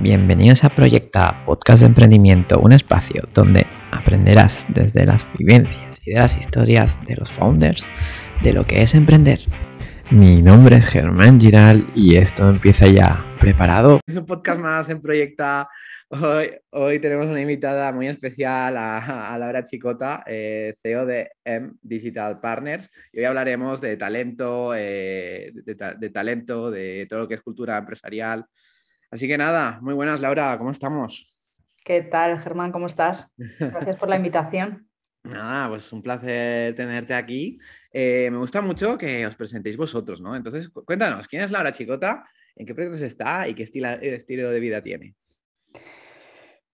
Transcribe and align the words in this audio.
Bienvenidos 0.00 0.62
a 0.62 0.68
Proyecta, 0.68 1.44
podcast 1.44 1.80
de 1.80 1.86
emprendimiento, 1.86 2.60
un 2.60 2.72
espacio 2.72 3.24
donde 3.34 3.66
aprenderás 3.90 4.64
desde 4.68 5.04
las 5.04 5.28
vivencias 5.36 6.00
y 6.06 6.12
de 6.12 6.20
las 6.20 6.36
historias 6.36 7.04
de 7.04 7.16
los 7.16 7.32
founders 7.32 7.84
de 8.44 8.52
lo 8.52 8.64
que 8.64 8.82
es 8.82 8.94
emprender. 8.94 9.40
Mi 10.12 10.40
nombre 10.40 10.76
es 10.76 10.86
Germán 10.86 11.40
Giral 11.40 11.84
y 11.96 12.14
esto 12.14 12.48
empieza 12.48 12.86
ya. 12.86 13.24
¿Preparado? 13.40 13.98
Es 14.06 14.14
un 14.14 14.24
podcast 14.24 14.60
más 14.60 14.88
en 14.88 15.02
Proyecta. 15.02 15.68
Hoy, 16.10 17.00
tenemos 17.00 17.26
una 17.26 17.40
invitada 17.40 17.90
muy 17.90 18.06
especial 18.06 18.76
a, 18.76 19.36
Laura 19.36 19.64
Chicota, 19.64 20.22
eh, 20.26 20.76
CEO 20.80 21.06
de 21.06 21.32
M 21.44 21.72
Digital 21.82 22.38
Partners. 22.40 22.88
Y 23.12 23.18
hoy 23.18 23.24
hablaremos 23.24 23.80
de 23.80 23.96
talento, 23.96 24.74
eh, 24.76 25.52
de 25.54 26.10
talento, 26.10 26.70
de 26.70 27.04
todo 27.08 27.20
lo 27.20 27.28
que 27.28 27.34
es 27.34 27.42
cultura 27.42 27.76
empresarial, 27.76 28.46
Así 29.10 29.26
que 29.26 29.38
nada, 29.38 29.78
muy 29.80 29.94
buenas 29.94 30.20
Laura, 30.20 30.58
¿cómo 30.58 30.70
estamos? 30.70 31.34
¿Qué 31.82 32.02
tal, 32.02 32.38
Germán? 32.38 32.72
¿Cómo 32.72 32.86
estás? 32.86 33.32
Gracias 33.58 33.96
por 33.96 34.10
la 34.10 34.16
invitación. 34.16 34.86
Nada, 35.24 35.70
pues 35.70 35.90
un 35.92 36.02
placer 36.02 36.74
tenerte 36.74 37.14
aquí. 37.14 37.58
Eh, 37.90 38.28
me 38.30 38.36
gusta 38.36 38.60
mucho 38.60 38.98
que 38.98 39.26
os 39.26 39.34
presentéis 39.34 39.78
vosotros, 39.78 40.20
¿no? 40.20 40.36
Entonces, 40.36 40.68
cuéntanos, 40.68 41.26
¿quién 41.26 41.42
es 41.42 41.50
Laura 41.50 41.72
Chicota? 41.72 42.24
¿En 42.54 42.66
qué 42.66 42.74
proyectos 42.74 43.00
está 43.00 43.48
y 43.48 43.54
qué 43.54 43.62
estilo, 43.62 43.88
estilo 43.88 44.50
de 44.50 44.60
vida 44.60 44.82
tiene? 44.82 45.14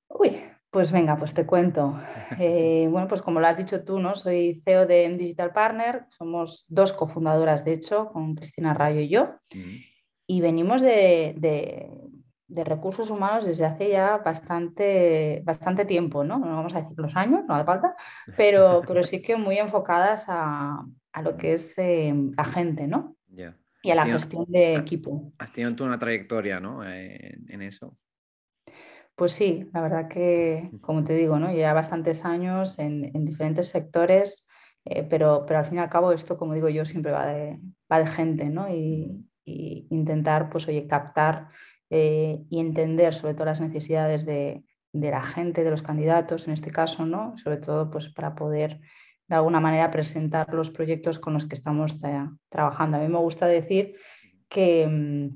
Uy, 0.08 0.40
pues 0.70 0.90
venga, 0.90 1.16
pues 1.16 1.34
te 1.34 1.46
cuento. 1.46 2.00
Eh, 2.40 2.88
bueno, 2.90 3.06
pues 3.06 3.22
como 3.22 3.38
lo 3.38 3.46
has 3.46 3.56
dicho 3.56 3.84
tú, 3.84 4.00
¿no? 4.00 4.16
Soy 4.16 4.60
CEO 4.64 4.86
de 4.86 5.08
Digital 5.16 5.52
Partner, 5.52 6.06
somos 6.08 6.64
dos 6.68 6.92
cofundadoras, 6.92 7.64
de 7.64 7.74
hecho, 7.74 8.08
con 8.08 8.34
Cristina 8.34 8.74
Rayo 8.74 9.00
y 9.00 9.08
yo. 9.08 9.36
Y 10.26 10.40
venimos 10.40 10.82
de, 10.82 11.34
de 11.36 11.90
recursos 12.48 13.10
humanos 13.10 13.46
desde 13.46 13.64
hace 13.64 13.90
ya 13.90 14.18
bastante, 14.18 15.42
bastante 15.44 15.84
tiempo, 15.84 16.24
¿no? 16.24 16.38
No 16.38 16.56
vamos 16.56 16.74
a 16.74 16.82
decir 16.82 16.98
los 16.98 17.16
años, 17.16 17.42
no 17.46 17.54
hace 17.54 17.64
falta, 17.64 17.96
pero, 18.36 18.82
pero 18.86 19.02
sí 19.02 19.22
que 19.22 19.36
muy 19.36 19.58
enfocadas 19.58 20.26
a, 20.28 20.84
a 21.12 21.22
lo 21.22 21.36
que 21.36 21.54
es 21.54 21.76
eh, 21.78 22.14
la 22.36 22.44
gente, 22.44 22.86
¿no? 22.86 23.16
Y 23.82 23.90
a 23.90 23.94
la 23.94 24.06
gestión 24.06 24.46
de 24.48 24.76
equipo. 24.76 25.32
Has 25.38 25.52
tenido 25.52 25.74
tú 25.76 25.84
una 25.84 25.98
trayectoria, 25.98 26.58
¿no? 26.58 26.82
Eh, 26.86 27.38
en 27.48 27.60
eso. 27.62 27.98
Pues 29.14 29.32
sí, 29.32 29.68
la 29.72 29.82
verdad 29.82 30.08
que, 30.08 30.70
como 30.80 31.04
te 31.04 31.14
digo, 31.14 31.38
¿no? 31.38 31.52
Lleva 31.52 31.74
bastantes 31.74 32.24
años 32.24 32.78
en, 32.78 33.04
en 33.14 33.24
diferentes 33.24 33.68
sectores, 33.68 34.48
eh, 34.84 35.02
pero, 35.02 35.44
pero 35.46 35.60
al 35.60 35.66
fin 35.66 35.76
y 35.76 35.80
al 35.80 35.90
cabo 35.90 36.12
esto, 36.12 36.36
como 36.36 36.54
digo 36.54 36.68
yo, 36.68 36.84
siempre 36.84 37.12
va 37.12 37.26
de, 37.26 37.60
va 37.90 37.98
de 37.98 38.06
gente, 38.06 38.48
¿no? 38.48 38.68
Y, 38.68 39.24
y 39.44 39.86
intentar, 39.90 40.48
pues, 40.50 40.66
oye, 40.66 40.86
captar 40.86 41.48
eh, 41.96 42.44
y 42.50 42.58
entender 42.58 43.14
sobre 43.14 43.34
todo 43.34 43.44
las 43.44 43.60
necesidades 43.60 44.26
de, 44.26 44.64
la 44.92 45.22
gente, 45.22 45.62
de 45.62 45.70
los 45.70 45.82
candidatos 45.82 46.48
en 46.48 46.54
este 46.54 46.72
caso, 46.72 47.06
¿no? 47.06 47.38
sobre 47.38 47.58
todo 47.58 47.88
pues, 47.88 48.08
para 48.08 48.34
poder 48.34 48.80
de 49.28 49.36
alguna 49.36 49.60
manera 49.60 49.92
presentar 49.92 50.52
los 50.52 50.70
proyectos 50.70 51.20
con 51.20 51.34
los 51.34 51.46
que 51.46 51.54
estamos 51.54 52.00
trabajando. 52.48 52.96
A 52.96 53.00
mí 53.00 53.06
me 53.06 53.18
gusta 53.18 53.46
decir 53.46 53.94
que, 54.48 54.88
mm, 54.88 55.28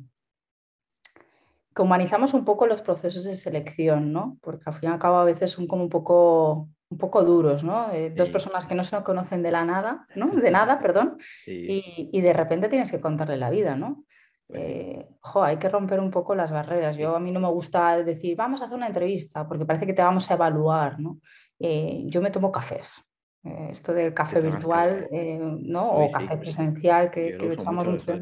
humanizamos 1.80 2.34
un 2.34 2.44
poco 2.44 2.66
los 2.66 2.82
procesos 2.82 3.24
de 3.24 3.34
selección, 3.34 4.12
¿no? 4.12 4.36
porque 4.42 4.64
al 4.66 4.74
fin 4.74 4.88
y 4.88 4.92
al 4.94 4.98
cabo 4.98 5.18
a 5.18 5.24
veces 5.24 5.52
son 5.52 5.68
como 5.68 5.84
un 5.84 5.88
poco 5.88 6.68
un 6.90 6.98
poco 6.98 7.22
duros, 7.22 7.62
¿no? 7.62 7.92
Eh, 7.92 8.10
dos 8.10 8.30
personas 8.30 8.64
que 8.66 8.74
no 8.74 8.82
se 8.82 9.00
conocen 9.02 9.42
de 9.42 9.50
la 9.50 9.64
nada, 9.64 10.06
¿no? 10.16 10.28
De 10.28 10.50
nada, 10.50 10.80
perdón, 10.80 11.18
y, 11.46 12.08
y, 12.10 12.20
de 12.22 12.32
repente 12.32 12.70
tienes 12.70 12.90
que 12.90 12.98
contarle 12.98 13.36
la 13.36 13.50
vida, 13.50 13.76
¿no? 13.76 14.06
Eh, 14.50 15.06
hay 15.34 15.56
que 15.58 15.68
romper 15.68 16.00
un 16.00 16.10
poco 16.10 16.34
las 16.34 16.52
barreras. 16.52 16.96
Yo 16.96 17.14
a 17.14 17.20
mí 17.20 17.30
no 17.30 17.40
me 17.40 17.48
gusta 17.48 18.02
decir, 18.02 18.36
vamos 18.36 18.60
a 18.60 18.64
hacer 18.64 18.76
una 18.76 18.86
entrevista, 18.86 19.46
porque 19.46 19.66
parece 19.66 19.86
que 19.86 19.92
te 19.92 20.02
vamos 20.02 20.30
a 20.30 20.34
evaluar, 20.34 20.98
¿no? 20.98 21.20
Eh, 21.58 22.04
yo 22.06 22.22
me 22.22 22.30
tomo 22.30 22.50
cafés. 22.50 22.92
Eh, 23.44 23.68
esto 23.70 23.92
del 23.92 24.12
café 24.14 24.40
virtual, 24.40 25.08
¿no? 25.62 25.90
o 25.90 26.10
café 26.10 26.36
presencial, 26.36 27.10
que, 27.10 27.36
que 27.38 27.52
echamos 27.52 27.86
mucho, 27.86 28.14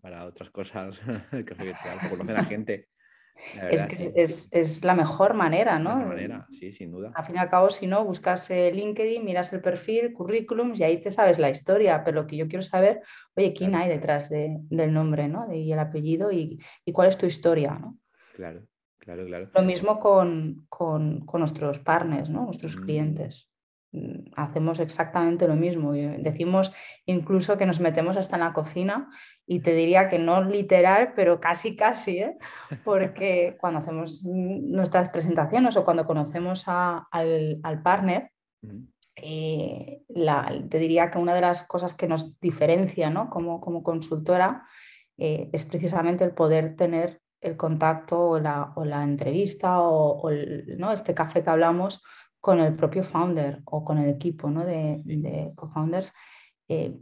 para 0.00 0.24
otras 0.24 0.50
cosas, 0.50 1.00
café 1.46 1.64
virtual, 1.64 1.96
para 1.98 2.10
conocer 2.10 2.36
a 2.36 2.44
gente. 2.44 2.88
Es 3.70 3.82
que 3.82 4.12
es, 4.50 4.84
la 4.84 4.94
mejor 4.94 5.34
manera, 5.34 5.78
¿no? 5.78 5.98
La 5.98 6.06
manera, 6.06 6.46
sí, 6.50 6.72
sin 6.72 6.90
duda. 6.90 7.12
Al 7.14 7.24
fin 7.24 7.36
y 7.36 7.38
al 7.38 7.50
cabo, 7.50 7.70
si 7.70 7.86
no, 7.86 8.04
buscas 8.04 8.48
LinkedIn, 8.50 9.24
miras 9.24 9.52
el 9.52 9.60
perfil, 9.60 10.12
currículums 10.12 10.78
y 10.78 10.84
ahí 10.84 11.00
te 11.00 11.10
sabes 11.10 11.38
la 11.38 11.50
historia, 11.50 12.02
pero 12.04 12.22
lo 12.22 12.26
que 12.26 12.36
yo 12.36 12.48
quiero 12.48 12.62
saber, 12.62 13.02
oye, 13.36 13.52
¿quién 13.52 13.74
hay 13.74 13.88
detrás 13.88 14.28
del 14.28 14.92
nombre, 14.92 15.28
¿no? 15.28 15.52
y 15.52 15.72
el 15.72 15.78
apellido 15.78 16.30
y, 16.32 16.60
cuál 16.92 17.08
es 17.08 17.18
tu 17.18 17.26
historia, 17.26 17.78
¿no? 17.78 17.98
Claro, 18.34 18.66
claro, 18.98 19.26
claro. 19.26 19.50
Lo 19.54 19.62
mismo 19.62 19.98
con, 19.98 20.66
nuestros 21.34 21.78
partners, 21.80 22.28
¿no? 22.28 22.44
Nuestros 22.44 22.76
mm. 22.76 22.82
clientes. 22.82 23.51
Hacemos 24.36 24.80
exactamente 24.80 25.46
lo 25.46 25.54
mismo. 25.54 25.92
Decimos 25.92 26.72
incluso 27.04 27.58
que 27.58 27.66
nos 27.66 27.78
metemos 27.78 28.16
hasta 28.16 28.36
en 28.36 28.40
la 28.40 28.54
cocina 28.54 29.10
y 29.46 29.60
te 29.60 29.74
diría 29.74 30.08
que 30.08 30.18
no 30.18 30.42
literal, 30.42 31.12
pero 31.14 31.40
casi, 31.40 31.76
casi, 31.76 32.18
¿eh? 32.18 32.38
porque 32.84 33.56
cuando 33.60 33.80
hacemos 33.80 34.24
nuestras 34.24 35.10
presentaciones 35.10 35.76
o 35.76 35.84
cuando 35.84 36.06
conocemos 36.06 36.64
al, 36.66 37.60
partner, 37.82 38.30
eh, 39.16 40.02
te 40.70 40.78
diría 40.78 41.10
que 41.10 41.18
una 41.18 41.34
de 41.34 41.42
las 41.42 41.64
cosas 41.64 41.92
que 41.92 42.08
nos 42.08 42.40
diferencia 42.40 43.10
¿no? 43.10 43.28
como, 43.28 43.60
como 43.60 43.82
consultora 43.82 44.66
eh, 45.18 45.50
es 45.52 45.66
precisamente 45.66 46.24
el 46.24 46.32
poder 46.32 46.76
tener 46.76 47.20
el 47.42 47.58
contacto 47.58 48.30
o 48.30 48.38
la, 48.38 48.72
o 48.76 48.84
la 48.86 49.02
entrevista 49.02 49.80
o, 49.80 50.30
¿no? 50.78 50.92
este 50.92 51.12
café 51.12 51.42
que 51.42 51.50
hablamos 51.50 52.02
con 52.42 52.58
el 52.58 52.74
propio 52.74 53.04
founder 53.04 53.62
o 53.66 53.84
con 53.84 53.98
el 53.98 54.10
equipo 54.10 54.50
¿no? 54.50 54.66
de, 54.66 55.00
de 55.04 55.52
co-founders. 55.54 56.12
Eh, 56.68 56.98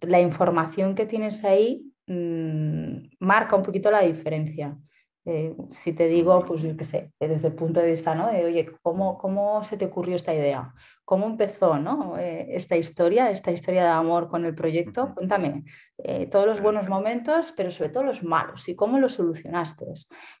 la 0.00 0.20
información 0.20 0.94
que 0.94 1.04
tienes 1.04 1.44
ahí 1.44 1.92
mm, 2.06 3.16
marca 3.20 3.54
un 3.54 3.62
poquito 3.62 3.90
la 3.90 4.00
diferencia. 4.00 4.78
Eh, 5.24 5.54
si 5.72 5.92
te 5.92 6.08
digo, 6.08 6.42
pues 6.46 6.62
yo 6.62 6.74
qué 6.76 6.84
sé, 6.84 7.12
desde 7.20 7.48
el 7.48 7.54
punto 7.54 7.80
de 7.80 7.90
vista, 7.90 8.14
¿no? 8.14 8.28
De, 8.28 8.44
oye, 8.46 8.70
¿cómo, 8.82 9.18
¿cómo 9.18 9.62
se 9.62 9.76
te 9.76 9.84
ocurrió 9.84 10.16
esta 10.16 10.32
idea? 10.32 10.72
¿Cómo 11.04 11.26
empezó, 11.26 11.78
¿no? 11.78 12.16
Eh, 12.18 12.46
esta 12.56 12.76
historia, 12.76 13.30
esta 13.30 13.50
historia 13.50 13.82
de 13.82 13.90
amor 13.90 14.28
con 14.28 14.46
el 14.46 14.54
proyecto? 14.54 15.14
Cuéntame 15.14 15.64
eh, 15.98 16.26
todos 16.26 16.46
los 16.46 16.62
buenos 16.62 16.88
momentos, 16.88 17.52
pero 17.54 17.70
sobre 17.70 17.90
todo 17.90 18.04
los 18.04 18.22
malos 18.22 18.68
y 18.68 18.74
cómo 18.74 18.98
los 18.98 19.14
solucionaste. 19.14 19.86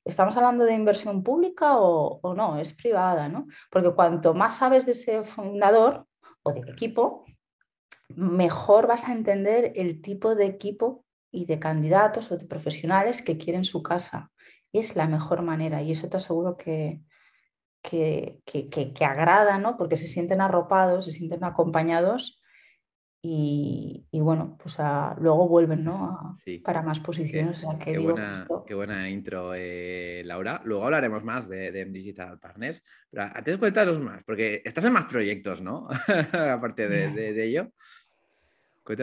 ¿Estamos 0.04 0.36
hablando 0.36 0.64
de 0.64 0.74
inversión 0.74 1.22
pública 1.22 1.78
o, 1.78 2.20
o 2.22 2.34
no? 2.34 2.58
Es 2.58 2.72
privada, 2.72 3.28
¿no? 3.28 3.46
Porque 3.70 3.92
cuanto 3.92 4.32
más 4.32 4.56
sabes 4.56 4.86
de 4.86 4.92
ese 4.92 5.22
fundador 5.22 6.06
o 6.42 6.52
del 6.52 6.68
equipo, 6.68 7.24
mejor 8.08 8.86
vas 8.86 9.06
a 9.06 9.12
entender 9.12 9.72
el 9.76 10.00
tipo 10.00 10.34
de 10.34 10.46
equipo 10.46 11.04
y 11.30 11.44
de 11.44 11.58
candidatos 11.58 12.32
o 12.32 12.38
de 12.38 12.46
profesionales 12.46 13.20
que 13.20 13.36
quieren 13.36 13.64
su 13.64 13.82
casa. 13.82 14.30
Es 14.72 14.96
la 14.96 15.08
mejor 15.08 15.42
manera 15.42 15.82
y 15.82 15.92
eso 15.92 16.08
te 16.08 16.18
aseguro 16.18 16.56
que, 16.56 17.00
que, 17.82 18.40
que, 18.44 19.04
agrada, 19.04 19.58
¿no? 19.58 19.76
Porque 19.76 19.96
se 19.96 20.06
sienten 20.06 20.40
arropados, 20.40 21.04
se 21.04 21.10
sienten 21.10 21.44
acompañados 21.44 22.42
y, 23.20 24.06
bueno, 24.12 24.56
pues 24.62 24.78
luego 25.18 25.48
vuelven 25.48 25.84
¿no? 25.84 26.36
para 26.62 26.82
más 26.82 27.00
posiciones. 27.00 27.64
Qué, 27.82 27.98
buena, 28.74 29.10
intro, 29.10 29.52
eh, 29.54 30.22
Laura. 30.24 30.60
Luego 30.64 30.84
hablaremos 30.84 31.24
más 31.24 31.48
de, 31.48 31.84
Digital 31.86 32.38
Partners, 32.38 32.82
pero 33.10 33.24
antes 33.34 33.56
cuéntanos 33.56 33.98
más, 33.98 34.22
porque 34.24 34.62
estás 34.64 34.84
en 34.84 34.92
más 34.92 35.06
proyectos, 35.06 35.60
¿no? 35.60 35.88
Aparte 36.32 36.88
de, 36.88 37.10
de 37.10 37.44
ello. 37.44 37.72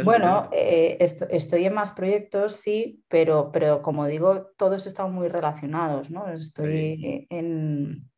Bueno, 0.03 0.49
eh, 0.51 0.97
estoy 0.99 1.65
en 1.65 1.73
más 1.73 1.91
proyectos, 1.91 2.53
sí, 2.53 3.03
pero, 3.07 3.51
pero 3.51 3.81
como 3.81 4.07
digo, 4.07 4.47
todos 4.57 4.87
están 4.87 5.13
muy 5.13 5.27
relacionados, 5.27 6.09
¿no? 6.09 6.27
Estoy 6.31 7.27
en... 7.29 8.09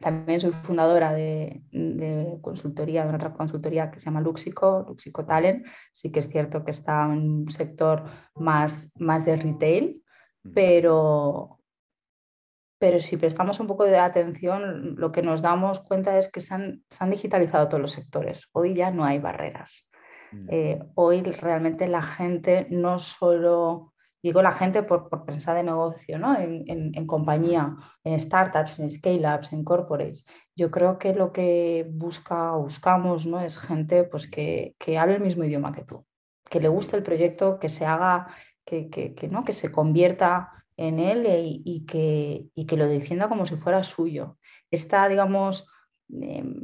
También 0.00 0.40
soy 0.40 0.50
fundadora 0.50 1.12
de, 1.12 1.62
consultoría, 2.42 3.06
de 3.06 3.14
otra 3.14 3.32
consultoría 3.32 3.90
que 3.90 4.00
se 4.00 4.06
llama 4.06 4.20
Luxico, 4.20 4.84
Luxico 4.86 5.24
Talent. 5.24 5.64
Sí 5.92 6.10
que 6.10 6.18
es 6.18 6.28
cierto 6.28 6.64
que 6.64 6.72
está 6.72 7.04
en 7.04 7.10
un 7.10 7.50
sector 7.50 8.04
más, 8.34 8.92
más 8.98 9.24
de 9.24 9.36
retail, 9.36 10.02
pero, 10.52 11.60
pero 12.78 12.98
si 12.98 13.16
prestamos 13.16 13.60
un 13.60 13.68
poco 13.68 13.84
de 13.84 13.98
atención, 13.98 14.96
lo 14.96 15.12
que 15.12 15.22
nos 15.22 15.42
damos 15.42 15.80
cuenta 15.80 16.18
es 16.18 16.30
que 16.30 16.40
se 16.40 16.54
han, 16.54 16.84
se 16.90 17.04
han 17.04 17.10
digitalizado 17.10 17.68
todos 17.68 17.80
los 17.80 17.92
sectores. 17.92 18.48
Hoy 18.52 18.74
ya 18.74 18.90
no 18.90 19.04
hay 19.04 19.20
barreras. 19.20 19.88
Mm. 20.34 20.46
Eh, 20.50 20.82
hoy 20.94 21.22
realmente 21.22 21.86
la 21.88 22.02
gente 22.02 22.66
no 22.70 22.98
solo, 22.98 23.92
digo 24.22 24.42
la 24.42 24.52
gente 24.52 24.82
por, 24.82 25.24
pensar 25.24 25.56
de 25.56 25.62
negocio, 25.62 26.18
¿no? 26.18 26.36
en, 26.38 27.06
compañía, 27.06 27.76
en 28.02 28.18
startups, 28.18 28.78
en 28.78 28.90
scale-ups, 28.90 29.52
en 29.52 29.64
corporates. 29.64 30.26
Yo 30.56 30.70
creo 30.70 30.98
que 30.98 31.14
lo 31.14 31.32
que 31.32 31.86
busca 31.90 32.52
buscamos 32.52 33.26
¿no? 33.26 33.40
es 33.40 33.58
gente 33.58 34.04
pues, 34.04 34.28
que, 34.28 34.74
que 34.78 34.98
hable 34.98 35.16
el 35.16 35.22
mismo 35.22 35.44
idioma 35.44 35.72
que 35.72 35.84
tú, 35.84 36.04
que 36.50 36.60
le 36.60 36.68
guste 36.68 36.96
el 36.96 37.02
proyecto, 37.02 37.58
que 37.58 37.68
se 37.68 37.86
haga, 37.86 38.28
que, 38.64 38.90
que, 38.90 39.28
¿no? 39.28 39.44
que 39.44 39.52
se 39.52 39.70
convierta 39.70 40.50
en 40.76 40.98
él 40.98 41.26
y, 41.64 41.86
que, 41.86 42.46
y 42.54 42.66
que 42.66 42.76
lo 42.76 42.88
defienda 42.88 43.28
como 43.28 43.46
si 43.46 43.56
fuera 43.56 43.82
suyo. 43.84 44.38
Esta, 44.70 45.08
digamos, 45.08 45.68
em, 46.10 46.54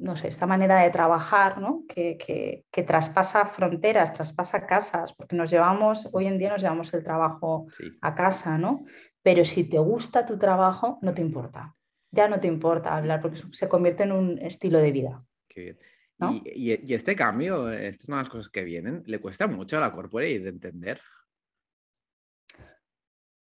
no 0.00 0.16
sé, 0.16 0.28
esta 0.28 0.46
manera 0.46 0.80
de 0.80 0.90
trabajar, 0.90 1.60
¿no? 1.60 1.84
que, 1.88 2.64
traspasa 2.86 3.44
fronteras, 3.44 4.12
traspasa 4.12 4.66
casas, 4.66 5.12
porque 5.14 5.36
nos 5.36 5.50
llevamos, 5.50 6.08
hoy 6.12 6.26
en 6.26 6.38
día 6.38 6.50
nos 6.50 6.62
llevamos 6.62 6.92
el 6.94 7.02
trabajo 7.02 7.66
a 8.00 8.14
casa, 8.14 8.56
¿no? 8.58 8.84
Pero 9.22 9.44
si 9.44 9.64
te 9.64 9.78
gusta 9.78 10.24
tu 10.24 10.38
trabajo, 10.38 10.98
no 11.02 11.12
te 11.12 11.22
importa. 11.22 11.74
Ya 12.10 12.28
no 12.28 12.40
te 12.40 12.46
importa 12.46 12.96
hablar 12.96 13.20
porque 13.20 13.40
se 13.52 13.68
convierte 13.68 14.04
en 14.04 14.12
un 14.12 14.38
estilo 14.38 14.78
de 14.78 14.92
vida. 14.92 15.24
Qué 15.48 15.60
bien. 15.62 15.78
Y, 16.44 16.92
este 16.92 17.14
cambio, 17.14 17.70
estas 17.70 18.06
son 18.06 18.16
las 18.16 18.28
cosas 18.28 18.48
que 18.48 18.64
vienen, 18.64 19.02
¿le 19.06 19.20
cuesta 19.20 19.46
mucho 19.46 19.76
a 19.76 19.80
la 19.80 19.92
corporate 19.92 20.40
de 20.40 20.48
entender? 20.48 21.00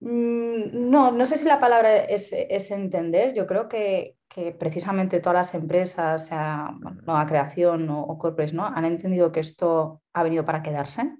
Mm, 0.02 0.90
no, 0.90 1.12
no 1.12 1.26
sé 1.26 1.38
si 1.38 1.48
la 1.48 1.60
palabra 1.60 1.96
es, 1.96 2.34
entender. 2.72 3.34
Yo 3.34 3.46
creo 3.48 3.70
que, 3.70 4.18
precisamente 4.58 5.20
todas 5.20 5.36
las 5.48 5.54
empresas, 5.54 6.28
sea 6.28 6.72
nueva 7.06 7.26
creación 7.26 7.90
o, 7.90 8.04
o 8.04 8.36
¿no? 8.54 8.66
han 8.66 8.86
entendido 8.86 9.32
que 9.32 9.42
esto 9.42 10.02
ha 10.14 10.24
venido 10.24 10.44
para 10.44 10.64
quedarse 10.64 11.18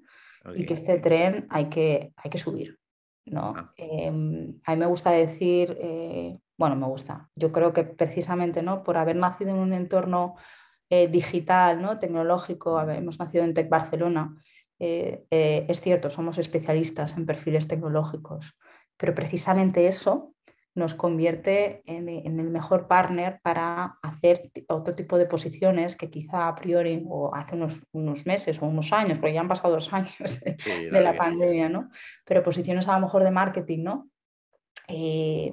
y 0.56 0.66
que 0.66 0.74
este 0.74 0.98
tren 0.98 1.46
hay 1.50 1.66
que, 1.66 2.12
hay 2.16 2.30
que 2.30 2.38
subir. 2.38 2.78
¿no? 3.26 3.54
Ah. 3.56 3.72
Em, 3.76 4.60
a 4.64 4.72
mí 4.72 4.80
me 4.80 4.86
gusta 4.86 5.10
decir, 5.10 5.76
eh, 5.80 6.38
bueno, 6.56 6.74
me 6.74 6.86
gusta. 6.86 7.28
Yo 7.36 7.52
creo 7.52 7.72
que 7.72 7.84
precisamente 7.84 8.62
¿no? 8.62 8.82
por 8.82 8.96
haber 8.96 9.16
nacido 9.16 9.50
en 9.50 9.56
un 9.56 9.72
entorno 9.72 10.34
eh, 10.90 11.06
digital, 11.06 11.80
¿no? 11.80 11.98
tecnológico, 11.98 12.80
hemos 12.80 13.18
nacido 13.18 13.44
en 13.44 13.54
Tech 13.54 13.68
Barcelona. 13.68 14.34
Eh, 14.78 15.26
es 15.30 15.80
cierto, 15.80 16.10
somos 16.10 16.38
especialistas 16.38 17.16
en 17.16 17.24
perfiles 17.24 17.68
tecnológicos, 17.68 18.58
pero 19.02 19.16
precisamente 19.16 19.88
eso 19.88 20.32
nos 20.76 20.94
convierte 20.94 21.82
en, 21.86 22.08
el 22.08 22.50
mejor 22.50 22.86
partner 22.86 23.40
para 23.42 23.98
hacer 24.00 24.52
otro 24.68 24.94
tipo 24.94 25.18
de 25.18 25.26
posiciones 25.26 25.96
que 25.96 26.08
quizá 26.08 26.46
a 26.46 26.54
priori 26.54 27.04
o 27.08 27.34
hace 27.34 27.56
unos, 27.56 28.26
meses 28.26 28.62
o 28.62 28.66
unos 28.66 28.92
años, 28.92 29.18
porque 29.18 29.34
ya 29.34 29.40
han 29.40 29.48
pasado 29.48 29.74
dos 29.74 29.92
años 29.92 30.38
de, 30.40 30.88
la 30.92 31.16
pandemia, 31.16 31.68
¿no? 31.68 31.90
Pero 32.24 32.44
posiciones 32.44 32.86
a 32.86 32.94
lo 32.94 33.06
mejor 33.06 33.24
de 33.24 33.32
marketing, 33.32 33.82
¿no? 33.82 34.08
Eh, 34.86 35.50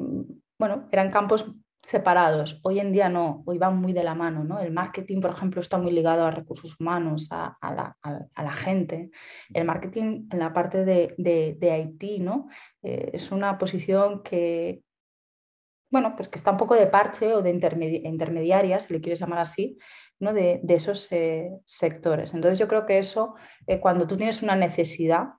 bueno, 0.60 0.88
eran 0.92 1.10
campos 1.10 1.52
separados. 1.82 2.60
Hoy 2.64 2.80
en 2.80 2.92
día 2.92 3.10
no, 3.10 3.44
hoy 3.46 3.58
van 3.58 3.78
muy 3.78 3.94
de 3.94 4.04
la 4.04 4.16
mano. 4.16 4.44
¿no? 4.44 4.60
El 4.60 4.72
marketing, 4.72 5.22
por 5.22 5.32
ejemplo, 5.32 5.62
está 5.62 5.78
muy 5.78 5.92
ligado 5.92 6.26
a 6.26 6.32
recursos 6.32 6.80
humanos, 6.80 7.30
a, 7.32 7.58
la, 7.62 8.54
gente. 8.54 9.12
El 9.54 9.66
marketing 9.66 10.28
en 10.32 10.40
la 10.40 10.54
parte 10.54 10.84
de, 10.86 11.16
de, 11.18 11.72
Haití 11.72 12.20
¿no? 12.20 12.50
Eh, 12.82 13.12
es 13.14 13.32
una 13.32 13.58
posición 13.58 14.22
que, 14.24 14.84
bueno, 15.90 16.16
pues 16.16 16.28
que 16.28 16.38
está 16.38 16.52
un 16.52 16.58
poco 16.58 16.76
de 16.76 16.88
parche 16.88 17.34
o 17.34 17.42
de 17.42 17.52
intermediaria, 17.52 18.80
si 18.80 18.94
le 18.94 19.02
quieres 19.02 19.20
llamar 19.20 19.40
así, 19.40 19.78
¿no? 20.20 20.34
de, 20.34 20.62
esos 20.68 21.12
eh, 21.12 21.50
sectores. 21.66 22.34
Entonces 22.34 22.60
yo 22.60 22.68
creo 22.68 22.86
que 22.86 23.00
eso, 23.00 23.36
eh, 23.68 23.80
cuando 23.80 24.06
tú 24.06 24.18
tienes 24.18 24.44
una 24.44 24.56
necesidad 24.56 25.30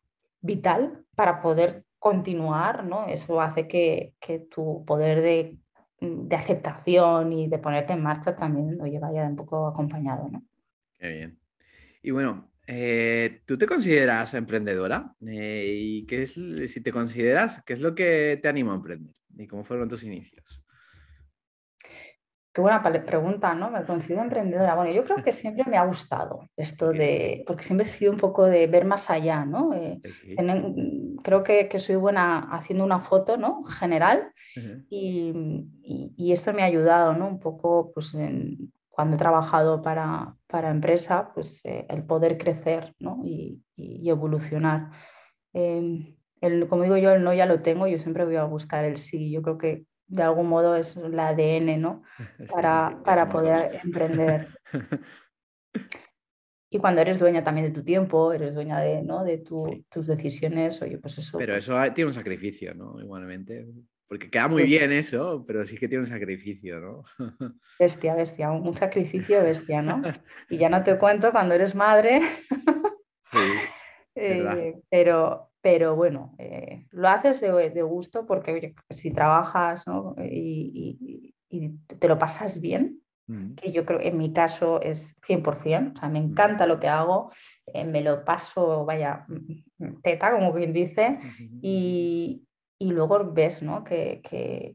vital 0.41 1.05
para 1.15 1.43
poder 1.43 1.85
continuar, 1.99 2.85
¿no? 2.85 3.07
eso 3.07 3.41
hace 3.43 3.69
que, 3.69 4.15
que 4.19 4.39
tu 4.39 4.85
poder 4.87 5.21
de 5.21 5.59
de 6.01 6.37
aceptación 6.37 7.33
y 7.33 7.49
de 7.49 7.59
ponerte 7.59 7.93
en 7.93 8.03
marcha 8.03 8.35
también 8.35 8.79
lo 8.79 8.87
lleva 8.87 9.13
ya 9.13 9.25
un 9.25 9.37
poco 9.37 9.67
acompañado, 9.67 10.29
¿no? 10.31 10.43
Qué 10.99 11.13
bien. 11.13 11.39
Y 12.03 12.11
bueno, 12.11 12.51
eh, 12.67 13.43
¿tú 13.45 13.59
te 13.59 13.67
consideras 13.67 14.33
emprendedora? 14.35 15.15
Eh, 15.27 15.75
¿Y 15.77 16.07
qué 16.07 16.23
es, 16.23 16.33
si 16.33 16.81
te 16.81 16.93
consideras, 16.93 17.63
qué 17.65 17.75
es 17.75 17.81
lo 17.81 17.95
que 17.95 18.39
te 18.43 18.49
anima 18.49 18.73
a 18.73 18.77
emprender? 18.77 19.15
¿Y 19.37 19.47
cómo 19.47 19.65
fueron 19.65 19.89
tus 19.89 20.05
inicios? 20.05 20.60
Qué 22.53 22.61
buena 22.61 22.83
pregunta, 22.83 23.55
¿no? 23.55 23.71
Me 23.71 23.85
considero 23.85 24.23
emprendedora. 24.23 24.75
Bueno, 24.75 24.91
yo 24.91 25.05
creo 25.05 25.23
que 25.23 25.31
siempre 25.33 25.65
me 25.67 25.77
ha 25.77 25.85
gustado 25.85 26.49
esto 26.57 26.91
de, 26.91 27.45
porque 27.47 27.63
siempre 27.63 27.87
he 27.87 27.91
sido 27.91 28.13
un 28.13 28.19
poco 28.19 28.45
de 28.45 28.67
ver 28.67 28.85
más 28.85 29.09
allá, 29.09 29.45
¿no? 29.45 29.73
Eh, 29.73 30.01
creo 31.23 31.45
que, 31.45 31.79
soy 31.79 31.97
buena 31.97 32.39
haciendo 32.39 32.85
una 32.85 33.01
foto, 33.01 33.37
¿no? 33.37 33.63
General 33.65 34.33
y, 34.89 36.33
esto 36.33 36.53
me 36.53 36.63
ha 36.63 36.67
ayudado, 36.67 37.15
¿no? 37.15 37.29
Un 37.29 37.39
poco, 37.39 37.93
pues, 37.93 38.17
cuando 38.89 39.17
he 39.17 39.19
trabajado 39.19 39.81
para, 39.83 40.37
para 40.47 40.71
empresa, 40.71 41.33
pues 41.35 41.65
eh, 41.65 41.87
el 41.89 42.05
poder 42.05 42.37
crecer, 42.37 42.95
¿no? 42.99 43.21
Y, 43.25 43.63
evolucionar. 43.77 44.91
Em, 45.53 46.17
el, 46.41 46.69
como 46.69 46.83
digo 46.83 46.97
yo, 46.97 47.13
el 47.13 47.23
no 47.23 47.33
ya 47.33 47.47
lo 47.47 47.63
tengo, 47.63 47.87
yo 47.87 47.99
siempre 47.99 48.25
voy 48.25 48.37
a 48.37 48.45
buscar 48.45 48.85
el 48.85 48.97
sí. 48.97 49.31
Yo 49.31 49.43
creo 49.43 49.59
que 49.59 49.85
de 50.11 50.23
algún 50.23 50.49
modo 50.49 50.77
es 50.77 50.97
el 50.97 51.19
ADN, 51.19 51.81
¿no? 51.81 52.03
Para, 52.53 53.01
para 53.05 53.29
poder 53.29 53.81
emprender. 53.83 54.49
Y 56.73 56.79
cuando 56.79 57.01
eres 57.01 57.19
dueña 57.19 57.43
también 57.43 57.67
de 57.67 57.73
tu 57.73 57.83
tiempo, 57.83 58.33
eres 58.33 58.55
dueña 58.55 58.79
de, 58.79 59.03
¿no? 59.03 59.25
de 59.25 59.39
tus 59.39 60.07
decisiones, 60.07 60.81
oye, 60.81 60.99
pues 60.99 61.19
eso. 61.19 61.37
Pero 61.37 61.55
pues 61.55 61.65
eso 61.65 61.77
tiene 61.93 62.09
un 62.09 62.15
sacrificio, 62.15 62.73
¿no? 62.75 63.01
Igualmente. 63.01 63.67
Porque 64.07 64.31
queda 64.31 64.47
muy 64.47 64.63
bien 64.63 64.93
eso, 64.93 65.45
pero 65.45 65.67
sí 65.67 65.77
que 65.77 65.89
tiene 65.89 66.05
un 66.05 66.11
sacrificio, 66.11 66.79
¿no? 66.79 67.05
Bestia, 67.79 68.15
bestia, 68.15 68.53
un 68.53 68.77
sacrificio 68.77 69.43
bestia, 69.43 69.83
¿no? 69.83 70.01
Y 70.49 70.59
ya 70.59 70.69
no 70.69 70.85
te 70.85 70.97
cuento 70.97 71.33
cuando 71.33 71.55
eres 71.55 71.75
madre. 71.75 72.21
Sí, 73.33 73.39
eh, 74.15 74.81
pero, 74.89 75.50
pero 75.63 75.95
bueno, 75.95 76.35
eh, 76.39 76.87
lo 76.91 77.09
haces 77.09 77.41
de, 77.41 77.83
gusto 77.83 78.27
porque 78.27 78.75
si 78.89 79.11
trabajas 79.11 79.85
y, 80.23 81.35
te 81.99 82.09
lo 82.09 82.19
pasas 82.19 82.61
bien, 82.61 83.03
mm. 83.27 83.55
que 83.55 83.73
yo 83.73 83.85
creo 83.85 83.99
que 83.99 84.09
en 84.09 84.19
mi 84.19 84.33
caso 84.33 84.81
es 84.81 85.17
100%, 85.21 85.93
o 85.97 85.99
sea, 85.99 86.09
me 86.09 86.21
mm. 86.21 86.25
encanta 86.25 86.67
lo 86.67 86.81
que 86.81 86.89
hago, 86.89 87.31
eh, 87.67 87.85
me 87.85 88.01
lo 88.03 88.25
paso, 88.25 88.85
vaya, 88.85 89.27
mm, 89.29 90.01
teta, 90.03 90.33
como 90.33 90.55
quien 90.55 90.73
dice, 90.73 91.19
y, 91.61 92.47
luego 92.79 93.31
ves 93.33 93.63
¿no? 93.63 93.85
que, 93.85 94.23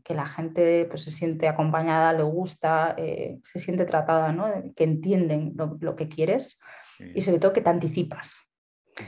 la 0.07 0.25
gente 0.27 0.85
pues, 0.85 1.03
se 1.03 1.11
siente 1.11 1.47
acompañada, 1.47 2.13
le 2.13 2.23
gusta, 2.23 2.93
eh, 2.97 3.39
se 3.41 3.57
siente 3.57 3.85
tratada, 3.85 4.31
¿no? 4.31 4.45
que 4.75 4.83
entienden 4.83 5.53
lo, 5.55 5.77
lo 5.81 5.95
que 5.95 6.07
quieres 6.07 6.59
y 6.99 7.21
sobre 7.21 7.39
todo 7.39 7.53
que 7.53 7.61
te 7.61 7.69
anticipas. 7.69 8.44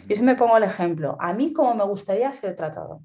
Yo 0.07 0.15
si 0.15 0.21
me 0.21 0.35
pongo 0.35 0.57
el 0.57 0.63
ejemplo, 0.63 1.17
a 1.19 1.33
mí 1.33 1.53
como 1.53 1.73
me 1.73 1.85
gustaría 1.85 2.31
ser 2.33 2.55
tratado. 2.55 3.01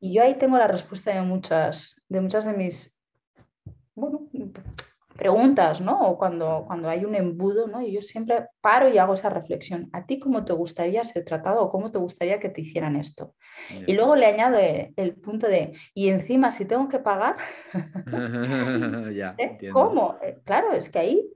Y 0.00 0.14
yo 0.14 0.22
ahí 0.22 0.34
tengo 0.34 0.58
la 0.58 0.66
respuesta 0.66 1.14
de 1.14 1.22
muchas 1.22 2.02
de, 2.08 2.20
muchas 2.20 2.44
de 2.44 2.52
mis 2.52 2.98
preguntas, 5.16 5.80
¿no? 5.80 6.00
O 6.02 6.18
cuando, 6.18 6.64
cuando 6.66 6.88
hay 6.88 7.04
un 7.04 7.14
embudo, 7.14 7.66
¿no? 7.66 7.80
Y 7.80 7.92
yo 7.92 8.00
siempre 8.00 8.48
paro 8.60 8.88
y 8.88 8.98
hago 8.98 9.14
esa 9.14 9.30
reflexión. 9.30 9.88
¿A 9.92 10.06
ti 10.06 10.18
cómo 10.18 10.44
te 10.44 10.52
gustaría 10.52 11.04
ser 11.04 11.24
tratado 11.24 11.62
o 11.62 11.70
cómo 11.70 11.90
te 11.90 11.98
gustaría 11.98 12.40
que 12.40 12.48
te 12.48 12.62
hicieran 12.62 12.96
esto? 12.96 13.34
Y 13.86 13.94
luego 13.94 14.16
le 14.16 14.26
añado 14.26 14.58
el, 14.58 15.14
punto 15.16 15.46
de, 15.46 15.74
y 15.94 16.08
encima 16.08 16.50
si 16.50 16.64
tengo 16.64 16.88
que 16.88 16.98
pagar, 16.98 17.36
¿Eh? 19.38 19.70
¿cómo? 19.72 20.18
Eh, 20.22 20.40
claro, 20.44 20.72
es 20.72 20.88
que 20.88 20.98
ahí 20.98 21.30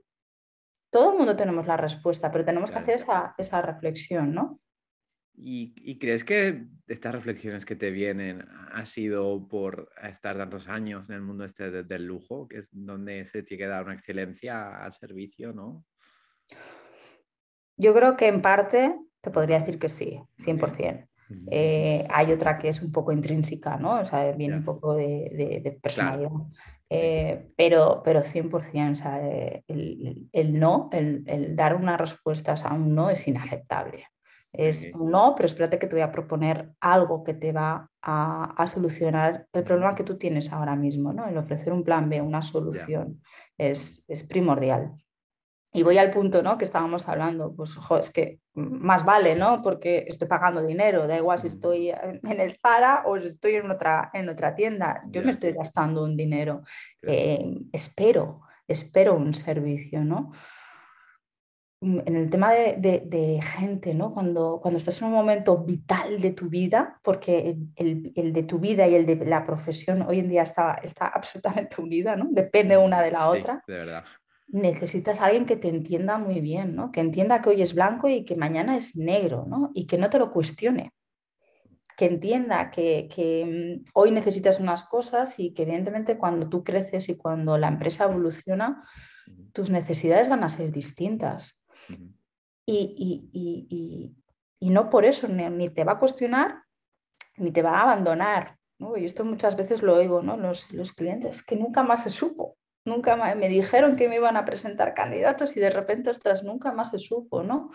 todo 0.89 1.11
el 1.11 1.17
mundo 1.17 1.35
tenemos 1.35 1.67
la 1.67 1.77
respuesta, 1.77 2.31
pero 2.31 2.45
tenemos 2.45 2.71
que 2.71 2.79
hacer 2.79 2.95
esa, 2.95 3.61
reflexión, 3.61 4.33
¿no? 4.33 4.59
¿Y, 5.41 5.97
crees 5.99 6.23
que 6.23 6.65
estas 6.87 7.13
reflexiones 7.13 7.65
que 7.65 7.75
te 7.75 7.91
vienen 7.91 8.45
ha 8.73 8.85
sido 8.85 9.47
por 9.47 9.89
estar 10.03 10.37
tantos 10.37 10.67
años 10.67 11.09
en 11.09 11.15
el 11.15 11.21
mundo 11.21 11.45
este 11.45 11.83
del 11.83 12.05
lujo, 12.05 12.47
que 12.47 12.57
es 12.57 12.69
donde 12.71 13.25
se 13.25 13.43
tiene 13.43 13.63
que 13.63 13.67
dar 13.69 13.85
una 13.85 13.93
excelencia 13.93 14.83
al 14.83 14.93
servicio, 14.93 15.53
¿no? 15.53 15.85
Yo 17.77 17.93
creo 17.93 18.17
que 18.17 18.27
en 18.27 18.41
parte 18.41 18.99
te 19.21 19.31
podría 19.31 19.59
decir 19.59 19.79
que 19.79 19.87
sí, 19.87 20.19
100%. 20.39 21.07
Eh, 21.51 22.07
hay 22.09 22.31
otra 22.31 22.57
que 22.57 22.69
es 22.69 22.81
un 22.81 22.91
poco 22.91 23.11
intrínseca, 23.11 23.77
¿no? 23.77 23.99
O 23.99 24.05
sea, 24.05 24.31
viene 24.31 24.55
un 24.55 24.63
poco 24.63 24.95
de, 24.95 25.79
personalidad. 25.81 26.31
Eh, 26.89 27.51
pero, 27.55 28.01
pero 28.03 28.23
100%, 28.23 28.91
o 28.91 28.95
sea, 28.95 29.19
eh, 29.27 29.63
el, 29.67 30.59
no, 30.59 30.89
el, 30.91 31.55
dar 31.55 31.75
una 31.75 31.97
respuesta 31.97 32.53
a 32.53 32.73
un 32.73 32.95
no 32.95 33.09
es 33.09 33.27
inaceptable. 33.27 34.07
Es 34.51 34.91
un 34.95 35.11
no, 35.11 35.35
pero 35.35 35.45
espérate 35.45 35.77
que 35.77 35.85
te 35.85 35.95
voy 35.95 36.01
a 36.01 36.11
proponer 36.11 36.71
algo 36.79 37.23
que 37.23 37.35
te 37.35 37.51
va 37.51 37.87
a, 38.01 38.65
solucionar 38.67 39.45
el 39.53 39.63
problema 39.63 39.93
que 39.93 40.03
tú 40.03 40.17
tienes 40.17 40.51
ahora 40.51 40.75
mismo, 40.75 41.13
¿no? 41.13 41.27
El 41.27 41.37
ofrecer 41.37 41.71
un 41.71 41.83
plan 41.83 42.09
B, 42.09 42.19
una 42.19 42.41
solución, 42.41 43.21
es, 43.57 44.03
es 44.07 44.23
primordial. 44.23 44.95
Y 45.71 45.83
voy 45.83 45.99
al 45.99 46.09
punto, 46.09 46.41
¿no? 46.41 46.57
Que 46.57 46.65
estábamos 46.65 47.07
hablando, 47.07 47.53
pues 47.55 47.77
es 47.99 48.09
que 48.09 48.39
más 48.55 49.05
vale, 49.05 49.35
¿no? 49.35 49.61
Porque 49.61 50.05
estoy 50.07 50.27
pagando 50.27 50.63
dinero, 50.63 51.07
da 51.07 51.17
igual 51.17 51.37
si 51.37 51.47
estoy 51.47 51.89
en 51.89 52.39
el 52.39 52.57
Zara 52.59 53.03
o 53.05 53.19
si 53.19 53.27
estoy 53.27 53.55
en 53.55 53.69
otra, 53.69 54.09
en 54.13 54.29
otra 54.29 54.55
tienda, 54.55 55.03
yo 55.09 55.21
me 55.23 55.29
estoy 55.29 55.51
gastando 55.51 56.03
un 56.03 56.17
dinero, 56.17 56.63
eh, 57.03 57.55
espero, 57.71 58.41
espero 58.67 59.15
un 59.15 59.35
servicio, 59.35 60.03
¿no? 60.03 60.31
mm, 61.81 61.99
en 62.03 62.15
el 62.15 62.31
tema 62.31 62.51
de, 62.51 63.39
gente, 63.43 63.93
¿no? 63.93 64.11
Cuando, 64.11 64.59
cuando 64.63 64.79
estás 64.79 64.99
en 65.01 65.09
un 65.09 65.13
momento 65.13 65.55
vital 65.59 66.19
de 66.19 66.31
tu 66.31 66.49
vida, 66.49 66.99
porque 67.03 67.55
el, 67.75 68.33
de 68.33 68.43
tu 68.43 68.57
vida 68.57 68.87
y 68.87 68.95
el 68.95 69.05
de 69.05 69.17
la 69.17 69.45
profesión 69.45 70.01
hoy 70.01 70.17
en 70.17 70.29
día 70.29 70.41
está, 70.41 70.79
está 70.81 71.09
absolutamente 71.09 71.79
unida, 71.79 72.15
¿no? 72.15 72.27
Depende 72.31 72.75
una 72.75 73.03
de 73.03 73.11
la 73.11 73.29
otra. 73.29 73.63
De 73.67 73.75
verdad. 73.75 74.03
Necesitas 74.51 75.19
a 75.19 75.25
alguien 75.25 75.45
que 75.45 75.57
te 75.57 75.69
entienda 75.69 76.17
muy 76.17 76.41
bien, 76.41 76.75
¿no? 76.75 76.91
Que 76.91 77.01
entienda 77.01 77.41
que 77.41 77.49
hoy 77.49 77.61
es 77.61 77.73
blanco 77.73 78.09
y 78.09 78.25
que 78.25 78.35
mañana 78.35 78.75
es 78.75 78.95
negro, 78.95 79.45
¿no? 79.47 79.71
Y 79.73 79.85
que 79.85 79.97
no 79.97 80.09
te 80.09 80.19
lo 80.19 80.31
cuestione 80.31 80.93
que 81.99 82.05
entienda 82.05 82.71
que, 82.71 83.09
que, 83.13 83.81
mm, 83.83 83.89
hoy 83.93 84.11
necesitas 84.11 84.61
unas 84.61 84.83
cosas 84.83 85.37
y 85.37 85.53
que 85.53 85.63
evidentemente 85.63 86.17
cuando 86.17 86.47
tú 86.47 86.63
creces 86.63 87.09
y 87.09 87.17
cuando 87.17 87.57
la 87.57 87.67
empresa 87.67 88.05
evoluciona, 88.05 88.85
tus 89.51 89.69
necesidades 89.69 90.29
van 90.29 90.45
a 90.45 90.49
ser 90.49 90.71
distintas. 90.71 91.61
y, 92.65 94.15
no 94.61 94.89
por 94.89 95.03
eso 95.03 95.27
ni, 95.27 95.69
te 95.69 95.83
va 95.83 95.93
a 95.93 95.99
cuestionar 95.99 96.63
ni 97.37 97.51
te 97.51 97.61
va 97.61 97.79
a 97.79 97.81
abandonar. 97.81 98.57
Y 98.97 99.05
esto 99.05 99.25
muchas 99.25 99.57
veces 99.57 99.81
lo 99.81 99.95
oigo, 99.95 100.21
¿no? 100.21 100.37
Los, 100.37 100.71
los 100.71 100.93
clientes, 100.93 101.43
que 101.43 101.57
nunca 101.57 101.83
más 101.83 102.03
se 102.03 102.11
supo. 102.11 102.58
Nunca 102.85 103.15
más, 103.15 103.35
me 103.35 103.49
dijeron 103.49 103.95
que 103.95 104.07
me 104.07 104.15
iban 104.15 104.37
a 104.37 104.45
presentar 104.45 104.93
candidatos 104.93 105.55
y 105.57 105.59
de 105.59 105.69
repente, 105.69 106.09
ostras, 106.09 106.43
nunca 106.43 106.71
más 106.71 106.91
se 106.91 106.99
supo, 106.99 107.43
¿no? 107.43 107.71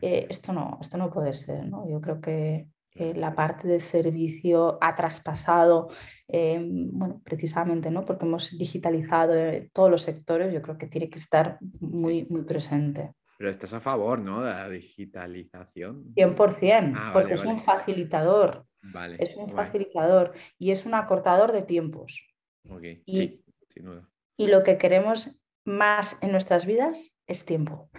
Eh, 0.00 0.26
esto 0.30 0.52
no, 0.52 0.78
esto 0.80 0.96
no 0.96 1.10
puede 1.10 1.32
ser, 1.32 1.66
¿no? 1.68 1.88
Yo 1.88 2.00
creo 2.00 2.20
que, 2.20 2.68
la 2.98 3.34
parte 3.34 3.68
de 3.68 3.78
servicio 3.78 4.78
ha 4.80 4.94
traspasado, 4.94 5.90
em, 6.28 6.90
bueno, 6.90 7.20
precisamente, 7.22 7.90
¿no? 7.90 8.06
Porque 8.06 8.24
hemos 8.24 8.56
digitalizado 8.56 9.34
eh, 9.34 9.68
todos 9.70 9.90
los 9.90 10.00
sectores, 10.00 10.50
yo 10.50 10.62
creo 10.62 10.78
que 10.78 10.86
tiene 10.86 11.10
que 11.10 11.18
estar 11.18 11.58
muy, 11.78 12.26
muy 12.30 12.40
presente. 12.44 13.12
Pero 13.36 13.50
estás 13.50 13.74
a 13.74 13.80
favor, 13.80 14.18
¿no? 14.18 14.42
De 14.42 14.50
la 14.50 14.66
digitalización. 14.70 16.14
100%, 16.14 16.94
ah, 16.96 17.10
porque 17.12 17.34
es 17.34 17.44
un 17.44 17.58
facilitador. 17.58 18.64
Vale, 18.80 19.16
es 19.20 19.36
un 19.36 19.50
facilitador 19.50 20.32
y 20.58 20.70
es 20.70 20.86
un 20.86 20.94
acortador 20.94 21.52
de 21.52 21.62
tiempos. 21.62 22.26
y, 23.04 23.14
sí, 23.14 23.44
sin 23.68 23.84
duda. 23.84 24.08
Y 24.36 24.48
lo 24.48 24.62
que 24.62 24.78
queremos 24.78 25.40
más 25.64 26.18
en 26.22 26.32
nuestras 26.32 26.66
vidas 26.66 27.14
es 27.26 27.44
tiempo. 27.44 27.90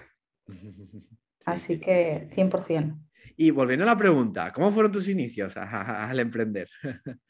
Así 1.45 1.79
que 1.79 2.29
100%. 2.35 2.99
Y 3.37 3.51
volviendo 3.51 3.83
a 3.83 3.87
la 3.87 3.97
pregunta, 3.97 4.51
¿cómo 4.51 4.71
fueron 4.71 4.91
tus 4.91 5.07
inicios 5.07 5.55
al 5.57 6.19
emprender? 6.19 6.67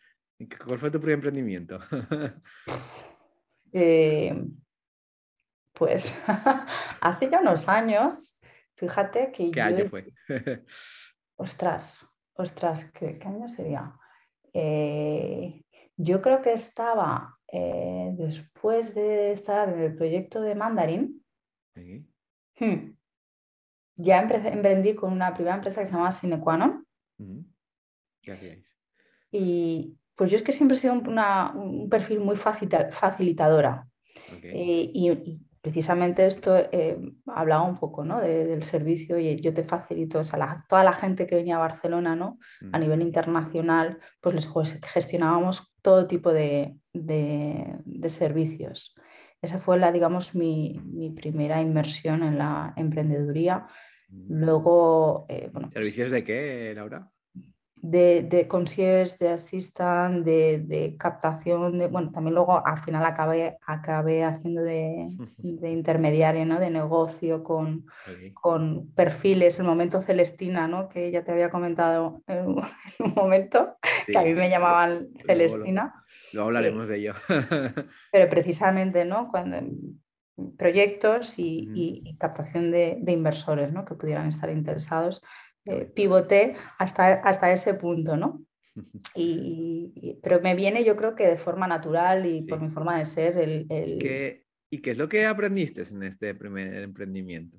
¿Cuál 0.65 0.79
fue 0.79 0.91
tu 0.91 0.99
primer 0.99 1.15
emprendimiento? 1.15 1.79
Eh, 3.73 4.33
pues 5.73 6.15
hace 7.01 7.29
ya 7.29 7.41
unos 7.41 7.67
años, 7.67 8.39
fíjate 8.75 9.29
que 9.33 9.51
¿Qué 9.51 9.61
año 9.61 9.85
fue? 9.87 10.13
ostras, 11.35 12.07
ostras, 12.33 12.89
¿qué, 12.93 13.19
año 13.25 13.49
sería? 13.49 13.93
Eh, 14.53 15.65
yo 15.97 16.21
creo 16.21 16.41
que 16.41 16.53
estaba 16.53 17.37
eh, 17.51 18.11
después 18.17 18.93
de 18.93 19.31
estar 19.31 19.69
en 19.69 19.79
el 19.79 19.95
proyecto 19.95 20.41
de 20.41 20.55
Mandarin. 20.55 21.23
¿Sí? 21.73 22.05
Hmm, 22.59 22.97
ya 23.95 24.21
emprendí 24.21 24.95
con 24.95 25.11
una 25.11 25.33
primera 25.33 25.55
empresa 25.55 25.81
que 25.81 25.87
se 25.87 25.93
llama 25.93 26.11
Sinequanon. 26.11 26.85
¿Qué 28.21 28.31
hacíais? 28.31 28.77
Y 29.31 29.97
pues 30.15 30.31
yo 30.31 30.37
es 30.37 30.43
que 30.43 30.51
siempre 30.51 30.75
he 30.77 30.79
sido 30.79 30.93
un 30.93 31.89
perfil 31.89 32.19
muy 32.19 32.35
facilitadora. 32.35 33.87
Eh, 34.43 34.91
y, 34.93 35.39
precisamente 35.67 36.25
esto 36.25 36.55
eh, 36.71 36.97
hablaba 37.25 37.63
un 37.63 37.77
poco 37.77 38.05
¿no? 38.05 38.21
del 38.21 38.63
servicio 38.63 39.19
y 39.19 39.36
yo 39.41 39.53
te 39.53 39.65
facilito, 39.65 40.19
o 40.19 40.25
sea, 40.25 40.65
toda 40.69 40.86
la 40.86 40.93
gente 40.93 41.27
que 41.27 41.36
venía 41.36 41.57
a 41.57 41.59
Barcelona 41.59 42.15
¿no? 42.15 42.39
a 42.71 42.79
nivel 42.79 43.01
internacional, 43.01 44.00
pues 44.21 44.36
les 44.36 44.47
gestionábamos 44.93 45.75
todo 45.81 46.07
tipo 46.07 46.31
de, 46.31 46.77
de 46.93 48.09
servicios. 48.09 48.95
Esa 49.41 49.59
fue 49.59 49.77
la, 49.77 49.91
digamos, 49.91 50.36
mi, 50.36 50.79
mi, 50.86 51.12
primera 51.12 51.62
inmersión 51.62 52.24
en 52.24 52.38
la 52.38 52.74
emprendeduría. 52.75 53.67
Mm. 54.09 54.39
Luego, 54.45 55.25
eh, 55.29 55.50
bueno, 55.51 55.67
pues 55.67 55.74
¿Servicios 55.74 56.12
de 56.12 56.24
qué, 56.24 56.74
Laura? 56.75 57.12
De, 57.79 58.24
de 58.24 58.48
concierge, 58.48 59.17
de 59.19 59.29
assistant, 59.29 60.25
de, 60.25 60.60
de, 60.60 60.98
captación, 60.98 61.77
de, 61.77 61.88
bueno, 61.88 62.12
también 62.12 62.34
luego 62.34 62.65
al 62.65 62.79
final 62.79 63.05
acabé, 63.05 63.57
acabé 63.65 64.24
haciendo 64.24 64.63
de, 64.63 65.07
de 65.38 65.72
intermediario, 65.72 66.46
¿no? 66.46 66.60
De 66.60 66.69
negocio 66.69 67.43
con, 67.43 67.86
con, 68.34 68.91
perfiles, 68.93 69.60
el 69.60 69.65
momento 69.65 70.01
Celestina, 70.01 70.67
¿no? 70.67 70.89
Que 70.89 71.12
ya 71.12 71.24
te 71.24 71.31
había 71.31 71.50
comentado 71.50 72.24
en, 72.27 72.48
un 72.48 73.13
momento, 73.15 73.77
que 74.05 74.17
a 74.17 74.24
mí 74.24 74.34
me 74.34 74.50
llamaban 74.50 75.10
Celestina. 75.25 76.03
Luego, 76.34 76.48
hablaremos 76.48 76.88
de 76.88 76.98
ello. 76.98 77.13
pero 78.12 78.29
precisamente, 78.29 79.05
¿no? 79.05 79.29
Cuando, 79.29 79.57
proyectos 80.57 81.36
y, 81.38 82.15
captación 82.19 82.72
de, 82.72 83.00
inversores 83.07 83.72
¿no? 83.72 83.86
que 83.86 83.96
pudieran 83.96 84.27
estar 84.27 84.50
interesados. 84.50 85.22
Eh, 85.69 85.91
pivoté 85.93 86.55
hasta, 86.77 87.13
hasta 87.15 87.51
ese 87.51 87.74
punto, 87.74 88.15
¿no? 88.15 88.41
Y, 89.15 90.19
pero 90.21 90.39
me 90.39 90.55
viene 90.55 90.83
yo 90.83 90.95
creo 90.95 91.15
que 91.15 91.27
de 91.27 91.36
forma 91.36 91.67
natural 91.67 92.25
y 92.25 92.43
por 92.43 92.62
mi 92.62 92.69
forma 92.69 92.97
de 92.97 93.05
ser 93.05 93.38
el... 93.38 93.67
¿Y 94.69 94.79
qué 94.81 94.91
es 94.91 94.97
lo 94.97 95.09
que 95.09 95.25
aprendiste 95.25 95.83
en 95.89 96.03
este 96.03 96.36
primer 96.36 96.74
emprendimiento? 96.83 97.57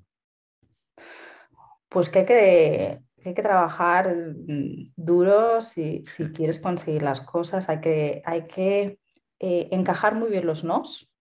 Pues 1.89 2.09
que 2.09 2.19
hay 2.19 2.25
que, 2.25 2.99
hay 3.25 3.33
que 3.33 3.41
trabajar 3.41 4.15
mm, 4.15 4.93
duro 4.95 5.61
si, 5.61 6.03
si, 6.05 6.31
quieres 6.31 6.59
conseguir 6.59 7.01
las 7.01 7.21
cosas, 7.21 7.67
hay 7.67 7.81
que, 7.81 8.21
hay 8.25 8.45
que 8.45 8.99
eh, 9.39 9.67
encajar 9.71 10.15
muy 10.15 10.29
bien 10.29 10.45
los 10.45 10.63
nos, 10.63 11.11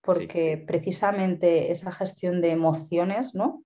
porque 0.00 0.62
precisamente 0.66 1.70
esa 1.70 1.92
gestión 1.92 2.40
de 2.40 2.50
emociones, 2.50 3.34
¿no? 3.34 3.64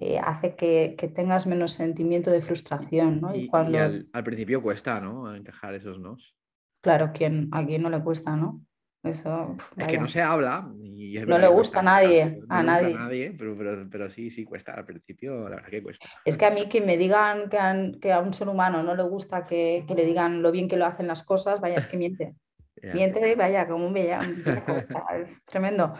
Eh, 0.00 0.18
hace 0.18 0.56
que, 0.56 0.96
tengas 1.14 1.46
menos 1.46 1.72
sentimiento 1.72 2.30
de 2.30 2.40
frustración, 2.40 3.20
¿no? 3.20 3.34
Y, 3.34 3.48
cuando... 3.48 3.78
al, 3.78 4.24
principio 4.24 4.62
cuesta, 4.62 5.00
¿no? 5.00 5.34
Encajar 5.34 5.74
esos 5.74 5.98
nos. 5.98 6.36
Claro, 6.80 7.10
¿quién, 7.14 7.48
a 7.52 7.64
quién 7.64 7.82
no 7.82 7.90
le 7.90 8.02
cuesta, 8.02 8.36
¿no? 8.36 8.60
Eso, 9.02 9.54
es 9.76 9.86
que 9.86 9.98
no 9.98 10.08
se 10.08 10.20
habla. 10.20 10.68
Y 10.82 11.18
no 11.20 11.38
le 11.38 11.46
gusta 11.46 11.78
a 11.78 11.82
nadie. 11.82 12.40
a 12.48 12.62
nadie. 12.62 12.94
nadie 12.94 13.34
pero, 13.38 13.56
pero, 13.88 14.10
sí, 14.10 14.30
sí 14.30 14.44
cuesta. 14.44 14.72
Al 14.72 14.84
principio, 14.84 15.48
la 15.48 15.56
verdad 15.56 15.70
que 15.70 15.82
cuesta. 15.82 16.08
Es 16.24 16.36
que 16.36 16.44
a 16.44 16.50
mí 16.50 16.68
que 16.68 16.80
me 16.80 16.96
digan 16.96 17.48
que, 17.48 17.98
que 18.00 18.12
a 18.12 18.18
un 18.18 18.34
ser 18.34 18.48
humano 18.48 18.82
no 18.82 18.96
le 18.96 19.04
gusta 19.04 19.46
que, 19.46 19.84
que, 19.86 19.94
le 19.94 20.04
digan 20.04 20.42
lo 20.42 20.50
bien 20.50 20.68
que 20.68 20.76
lo 20.76 20.86
hacen 20.86 21.06
las 21.06 21.22
cosas, 21.22 21.60
vaya, 21.60 21.76
es 21.76 21.86
que 21.86 21.96
miente. 21.96 22.34
Miente, 22.94 23.34
vaya, 23.36 23.66
como 23.66 23.86
un 23.86 23.94
bella, 23.94 24.18
es 25.22 25.42
tremendo. 25.44 25.94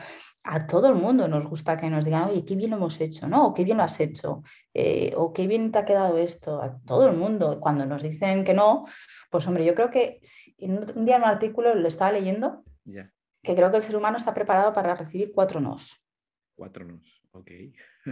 A 0.48 0.66
todo 0.66 0.88
el 0.88 0.94
mundo 0.94 1.26
nos 1.26 1.46
gusta 1.46 1.76
que 1.76 1.90
nos 1.90 2.04
digan, 2.04 2.30
oye, 2.30 2.44
qué 2.44 2.54
bien 2.54 2.70
lo 2.70 2.76
hemos 2.76 3.00
hecho, 3.00 3.28
¿no? 3.28 3.48
O 3.48 3.54
qué 3.54 3.64
bien 3.64 3.78
lo 3.78 3.82
has 3.82 3.98
hecho, 4.00 4.42
eh, 4.72 5.12
o 5.16 5.32
qué 5.32 5.46
bien 5.46 5.72
te 5.72 5.78
ha 5.78 5.84
quedado 5.84 6.16
esto. 6.18 6.62
A 6.62 6.78
todo 6.86 7.08
el 7.08 7.16
mundo. 7.16 7.58
Cuando 7.60 7.84
nos 7.84 8.02
dicen 8.02 8.44
que 8.44 8.54
no, 8.54 8.86
pues 9.30 9.46
hombre, 9.46 9.64
yo 9.64 9.74
creo 9.74 9.90
que 9.90 10.20
un 10.60 11.04
día 11.04 11.16
en 11.16 11.22
un 11.22 11.28
artículo 11.28 11.74
lo 11.74 11.88
estaba 11.88 12.12
leyendo, 12.12 12.64
que 12.84 13.54
creo 13.54 13.70
que 13.70 13.76
el 13.76 13.82
ser 13.82 13.96
humano 13.96 14.16
está 14.16 14.34
preparado 14.34 14.72
para 14.72 14.94
recibir 14.94 15.32
cuatro 15.34 15.60
nos. 15.60 16.00
Cuatro 16.54 16.84
nos. 16.84 17.16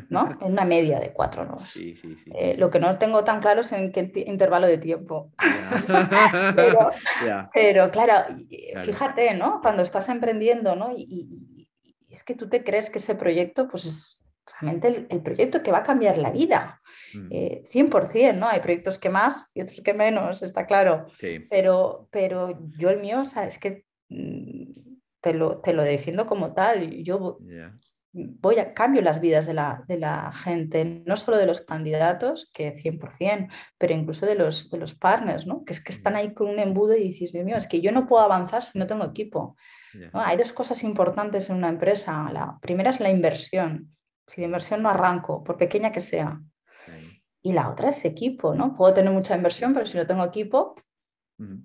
¿No? 0.08 0.36
En 0.40 0.52
una 0.52 0.64
media 0.64 0.98
de 0.98 1.12
cuatro 1.12 1.44
nos. 1.44 1.76
Eh, 1.76 2.56
lo 2.58 2.68
que 2.68 2.80
no 2.80 2.98
tengo 2.98 3.24
tan 3.24 3.40
claro 3.40 3.60
es 3.60 3.72
en 3.72 3.92
qué 3.92 4.10
intervalo 4.26 4.66
de 4.66 4.78
tiempo. 4.78 5.32
pero, 7.54 7.90
claro, 7.90 8.36
fíjate, 8.84 9.34
¿no? 9.34 9.60
Cuando 9.62 9.82
estás 9.82 10.08
emprendiendo, 10.08 10.74
¿no? 10.74 10.92
Y, 10.96 11.53
es 12.14 12.24
que 12.24 12.34
tú 12.34 12.48
te 12.48 12.64
crees 12.64 12.90
que 12.90 12.98
ese 12.98 13.14
proyecto, 13.14 13.68
pues 13.68 13.86
es 13.86 14.24
realmente 14.60 15.06
el, 15.10 15.22
proyecto 15.22 15.62
que 15.62 15.72
va 15.72 15.78
a 15.78 15.82
cambiar 15.82 16.18
la 16.18 16.30
vida. 16.30 16.80
100%, 17.12 17.68
mm. 17.70 18.16
eh, 18.16 18.32
¿no? 18.32 18.48
Hay 18.48 18.60
proyectos 18.60 18.98
que 18.98 19.10
más 19.10 19.50
y 19.54 19.62
otros 19.62 19.80
que 19.80 19.94
menos, 19.94 20.42
está 20.42 20.66
claro. 20.66 21.06
Pero, 21.50 22.08
pero 22.10 22.58
yo 22.78 22.90
el 22.90 23.00
mío, 23.00 23.22
o 23.22 23.40
es 23.40 23.58
que 23.58 23.84
mm, 24.08 24.72
te 25.20 25.34
lo, 25.34 25.60
te 25.60 25.72
lo 25.72 25.82
defiendo 25.82 26.26
como 26.26 26.54
tal. 26.54 27.02
Yo 27.02 27.38
voy 28.14 28.58
a 28.58 28.74
cambio 28.74 29.02
las 29.02 29.20
vidas 29.20 29.46
de 29.46 29.54
la, 29.54 30.32
gente, 30.32 31.02
no 31.04 31.16
solo 31.16 31.36
de 31.36 31.46
los 31.46 31.62
candidatos, 31.62 32.50
que 32.54 32.76
100%, 32.76 33.50
pero 33.76 33.92
incluso 33.92 34.24
de 34.24 34.36
los, 34.36 34.70
de 34.70 34.78
los 34.78 34.94
partners, 34.94 35.46
¿no? 35.46 35.64
que 35.64 35.72
es 35.72 35.80
que 35.82 35.92
están 35.92 36.14
ahí 36.14 36.32
con 36.32 36.48
un 36.48 36.60
embudo 36.60 36.96
y 36.96 37.02
dices, 37.02 37.32
Dios 37.32 37.44
mío, 37.44 37.56
es 37.56 37.66
que 37.66 37.80
yo 37.80 37.90
no 37.90 38.06
puedo 38.06 38.22
avanzar 38.22 38.62
si 38.62 38.78
no 38.78 38.86
tengo 38.86 39.04
equipo. 39.04 39.56
Hay 40.12 40.36
dos 40.36 40.52
cosas 40.52 40.82
importantes 40.84 41.50
en 41.50 41.56
una 41.56 41.68
empresa. 41.68 42.30
La 42.32 42.58
primera 42.60 42.90
es 42.90 43.00
la 43.00 43.10
inversión. 43.10 43.96
Si 44.26 44.40
la 44.40 44.46
inversión 44.46 44.82
no 44.82 44.88
arranco, 44.88 45.44
por 45.44 45.56
pequeña 45.56 45.92
que 45.92 46.00
sea. 46.00 46.40
Y 47.42 47.52
la 47.52 47.68
otra 47.68 47.90
es 47.90 48.04
equipo, 48.04 48.54
¿no? 48.54 48.74
Puedo 48.74 48.94
tener 48.94 49.12
mucha 49.12 49.36
inversión, 49.36 49.74
pero 49.74 49.84
si 49.84 49.96
no 49.96 50.06
tengo 50.06 50.24
equipo, 50.24 50.74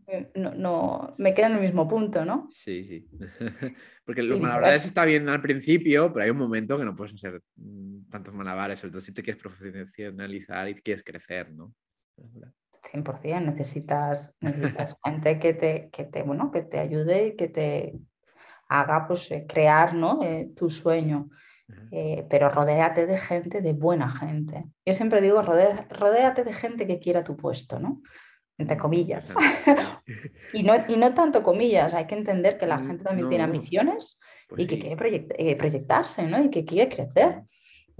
Eh, 0.07 0.31
no, 0.35 0.55
no, 0.55 1.11
me 1.19 1.33
queda 1.33 1.47
en 1.47 1.53
el 1.53 1.61
mismo 1.61 1.87
punto, 1.87 2.25
¿no? 2.25 2.49
Sí, 2.51 2.83
sí. 2.83 3.07
Porque 4.05 4.23
los 4.23 4.39
malabares 4.39 4.85
está 4.85 5.05
bien 5.05 5.29
al 5.29 5.41
principio, 5.41 6.11
pero 6.11 6.25
hay 6.25 6.31
un 6.31 6.37
momento 6.37 6.77
que 6.77 6.85
no 6.85 6.95
puedes 6.95 7.13
hacer 7.13 7.41
mm, 7.55 8.09
tantos 8.09 8.33
malabares, 8.33 8.79
sobre 8.79 8.93
todo 8.93 9.01
si 9.01 9.13
te 9.13 9.21
quieres 9.21 9.41
profesionalizar 9.41 10.69
y 10.69 10.75
quieres 10.75 11.03
crecer, 11.03 11.51
¿no? 11.51 11.73
100%, 12.91 13.45
necesitas, 13.45 14.35
necesitas 14.41 14.97
gente 15.05 15.39
que 15.39 15.53
te, 15.53 15.89
que, 15.91 16.03
te, 16.05 16.23
bueno, 16.23 16.49
que 16.51 16.63
te 16.63 16.79
ayude 16.79 17.27
y 17.27 17.35
que 17.35 17.47
te 17.47 17.99
haga 18.69 19.05
pues, 19.07 19.29
eh, 19.31 19.45
crear 19.47 19.93
¿no? 19.93 20.19
Eh, 20.23 20.51
tu 20.55 20.69
sueño. 20.69 21.29
pero 22.29 22.49
rodéate 22.49 23.05
de 23.05 23.17
gente, 23.17 23.61
de 23.61 23.73
buena 23.73 24.09
gente. 24.09 24.65
Yo 24.85 24.93
siempre 24.93 25.21
digo, 25.21 25.41
rodéate 25.41 26.43
de 26.43 26.53
gente 26.53 26.87
que 26.87 26.99
quiera 26.99 27.23
tu 27.23 27.35
puesto, 27.35 27.79
¿no? 27.79 28.01
entre 28.59 28.77
comillas. 28.77 29.33
y, 30.53 30.63
no, 30.63 30.73
y 30.87 30.97
no 30.97 31.13
tanto 31.13 31.41
comillas, 31.41 31.93
hay 31.93 32.05
que 32.05 32.15
entender 32.15 32.57
que 32.57 32.67
la 32.67 32.77
mm, 32.77 32.87
gente 32.87 33.03
también 33.03 33.29
tiene 33.29 33.45
ambiciones 33.45 34.19
pues 34.47 34.61
y 34.61 34.67
que 34.67 34.77
quiere 34.77 35.27
eh, 35.37 35.55
proyectarse 35.55 36.23
¿no? 36.23 36.43
y 36.43 36.49
que 36.49 36.65
quiere 36.65 36.93
crecer. 36.93 37.43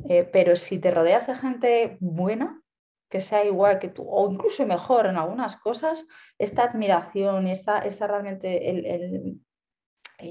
Eh, 0.07 0.29
pero 0.31 0.55
si 0.55 0.77
te 0.79 0.91
rodeas 0.91 1.27
de 1.27 1.35
gente 1.35 1.97
buena, 1.99 2.61
que 3.09 3.21
sea 3.21 3.43
igual 3.43 3.79
que 3.79 3.87
tú, 3.87 4.05
o 4.07 4.31
incluso 4.31 4.67
mejor 4.67 5.07
en 5.07 5.17
algunas 5.17 5.55
cosas, 5.55 6.07
esta 6.37 6.63
admiración 6.63 7.47
y 7.47 7.51
esta, 7.51 7.79
esta 7.79 8.05
realmente 8.05 8.69
el, 8.69 8.85
el, 8.85 9.39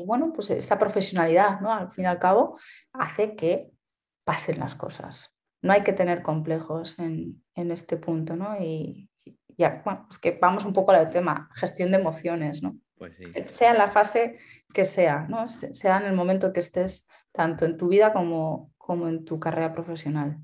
bueno, 0.06 0.32
pues 0.32 0.50
esta 0.50 0.78
profesionalidad, 0.78 1.60
¿no? 1.60 1.72
Al 1.72 1.90
fin 1.90 2.04
y 2.04 2.08
al 2.08 2.18
cabo, 2.18 2.58
hace 2.92 3.34
que 3.36 3.70
pasen 4.24 4.58
las 4.58 4.74
cosas. 4.74 5.32
No 5.62 5.72
hay 5.72 5.82
que 5.82 5.92
tener 5.92 6.22
complejos 6.22 6.98
en, 6.98 7.42
en 7.54 7.70
este 7.70 7.96
punto, 7.96 8.36
¿no? 8.36 8.56
Y, 8.60 9.10
ya, 9.56 9.82
bueno, 9.84 10.04
pues 10.06 10.18
que 10.18 10.38
vamos 10.40 10.64
un 10.64 10.72
poco 10.72 10.92
al 10.92 11.10
tema, 11.10 11.50
gestión 11.54 11.90
de 11.90 11.98
emociones, 11.98 12.62
¿no? 12.62 12.78
Pues 12.96 13.16
sí. 13.16 13.24
Sea 13.50 13.74
la 13.74 13.90
fase 13.90 14.38
que 14.72 14.84
sea, 14.84 15.26
¿no? 15.28 15.48
Sea 15.48 15.98
en 15.98 16.06
el 16.06 16.14
momento 16.14 16.52
que 16.52 16.60
estés 16.60 17.08
tanto 17.32 17.64
en 17.64 17.76
tu 17.76 17.88
vida 17.88 18.12
como, 18.12 18.72
como 18.76 19.08
en 19.08 19.24
tu 19.24 19.40
carrera 19.40 19.72
profesional. 19.72 20.38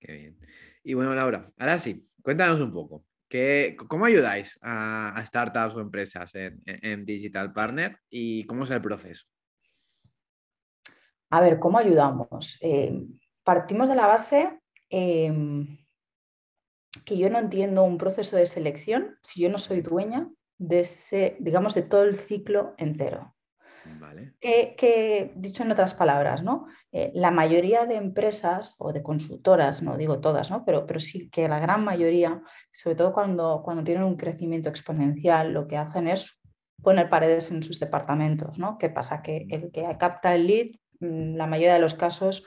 Qué 0.00 0.12
bien. 0.12 0.38
Y 0.82 0.94
bueno, 0.94 1.14
Laura, 1.14 1.52
ahora 1.58 1.78
sí, 1.78 2.08
cuéntanos 2.22 2.60
un 2.60 2.72
poco. 2.72 3.04
¿Qué, 3.32 3.76
¿Cómo 3.88 4.04
ayudáis 4.04 4.58
a, 4.60 5.22
startups 5.24 5.74
o 5.74 5.80
empresas 5.80 6.30
en, 6.34 7.06
Digital 7.06 7.54
Partner 7.54 7.98
y 8.10 8.44
cómo 8.44 8.64
es 8.64 8.70
el 8.70 8.82
proceso? 8.82 9.24
A 11.30 11.40
ver, 11.40 11.58
¿cómo 11.58 11.78
ayudamos? 11.78 12.58
Eh, 12.60 13.06
partimos 13.42 13.88
de 13.88 13.94
la 13.94 14.06
base 14.06 14.60
em, 14.90 15.78
que 17.06 17.16
yo 17.16 17.30
no 17.30 17.38
entiendo 17.38 17.84
un 17.84 17.96
proceso 17.96 18.36
de 18.36 18.44
selección 18.44 19.16
si 19.22 19.40
yo 19.40 19.48
no 19.48 19.56
soy 19.56 19.80
dueña 19.80 20.28
de 20.58 20.80
ese, 20.80 21.38
digamos, 21.40 21.74
de 21.74 21.84
todo 21.84 22.02
el 22.02 22.16
ciclo 22.16 22.74
entero. 22.76 23.31
Vale. 23.98 24.34
Que, 24.40 25.32
dicho 25.36 25.62
en 25.62 25.72
otras 25.72 25.94
palabras, 25.94 26.42
¿no? 26.42 26.66
Eh, 26.92 27.10
la 27.14 27.30
mayoría 27.30 27.86
de 27.86 27.96
empresas 27.96 28.76
o 28.78 28.92
de 28.92 29.02
consultoras, 29.02 29.82
no 29.82 29.96
digo 29.96 30.20
todas, 30.20 30.50
¿no? 30.50 30.64
pero, 30.64 30.86
pero 30.86 31.00
sí 31.00 31.30
que 31.30 31.48
la 31.48 31.58
gran 31.58 31.84
mayoría, 31.84 32.42
sobre 32.70 32.96
todo 32.96 33.12
cuando, 33.12 33.62
cuando 33.64 33.82
tienen 33.82 34.04
un 34.04 34.16
crecimiento 34.16 34.68
exponencial, 34.68 35.52
lo 35.52 35.66
que 35.66 35.76
hacen 35.76 36.08
es 36.08 36.40
poner 36.82 37.08
paredes 37.08 37.50
en 37.50 37.62
sus 37.62 37.80
departamentos. 37.80 38.58
¿no? 38.58 38.76
¿Qué 38.78 38.90
pasa? 38.90 39.22
Que 39.22 39.46
el 39.50 39.70
que 39.72 39.84
capta 39.98 40.34
el 40.34 40.46
lead, 40.46 40.66
mm, 41.00 41.36
la 41.36 41.46
mayoría 41.46 41.74
de 41.74 41.80
los 41.80 41.94
casos, 41.94 42.44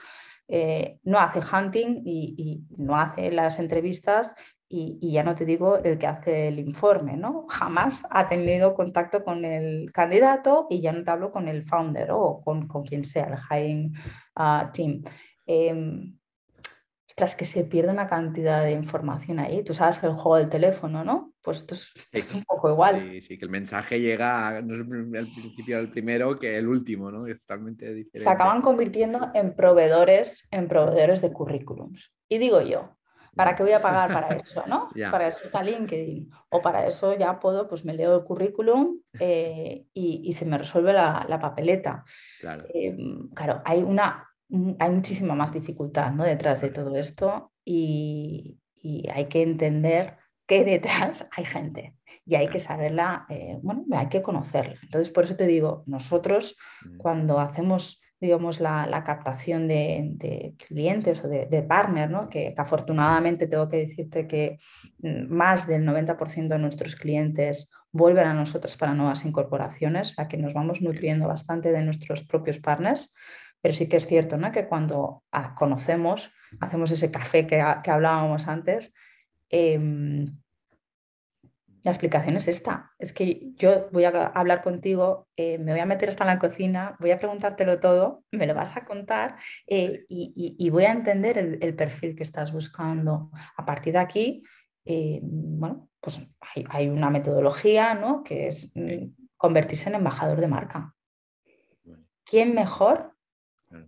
eh, 0.48 1.00
no 1.02 1.18
hace 1.18 1.40
hunting 1.40 2.02
y, 2.04 2.64
no 2.76 2.96
hace 2.96 3.32
las 3.32 3.58
entrevistas 3.58 4.34
y, 4.68 5.12
ya 5.12 5.22
no 5.22 5.34
te 5.34 5.44
digo 5.44 5.78
el 5.78 5.96
que 5.96 6.06
hace 6.06 6.48
el 6.48 6.58
informe, 6.58 7.16
¿no? 7.16 7.46
Jamás 7.48 8.04
ha 8.10 8.28
tenido 8.28 8.74
contacto 8.74 9.22
con 9.22 9.44
el 9.44 9.92
candidato 9.92 10.66
y 10.68 10.80
ya 10.80 10.92
no 10.92 11.04
te 11.04 11.10
hablo 11.10 11.30
con 11.30 11.46
el 11.46 11.64
founder 11.64 12.10
o 12.10 12.42
con, 12.42 12.66
quien 12.84 13.04
sea, 13.04 13.26
el 13.26 13.38
hiring 13.38 13.94
ah, 14.34 14.70
team. 14.72 15.04
Tras 17.14 17.34
que 17.34 17.44
se 17.46 17.64
pierde 17.64 17.92
una 17.92 18.08
cantidad 18.08 18.62
de 18.62 18.72
información 18.72 19.38
ahí. 19.38 19.62
Tú 19.62 19.72
sabes 19.72 20.02
el 20.02 20.12
juego 20.12 20.36
del 20.36 20.50
teléfono, 20.50 21.02
¿no? 21.02 21.32
Pues 21.40 21.58
esto 21.58 21.74
es, 21.74 22.34
un 22.34 22.42
poco 22.42 22.68
igual. 22.68 23.08
Sí, 23.12 23.20
sí, 23.20 23.38
que 23.38 23.44
el 23.44 23.50
mensaje 23.50 24.00
llega 24.00 24.48
al 24.48 24.66
principio 24.66 25.76
del 25.78 25.90
primero 25.90 26.38
que 26.38 26.58
el 26.58 26.66
último, 26.66 27.10
¿no? 27.10 27.26
Es 27.26 27.46
totalmente 27.46 27.86
diferente. 27.86 28.20
Se 28.20 28.28
acaban 28.28 28.60
convirtiendo 28.60 29.30
en 29.32 29.54
proveedores, 29.54 30.46
en 30.50 30.66
proveedores 30.66 31.22
de 31.22 31.32
currículums. 31.32 32.12
Y 32.28 32.38
digo 32.38 32.60
yo, 32.60 32.95
¿para 33.36 33.54
qué 33.54 33.62
voy 33.62 33.72
a 33.72 33.82
pagar 33.82 34.12
para 34.12 34.28
eso, 34.36 34.64
no? 34.66 34.88
Para 35.10 35.28
eso 35.28 35.40
está 35.42 35.62
LinkedIn. 35.62 36.30
O 36.48 36.60
para 36.60 36.86
eso 36.86 37.16
ya 37.16 37.38
puedo, 37.38 37.68
pues 37.68 37.84
me 37.84 37.94
leo 37.94 38.16
el 38.16 38.24
currículum 38.24 39.00
eh, 39.20 39.86
y, 39.92 40.32
se 40.32 40.44
me 40.44 40.58
resuelve 40.58 40.92
la, 40.92 41.38
papeleta. 41.40 42.04
Claro. 42.40 42.66
Em, 42.72 43.28
claro, 43.30 43.62
hay 43.64 43.82
una 43.82 44.26
hay 44.78 44.90
muchísima 44.90 45.34
más 45.34 45.52
dificultad 45.52 46.12
¿no? 46.12 46.24
detrás 46.24 46.60
de 46.60 46.70
todo 46.70 46.96
esto 46.96 47.52
y, 47.64 48.58
hay 49.12 49.24
que 49.24 49.42
entender 49.42 50.16
que 50.46 50.64
detrás 50.64 51.26
hay 51.32 51.44
gente 51.44 51.96
y 52.24 52.36
hay 52.36 52.46
que 52.46 52.60
saberla, 52.60 53.26
eh, 53.28 53.58
bueno, 53.60 53.84
hay 53.90 54.08
que 54.08 54.22
conocerla. 54.22 54.76
Entonces, 54.80 55.12
por 55.12 55.24
eso 55.24 55.34
te 55.34 55.44
digo, 55.44 55.82
nosotros 55.86 56.56
cuando 56.96 57.40
hacemos, 57.40 58.00
digamos, 58.20 58.60
la, 58.60 59.02
captación 59.04 59.68
de, 59.68 60.54
clientes 60.66 61.22
o 61.22 61.28
de, 61.28 61.62
partners, 61.68 62.10
¿no? 62.10 62.28
que, 62.28 62.54
afortunadamente 62.56 63.46
tengo 63.46 63.68
que 63.68 63.86
decirte 63.86 64.26
que 64.26 64.58
mm, 64.98 65.28
más 65.28 65.66
del 65.66 65.84
90% 65.84 66.48
de 66.48 66.58
nuestros 66.58 66.96
clientes 66.96 67.70
vuelven 67.92 68.26
a 68.26 68.34
nosotros 68.34 68.76
para 68.76 68.94
nuevas 68.94 69.24
incorporaciones, 69.24 70.18
a 70.18 70.28
que 70.28 70.36
nos 70.36 70.54
vamos 70.54 70.80
nutriendo 70.80 71.28
bastante 71.28 71.72
de 71.72 71.82
nuestros 71.82 72.24
propios 72.24 72.58
partners. 72.58 73.12
Pero 73.60 73.74
sí 73.74 73.88
que 73.88 73.96
es 73.96 74.06
cierto 74.06 74.36
¿no? 74.36 74.52
que 74.52 74.66
cuando 74.66 75.22
ah, 75.32 75.54
conocemos, 75.54 76.30
hacemos 76.60 76.90
ese 76.90 77.10
café 77.10 77.46
que, 77.46 77.60
hablábamos 77.60 78.46
antes, 78.48 78.94
em, 79.48 80.36
la 81.86 81.92
explicación 81.92 82.36
es 82.36 82.48
esta. 82.48 82.90
Es 82.98 83.12
que 83.12 83.52
yo 83.54 83.88
voy 83.92 84.02
a 84.02 84.08
hablar 84.08 84.60
contigo, 84.60 85.28
eh, 85.36 85.56
me 85.58 85.70
voy 85.70 85.80
a 85.80 85.86
meter 85.86 86.08
hasta 86.08 86.24
en 86.24 86.30
la 86.30 86.40
cocina, 86.40 86.96
voy 86.98 87.12
a 87.12 87.18
preguntártelo 87.20 87.78
todo, 87.78 88.24
me 88.32 88.48
lo 88.48 88.54
vas 88.54 88.76
a 88.76 88.84
contar 88.84 89.36
eh, 89.68 90.04
y, 90.08 90.68
voy 90.70 90.82
a 90.82 90.90
entender 90.90 91.38
el, 91.38 91.74
perfil 91.76 92.16
que 92.16 92.24
estás 92.24 92.52
buscando. 92.52 93.30
A 93.56 93.64
partir 93.64 93.92
de 93.92 94.00
aquí, 94.00 94.42
eh, 94.84 95.20
bueno, 95.22 95.88
pues 96.00 96.20
hay, 96.40 96.88
una 96.88 97.08
metodología 97.08 97.94
¿no? 97.94 98.24
que 98.24 98.48
es 98.48 98.72
mm, 98.74 99.12
convertirse 99.36 99.88
en 99.88 99.94
embajador 99.94 100.40
de 100.40 100.48
marca. 100.48 100.92
¿Quién 102.24 102.52
mejor 102.52 103.12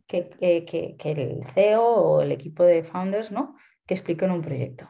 que, 0.06 0.96
el 1.02 1.44
CEO 1.52 1.82
o 1.82 2.22
el 2.22 2.30
equipo 2.30 2.62
de 2.62 2.84
founders, 2.84 3.32
¿no? 3.32 3.56
Que 3.84 3.94
expliquen 3.94 4.30
un 4.30 4.42
proyecto. 4.42 4.88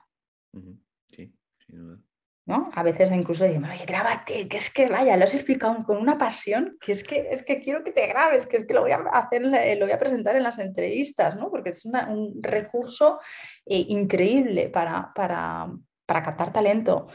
Sí, 1.06 1.34
sin 1.64 1.78
duda. 1.78 2.02
¿No? 2.48 2.70
A 2.74 2.82
veces 2.82 3.11
incluso 3.11 3.44
decimos, 3.44 3.68
oye, 3.70 3.84
grábate, 3.84 4.48
que 4.48 4.56
es 4.56 4.70
que 4.70 4.88
vaya, 4.88 5.18
lo 5.18 5.24
has 5.24 5.34
explicado 5.34 5.84
con 5.84 5.98
una 5.98 6.16
pasión, 6.16 6.78
que 6.80 6.92
es 6.92 7.04
que, 7.04 7.28
es 7.30 7.42
que 7.42 7.61
quiero 7.61 7.84
que 7.84 7.92
te 7.92 8.06
grabes, 8.06 8.46
que 8.46 8.56
es 8.56 8.66
que 8.66 8.72
lo 8.72 8.80
voy 8.80 8.92
a 8.92 8.96
hacer, 8.96 9.42
lo 9.42 9.84
voy 9.84 9.92
a 9.92 9.98
presentar 9.98 10.34
en 10.34 10.44
las 10.44 10.58
entrevistas, 10.58 11.37
¿no? 11.37 11.50
Porque 11.50 11.70
es 11.70 11.84
un 11.84 12.42
recurso 12.42 13.20
eh, 13.66 13.84
increíble 13.88 14.70
para, 14.70 15.12
para, 15.14 15.70
para, 16.06 16.22
captar 16.22 16.50
talento. 16.50 17.08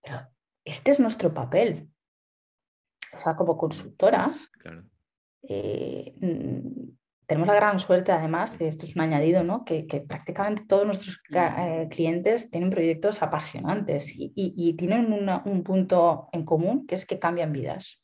Pero 0.00 0.28
este 0.64 0.92
es 0.92 1.00
nuestro 1.00 1.34
papel. 1.34 1.90
O 3.12 3.18
sea, 3.18 3.34
como 3.34 3.56
consultoras, 3.56 4.48
claro. 4.52 4.84
Eh, 5.48 6.14
tenemos 7.26 7.48
la 7.48 7.54
gran 7.54 7.80
suerte, 7.80 8.12
además, 8.12 8.58
de 8.58 8.68
esto 8.68 8.86
es 8.86 8.94
un 8.96 9.02
añadido, 9.02 9.42
¿no? 9.42 9.64
que, 9.64 9.84
prácticamente 10.06 10.64
todos 10.66 10.86
nuestros 10.86 11.20
eh, 11.32 11.88
clientes 11.90 12.50
tienen 12.50 12.70
proyectos 12.70 13.22
apasionantes 13.22 14.12
y, 14.14 14.74
tienen 14.76 15.12
un 15.44 15.62
punto 15.62 16.28
en 16.32 16.44
común, 16.44 16.86
que 16.86 16.94
es 16.94 17.06
que 17.06 17.18
cambian 17.18 17.52
vidas, 17.52 18.02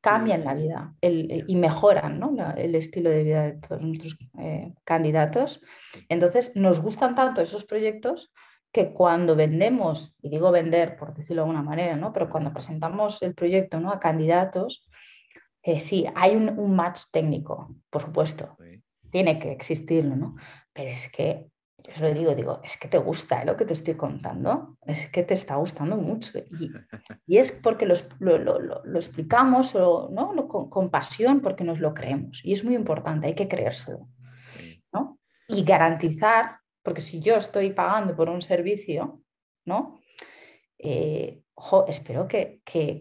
cambian 0.00 0.44
la 0.44 0.54
vida 0.54 0.94
y 1.00 1.56
mejoran 1.56 2.20
el 2.56 2.74
estilo 2.74 3.10
de 3.10 3.24
vida 3.24 3.42
de 3.44 3.52
todos 3.52 3.80
nuestros 3.82 4.16
eh, 4.38 4.74
candidatos. 4.84 5.60
Entonces, 6.08 6.52
nos 6.54 6.80
gustan 6.80 7.14
tanto 7.14 7.40
esos 7.40 7.64
proyectos 7.64 8.32
que 8.72 8.92
cuando 8.92 9.34
vendemos, 9.34 10.14
y 10.20 10.28
digo 10.28 10.50
vender 10.50 10.96
por 10.96 11.14
decirlo 11.14 11.42
de 11.42 11.48
alguna 11.48 11.62
manera, 11.62 11.96
¿no? 11.96 12.12
pero 12.12 12.28
cuando 12.28 12.52
presentamos 12.52 13.22
el 13.22 13.34
proyecto 13.34 13.80
¿no? 13.80 13.90
a 13.90 13.98
candidatos, 13.98 14.87
eh, 15.62 15.80
sí, 15.80 16.06
hay 16.14 16.36
un, 16.36 16.74
match 16.74 17.02
técnico, 17.12 17.74
por 17.90 18.02
supuesto, 18.02 18.56
tiene 19.10 19.38
que 19.38 19.52
existirlo, 19.52 20.16
¿no? 20.16 20.36
Pero 20.72 20.90
es 20.90 21.10
que, 21.10 21.48
yo 21.78 21.92
se 21.92 22.02
lo 22.02 22.12
digo, 22.12 22.34
digo, 22.34 22.60
es 22.62 22.76
que 22.76 22.88
te 22.88 22.98
gusta 22.98 23.42
¿eh? 23.42 23.44
lo 23.44 23.56
que 23.56 23.64
te 23.64 23.74
estoy 23.74 23.94
contando, 23.94 24.76
es 24.86 25.10
que 25.10 25.22
te 25.22 25.34
está 25.34 25.56
gustando 25.56 25.96
mucho. 25.96 26.38
Y, 27.26 27.36
es 27.36 27.52
porque 27.52 27.86
lo, 27.86 27.94
explicamos 28.96 29.74
¿no? 29.74 30.48
Con, 30.48 30.90
pasión, 30.90 31.40
porque 31.40 31.64
nos 31.64 31.80
lo 31.80 31.94
creemos. 31.94 32.44
Y 32.44 32.52
es 32.52 32.64
muy 32.64 32.74
importante, 32.74 33.26
hay 33.26 33.34
que 33.34 33.48
creérselo. 33.48 34.08
¿no? 34.92 35.18
Y 35.48 35.64
garantizar, 35.64 36.58
porque 36.82 37.00
si 37.00 37.20
yo 37.20 37.36
estoy 37.36 37.72
pagando 37.72 38.14
por 38.14 38.28
un 38.28 38.42
servicio, 38.42 39.22
¿no? 39.64 39.97
Eh, 40.78 41.42
espero 41.88 42.28
que, 42.28 42.60
que, 42.64 43.00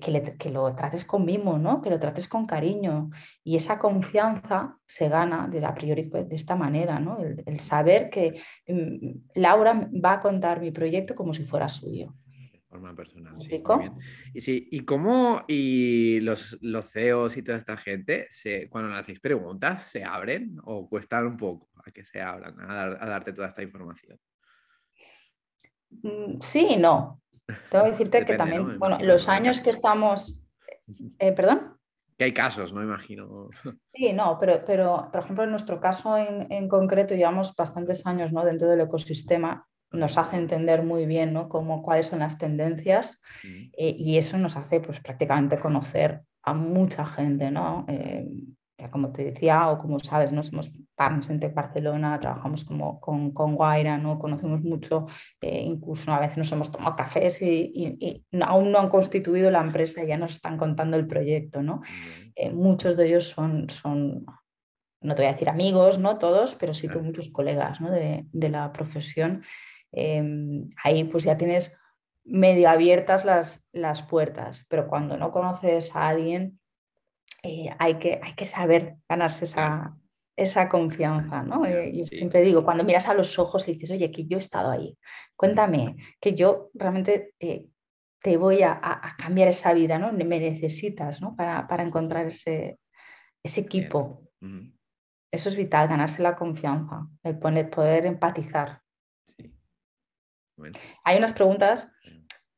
lo 0.51 0.75
trates 0.75 1.05
con 1.05 1.25
mimo, 1.25 1.57
¿no? 1.57 1.81
que 1.81 1.89
lo 1.89 1.99
trates 1.99 2.27
con 2.27 2.45
cariño. 2.45 3.09
Y 3.43 3.55
esa 3.55 3.77
confianza 3.77 4.77
se 4.85 5.09
gana 5.09 5.47
de 5.47 5.63
a 5.65 5.73
priori 5.73 6.03
pues, 6.03 6.27
de 6.27 6.35
esta 6.35 6.55
manera, 6.55 6.99
¿no? 6.99 7.19
el, 7.19 7.59
saber 7.59 8.09
que 8.09 8.41
mm, 8.67 9.39
Laura 9.39 9.89
va 10.03 10.13
a 10.13 10.19
contar 10.19 10.59
mi 10.59 10.71
proyecto 10.71 11.15
como 11.15 11.33
si 11.33 11.43
fuera 11.43 11.69
suyo. 11.69 12.13
De 12.51 12.59
forma 12.67 12.95
personal, 12.95 13.35
sí, 13.41 13.63
Y, 14.33 14.41
sí, 14.41 14.67
¿y 14.71 14.79
cómo 14.81 15.43
y 15.47 16.19
los, 16.21 16.57
los 16.61 16.91
CEOs 16.91 17.37
y 17.37 17.43
toda 17.43 17.57
esta 17.57 17.77
gente, 17.77 18.25
se, 18.29 18.69
cuando 18.69 18.91
le 18.91 18.97
hacéis 18.97 19.19
preguntas, 19.19 19.83
se 19.83 20.03
abren 20.03 20.57
o 20.65 20.89
cuestan 20.89 21.27
un 21.27 21.37
poco 21.37 21.69
a 21.85 21.91
que 21.91 22.03
se 22.03 22.21
abran, 22.21 22.59
a, 22.59 23.05
darte 23.05 23.33
toda 23.33 23.47
esta 23.47 23.63
información? 23.63 24.19
Mm, 25.89 26.41
sí 26.41 26.67
y 26.71 26.77
no. 26.77 27.21
Tengo 27.69 27.85
que 27.85 27.91
decirte 27.91 28.25
que 28.25 28.35
también, 28.35 28.77
bueno, 28.77 28.97
los 29.01 29.29
años 29.29 29.59
que 29.59 29.69
estamos, 29.69 30.41
eh, 31.19 31.31
perdón. 31.31 31.77
Que 32.17 32.25
hay 32.25 32.33
casos, 32.33 32.73
¿no? 32.73 32.81
Imagino. 32.81 33.49
Sí, 33.85 34.11
no, 34.11 34.37
pero, 34.39 34.63
pero 34.65 35.09
por 35.11 35.21
ejemplo, 35.21 35.43
en 35.43 35.51
nuestro 35.51 35.79
caso 35.79 36.17
en, 36.17 36.67
concreto 36.67 37.15
llevamos 37.15 37.55
bastantes 37.55 38.05
años 38.05 38.31
¿no? 38.31 38.43
dentro 38.43 38.67
del 38.67 38.81
ecosistema, 38.81 39.67
nos 39.91 40.17
hace 40.17 40.35
entender 40.35 40.83
muy 40.83 41.05
bien 41.05 41.31
¿no? 41.31 41.47
Cómo, 41.47 41.81
cuáles 41.81 42.07
son 42.07 42.19
las 42.19 42.37
tendencias 42.37 43.21
eh, 43.43 43.95
y 43.97 44.17
eso 44.17 44.37
nos 44.37 44.57
hace 44.57 44.81
pues 44.81 44.99
prácticamente 44.99 45.57
conocer 45.59 46.21
a 46.43 46.53
mucha 46.53 47.05
gente, 47.05 47.51
¿no? 47.51 47.85
Eh, 47.87 48.27
como 48.91 49.11
te 49.11 49.25
decía, 49.25 49.69
o 49.69 49.77
como 49.79 49.99
sabes, 49.99 50.31
¿no? 50.31 50.43
somos 50.43 50.71
partners 50.95 51.29
en 51.31 51.39
Tech 51.39 51.53
Barcelona, 51.53 52.19
trabajamos 52.19 52.63
como, 52.63 52.99
con, 53.01 53.31
con 53.31 53.55
Guaira, 53.55 53.97
¿no? 53.97 54.19
conocemos 54.19 54.61
mucho, 54.61 55.07
eh, 55.41 55.63
incluso 55.63 56.11
a 56.11 56.19
veces 56.19 56.37
nos 56.37 56.51
hemos 56.51 56.71
tomado 56.71 56.95
cafés 56.95 57.41
y, 57.41 58.23
aún 58.41 58.71
no 58.71 58.79
han 58.79 58.89
constituido 58.89 59.49
la 59.49 59.61
empresa, 59.61 60.03
ya 60.03 60.17
nos 60.17 60.31
están 60.31 60.57
contando 60.57 60.95
el 60.95 61.07
proyecto. 61.07 61.63
¿no? 61.63 61.81
Eh, 62.35 62.51
muchos 62.51 62.97
de 62.97 63.07
ellos 63.07 63.27
son, 63.27 63.67
son, 63.69 64.25
no 65.01 65.15
te 65.15 65.23
voy 65.23 65.29
a 65.29 65.33
decir 65.33 65.49
amigos, 65.49 65.97
no 65.97 66.19
todos, 66.19 66.53
pero 66.53 66.75
sí 66.75 66.87
que 66.87 66.99
muchos 66.99 67.29
colegas 67.29 67.81
¿no? 67.81 67.89
de, 67.89 68.27
de, 68.31 68.49
la 68.49 68.71
profesión. 68.71 69.41
Em, 69.91 70.67
ahí 70.83 71.03
pues 71.05 71.23
ya 71.23 71.37
tienes 71.37 71.75
medio 72.23 72.69
abiertas 72.69 73.25
las, 73.25 73.65
las 73.71 74.03
puertas, 74.03 74.67
pero 74.69 74.87
cuando 74.87 75.17
no 75.17 75.31
conoces 75.31 75.95
a 75.95 76.09
alguien, 76.09 76.59
eh, 77.43 77.69
hay, 77.79 77.95
que, 77.95 78.19
hay 78.21 78.33
que 78.33 78.45
saber 78.45 78.97
ganarse 79.07 79.45
esa, 79.45 79.95
esa 80.35 80.69
confianza, 80.69 81.43
¿no? 81.43 81.65
Eh, 81.65 81.91
yo 81.95 82.05
siempre 82.05 82.41
digo, 82.41 82.63
cuando 82.63 82.83
miras 82.83 83.07
a 83.07 83.13
los 83.13 83.37
ojos 83.39 83.67
y 83.67 83.73
dices, 83.73 83.91
oye, 83.91 84.11
que 84.11 84.25
yo 84.25 84.37
he 84.37 84.39
estado 84.39 84.71
ahí, 84.71 84.97
cuéntame, 85.35 85.95
que 86.19 86.35
yo 86.35 86.69
realmente 86.73 87.33
eh, 87.39 87.65
te 88.21 88.37
voy 88.37 88.63
a, 88.63 88.73
a, 88.73 89.15
cambiar 89.17 89.47
esa 89.47 89.73
vida, 89.73 89.97
¿no? 89.99 90.11
Me 90.11 90.25
necesitas, 90.25 91.21
¿no? 91.21 91.35
Para, 91.35 91.67
para 91.67 91.83
encontrar 91.83 92.27
ese, 92.27 92.79
ese 93.43 93.61
equipo. 93.61 94.23
Eso 95.31 95.49
es 95.49 95.55
vital, 95.55 95.87
ganarse 95.87 96.21
la 96.21 96.35
confianza, 96.35 97.07
el 97.23 97.37
poner, 97.37 97.69
poder 97.69 98.05
empatizar. 98.05 98.81
Hay 101.03 101.17
unas 101.17 101.33
preguntas 101.33 101.89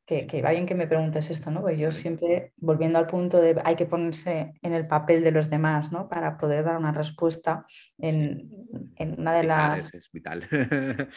que, 0.09 0.25
que, 0.25 0.41
va 0.41 0.49
bien 0.49 0.65
que 0.65 0.73
me 0.73 0.87
preguntes 0.87 1.29
esto, 1.29 1.51
¿no? 1.51 1.61
Porque 1.61 1.77
yo 1.77 1.91
siempre, 1.91 2.51
volviendo 2.57 2.97
al 2.97 3.05
punto 3.05 3.39
de 3.39 3.61
hay 3.63 3.75
que 3.75 3.85
ponerse 3.85 4.55
en 4.63 4.73
el 4.73 4.87
papel 4.87 5.23
de 5.23 5.31
los 5.31 5.51
demás, 5.51 5.91
¿no? 5.91 6.09
Para 6.09 6.35
poder 6.39 6.65
dar 6.65 6.77
una 6.77 6.91
respuesta 6.91 7.67
en, 7.99 8.49
en 8.95 9.19
una 9.19 9.35
de 9.35 9.43
las... 9.43 9.93
Es, 9.93 10.11
vital. 10.11 10.47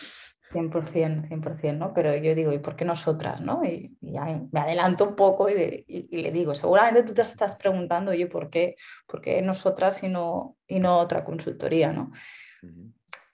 100%, 0.52 1.26
100%, 1.26 1.78
¿no? 1.78 1.94
Pero 1.94 2.14
yo 2.14 2.34
digo, 2.34 2.52
¿y 2.52 2.58
por 2.58 2.76
qué 2.76 2.84
nosotras, 2.84 3.40
no? 3.40 3.64
Y, 3.64 3.96
me 4.02 4.60
adelanto 4.60 5.08
un 5.08 5.16
poco 5.16 5.48
y 5.48 5.54
le, 5.54 6.30
digo, 6.30 6.54
seguramente 6.54 7.02
tú 7.02 7.14
te 7.14 7.22
estás 7.22 7.56
preguntando, 7.56 8.10
oye, 8.10 8.26
¿por 8.26 8.50
qué, 8.50 8.76
por 9.06 9.22
qué 9.22 9.40
nosotras 9.40 10.02
y 10.02 10.10
no, 10.10 10.58
y 10.66 10.80
no 10.80 10.98
otra 10.98 11.24
consultoría, 11.24 11.94
¿no? 11.94 12.12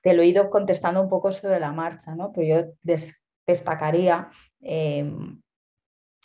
Te 0.03 0.15
lo 0.15 0.23
he 0.23 0.27
ido 0.27 0.51
contestando 0.51 1.03
un 1.03 1.09
poco 1.09 1.33
sobre 1.33 1.59
la 1.59 1.73
marcha, 1.73 2.15
¿no? 2.15 2.31
Pero 2.33 2.47
yo 2.47 2.95
destacaría 3.45 4.31
em, 4.61 5.41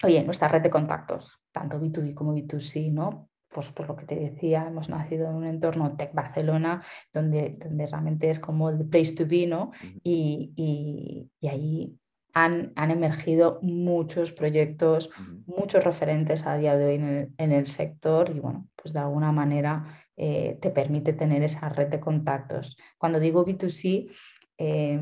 oye, 0.03 0.23
nuestra 0.23 0.47
red 0.47 0.61
de 0.61 0.69
contactos, 0.69 1.39
tanto 1.51 1.79
B2B 1.79 2.13
como 2.13 2.35
B2C, 2.35 2.91
¿no? 2.91 3.29
Pues 3.49 3.71
por 3.71 3.87
lo 3.87 3.95
que 3.95 4.05
te 4.05 4.15
decía, 4.15 4.65
hemos 4.67 4.89
nacido 4.89 5.29
en 5.29 5.35
un 5.35 5.45
entorno 5.45 5.95
Tech 5.95 6.13
Barcelona, 6.13 6.83
donde, 7.11 7.55
donde 7.59 7.87
realmente 7.87 8.29
es 8.29 8.39
como 8.39 8.69
el 8.69 8.85
place 8.87 9.15
to 9.15 9.25
be, 9.27 9.45
¿no? 9.45 9.71
Y, 10.03 10.53
y, 10.55 11.47
ahí 11.47 11.97
han, 12.33 12.73
han, 12.75 12.89
emergido 12.89 13.59
muchos 13.61 14.31
proyectos, 14.31 15.11
muchos 15.45 15.83
referentes 15.83 16.47
a 16.47 16.57
día 16.57 16.75
de 16.75 16.85
hoy 16.85 16.95
en 16.95 17.03
el, 17.03 17.33
en 17.37 17.51
el, 17.51 17.67
sector 17.67 18.31
y 18.35 18.39
bueno, 18.39 18.67
pues 18.75 18.91
de 18.91 18.99
alguna 18.99 19.31
manera 19.31 20.03
eh, 20.17 20.57
te 20.59 20.71
permite 20.71 21.13
tener 21.13 21.43
esa 21.43 21.69
red 21.69 21.89
de 21.89 21.99
contactos. 21.99 22.75
Cuando 22.97 23.19
digo 23.19 23.45
B2C, 23.45 24.09
eh, 24.57 24.99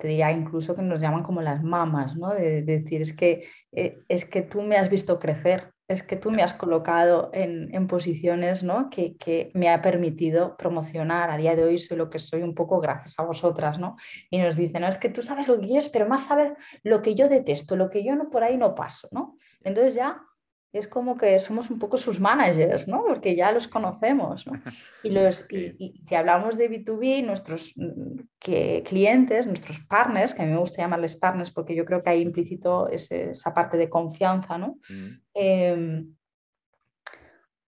te 0.00 0.08
diría 0.08 0.30
incluso 0.30 0.74
que 0.74 0.82
nos 0.82 1.00
llaman 1.00 1.22
como 1.22 1.42
las 1.42 1.62
mamas, 1.62 2.16
¿no? 2.16 2.32
De, 2.34 2.62
decir, 2.62 3.02
es 3.02 3.12
que, 3.12 3.48
eh, 3.72 3.98
es 4.08 4.24
que 4.24 4.42
tú 4.42 4.62
me 4.62 4.76
has 4.76 4.88
visto 4.88 5.18
crecer, 5.18 5.72
es 5.88 6.02
que 6.02 6.16
tú 6.16 6.30
me 6.30 6.42
has 6.42 6.52
colocado 6.52 7.30
en, 7.32 7.74
en 7.74 7.86
posiciones 7.86 8.62
¿no? 8.62 8.90
que, 8.90 9.16
que, 9.16 9.50
me 9.54 9.70
ha 9.70 9.80
permitido 9.80 10.54
promocionar. 10.56 11.30
A 11.30 11.38
día 11.38 11.56
de 11.56 11.64
hoy 11.64 11.78
soy 11.78 11.96
lo 11.96 12.10
que 12.10 12.18
soy 12.18 12.42
un 12.42 12.54
poco 12.54 12.78
gracias 12.78 13.14
a 13.18 13.24
vosotras, 13.24 13.78
¿no? 13.78 13.96
Y 14.30 14.38
nos 14.38 14.56
dicen, 14.56 14.82
no, 14.82 14.88
es 14.88 14.98
que 14.98 15.08
tú 15.08 15.22
sabes 15.22 15.48
lo 15.48 15.58
que 15.58 15.66
quieres, 15.66 15.88
pero 15.88 16.06
más 16.06 16.26
sabes 16.26 16.52
lo 16.82 17.00
que 17.00 17.14
yo 17.14 17.28
detesto, 17.28 17.74
lo 17.74 17.88
que 17.88 18.04
yo 18.04 18.14
no 18.16 18.28
por 18.28 18.44
ahí 18.44 18.58
no 18.58 18.74
paso, 18.74 19.08
¿no? 19.12 19.36
Entonces 19.64 19.94
ya 19.94 20.22
es 20.72 20.86
como 20.86 21.16
que 21.16 21.38
somos 21.38 21.70
un 21.70 21.78
poco 21.78 21.96
sus 21.96 22.20
managers, 22.20 22.86
¿no? 22.88 23.04
Porque 23.06 23.34
ya 23.34 23.52
los 23.52 23.68
conocemos, 23.68 24.46
¿no? 24.46 24.52
Y, 25.02 25.10
los, 25.10 25.46
y, 25.50 25.94
si 26.00 26.14
hablamos 26.14 26.58
de 26.58 26.68
B2B, 26.68 27.24
nuestros 27.24 27.72
mm, 27.76 28.20
clientes, 28.84 29.46
nuestros 29.46 29.80
partners, 29.80 30.34
que 30.34 30.42
a 30.42 30.44
mí 30.44 30.52
me 30.52 30.58
gusta 30.58 30.82
llamarles 30.82 31.16
partners 31.16 31.50
porque 31.50 31.74
yo 31.74 31.84
creo 31.84 32.02
que 32.02 32.10
hay 32.10 32.20
implícito 32.20 32.88
esa 32.88 33.54
parte 33.54 33.76
de 33.76 33.88
confianza, 33.88 34.58
¿no? 34.58 34.78
Em, 35.34 36.14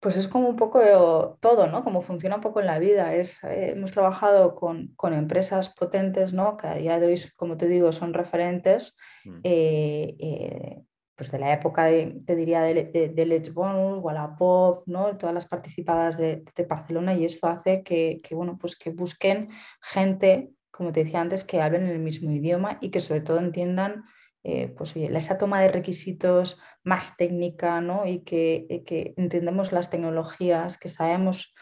pues 0.00 0.16
es 0.16 0.28
como 0.28 0.48
un 0.48 0.56
poco 0.56 1.36
todo, 1.40 1.66
¿no? 1.66 1.84
Como 1.84 2.00
funciona 2.00 2.36
un 2.36 2.40
poco 2.40 2.60
en 2.60 2.66
la 2.66 2.78
vida. 2.78 3.14
Es, 3.14 3.44
eh, 3.44 3.72
hemos 3.72 3.92
trabajado 3.92 4.54
con, 4.54 4.88
con, 4.96 5.12
empresas 5.12 5.68
potentes, 5.68 6.32
¿no? 6.32 6.56
Que 6.56 6.68
a 6.68 6.74
día 6.76 6.98
de 6.98 7.06
hoy, 7.06 7.20
como 7.36 7.58
te 7.58 7.68
digo, 7.68 7.92
son 7.92 8.14
referentes. 8.14 8.96
Mm. 9.26 9.40
Eh, 9.44 10.16
eh, 10.18 10.82
pues 11.20 11.30
de 11.30 11.38
la 11.38 11.52
época, 11.52 11.84
de, 11.84 12.22
te 12.24 12.34
diría, 12.34 12.62
de, 12.62 12.84
de, 12.84 13.10
de 13.10 13.26
Let's 13.26 13.52
Bonus, 13.52 14.02
Wallapop, 14.02 14.84
¿no? 14.86 15.18
todas 15.18 15.34
las 15.34 15.44
participadas 15.44 16.16
de, 16.16 16.42
Barcelona 16.66 17.12
y 17.12 17.26
esto 17.26 17.46
hace 17.46 17.82
que, 17.82 18.22
que, 18.24 18.34
bueno, 18.34 18.56
pues 18.58 18.74
que 18.74 18.88
busquen 18.88 19.50
gente, 19.82 20.48
como 20.70 20.92
te 20.92 21.04
decía 21.04 21.20
antes, 21.20 21.44
que 21.44 21.60
hablen 21.60 21.84
el 21.84 21.98
mismo 21.98 22.30
idioma 22.30 22.78
y 22.80 22.90
que 22.90 23.00
sobre 23.00 23.20
todo 23.20 23.38
entiendan 23.38 24.04
eh, 24.44 24.68
pues, 24.68 24.96
esa 24.96 25.36
toma 25.36 25.60
de 25.60 25.68
requisitos 25.68 26.58
más 26.84 27.18
técnica 27.18 27.82
¿no? 27.82 28.06
y 28.06 28.20
que, 28.20 28.82
que 28.86 29.12
entendemos 29.18 29.72
las 29.72 29.90
tecnologías, 29.90 30.78
que 30.78 30.88
sabemos 30.88 31.54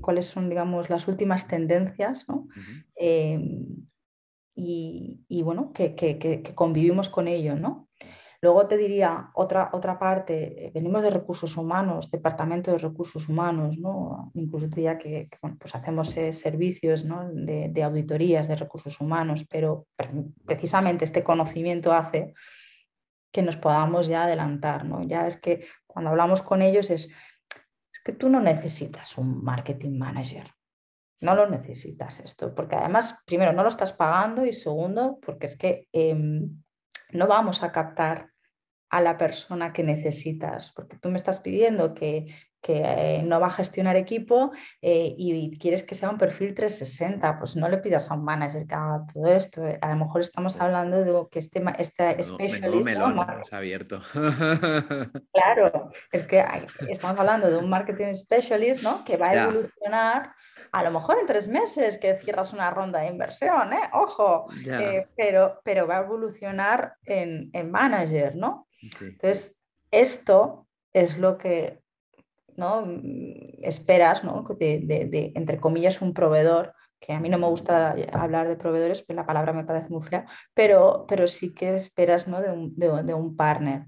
cuáles 0.00 0.26
son, 0.26 0.48
digamos, 0.48 0.90
las 0.90 1.06
últimas 1.06 1.46
tendencias 1.46 2.26
¿no? 2.28 2.48
Y, 4.56 5.20
y, 5.28 5.42
bueno, 5.42 5.72
que, 5.72 5.94
que, 5.94 6.42
convivimos 6.56 7.08
con 7.08 7.28
ello, 7.28 7.54
¿no? 7.54 7.85
Luego 8.46 8.68
te 8.68 8.76
diría 8.76 9.30
otra, 9.34 9.70
otra 9.72 9.98
parte, 9.98 10.66
eh, 10.66 10.70
venimos 10.72 11.02
de 11.02 11.10
recursos 11.10 11.56
humanos, 11.56 12.12
departamento 12.12 12.70
de 12.70 12.78
recursos 12.78 13.28
humanos, 13.28 13.76
¿no? 13.76 14.30
incluso 14.34 14.68
te 14.68 14.76
diría 14.76 14.98
que, 14.98 15.28
pues 15.58 15.74
hacemos 15.74 16.16
eh, 16.16 16.32
servicios 16.32 17.04
de, 17.32 17.82
auditorías 17.82 18.46
de 18.46 18.54
recursos 18.54 19.00
humanos, 19.00 19.44
pero 19.50 19.88
precisamente 20.44 21.04
este 21.04 21.24
conocimiento 21.24 21.92
hace 21.92 22.34
que 23.32 23.42
nos 23.42 23.56
podamos 23.56 24.06
ya 24.06 24.22
adelantar. 24.22 24.84
¿no? 24.84 25.02
Ya 25.02 25.26
es 25.26 25.36
que 25.36 25.66
cuando 25.84 26.10
hablamos 26.12 26.40
con 26.40 26.62
ellos 26.62 26.88
es, 26.90 27.10
que 28.04 28.12
tú 28.12 28.28
no 28.28 28.40
necesitas 28.40 29.18
un 29.18 29.42
marketing 29.42 29.98
manager. 29.98 30.52
No 31.20 31.34
lo 31.34 31.50
necesitas 31.50 32.20
esto, 32.20 32.54
porque 32.54 32.76
además, 32.76 33.18
primero, 33.26 33.52
no 33.52 33.64
lo 33.64 33.70
estás 33.70 33.92
pagando 33.92 34.46
y 34.46 34.52
segundo, 34.52 35.18
porque 35.20 35.46
es 35.46 35.58
que 35.58 35.88
em, 35.90 36.62
no 37.10 37.26
vamos 37.26 37.64
a 37.64 37.72
captar 37.72 38.35
a 38.96 39.02
la 39.02 39.18
persona 39.18 39.74
que 39.74 39.82
necesitas, 39.82 40.72
porque 40.74 40.96
tú 40.96 41.10
me 41.10 41.16
estás 41.18 41.40
pidiendo 41.40 41.92
que, 41.92 42.34
que 42.62 42.80
eh, 42.82 43.22
no 43.22 43.38
va 43.38 43.48
a 43.48 43.50
gestionar 43.50 43.94
equipo 43.94 44.52
eh, 44.80 45.14
y 45.18 45.58
quieres 45.58 45.82
que 45.82 45.94
sea 45.94 46.08
un 46.08 46.16
perfil 46.16 46.54
360, 46.54 47.38
pues 47.38 47.56
no 47.56 47.68
le 47.68 47.76
pidas 47.76 48.10
a 48.10 48.14
un 48.14 48.24
manager 48.24 48.66
que 48.66 48.74
haga 48.74 49.04
todo 49.12 49.26
esto. 49.26 49.62
A 49.82 49.88
lo 49.90 49.96
mejor 49.96 50.22
estamos 50.22 50.58
hablando 50.58 51.04
de 51.04 51.26
que 51.30 51.40
este, 51.40 51.62
este 51.76 52.22
specialist... 52.22 53.52
abierto. 53.52 54.00
Claro, 55.32 55.90
es 56.10 56.22
que 56.22 56.42
estamos 56.88 57.20
hablando 57.20 57.50
de 57.50 57.58
un 57.58 57.68
marketing 57.68 58.14
specialist 58.14 58.82
¿no? 58.82 59.04
que 59.04 59.18
va 59.18 59.28
a 59.28 59.42
evolucionar 59.42 60.32
a 60.72 60.82
lo 60.82 60.90
mejor 60.90 61.18
en 61.18 61.26
tres 61.26 61.48
meses 61.48 61.98
que 61.98 62.16
cierras 62.16 62.52
una 62.52 62.70
ronda 62.70 63.00
de 63.00 63.06
inversión, 63.06 63.72
¿eh? 63.72 63.88
ojo, 63.92 64.46
pero, 65.16 65.60
pero 65.64 65.86
va 65.86 65.98
a 65.98 66.02
evolucionar 66.02 66.96
en, 67.04 67.48
en 67.52 67.70
manager, 67.70 68.36
¿no? 68.36 68.65
Entonces, 68.80 69.56
esto 69.90 70.66
es 70.92 71.18
lo 71.18 71.38
que 71.38 71.80
¿no? 72.56 72.86
esperas 73.62 74.24
¿no? 74.24 74.44
De, 74.58 75.32
entre 75.34 75.58
comillas, 75.58 76.00
un 76.00 76.14
proveedor, 76.14 76.74
que 76.98 77.12
a 77.12 77.20
mí 77.20 77.28
no 77.28 77.38
me 77.38 77.46
gusta 77.46 77.94
hablar 78.12 78.48
de 78.48 78.56
proveedores, 78.56 79.02
pues 79.02 79.16
la 79.16 79.26
palabra 79.26 79.52
me 79.52 79.64
parece 79.64 79.90
muy 79.90 80.02
fea, 80.02 80.26
pero, 80.54 81.04
pero 81.06 81.28
sí 81.28 81.54
que 81.54 81.74
esperas 81.74 82.26
¿no? 82.26 82.40
de, 82.40 82.50
un, 82.50 82.74
de, 82.74 83.14
un 83.14 83.36
partner. 83.36 83.84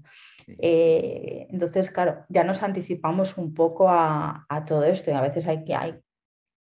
Eh, 0.47 1.47
entonces, 1.49 1.89
claro, 1.89 2.25
ya 2.29 2.43
nos 2.43 2.61
anticipamos 2.61 3.37
un 3.37 3.53
poco 3.53 3.89
a, 3.89 4.45
a 4.47 4.65
todo 4.65 4.83
esto 4.83 5.11
y 5.11 5.13
a 5.13 5.21
veces 5.21 5.47
hay, 5.47 5.63
hay 5.73 5.99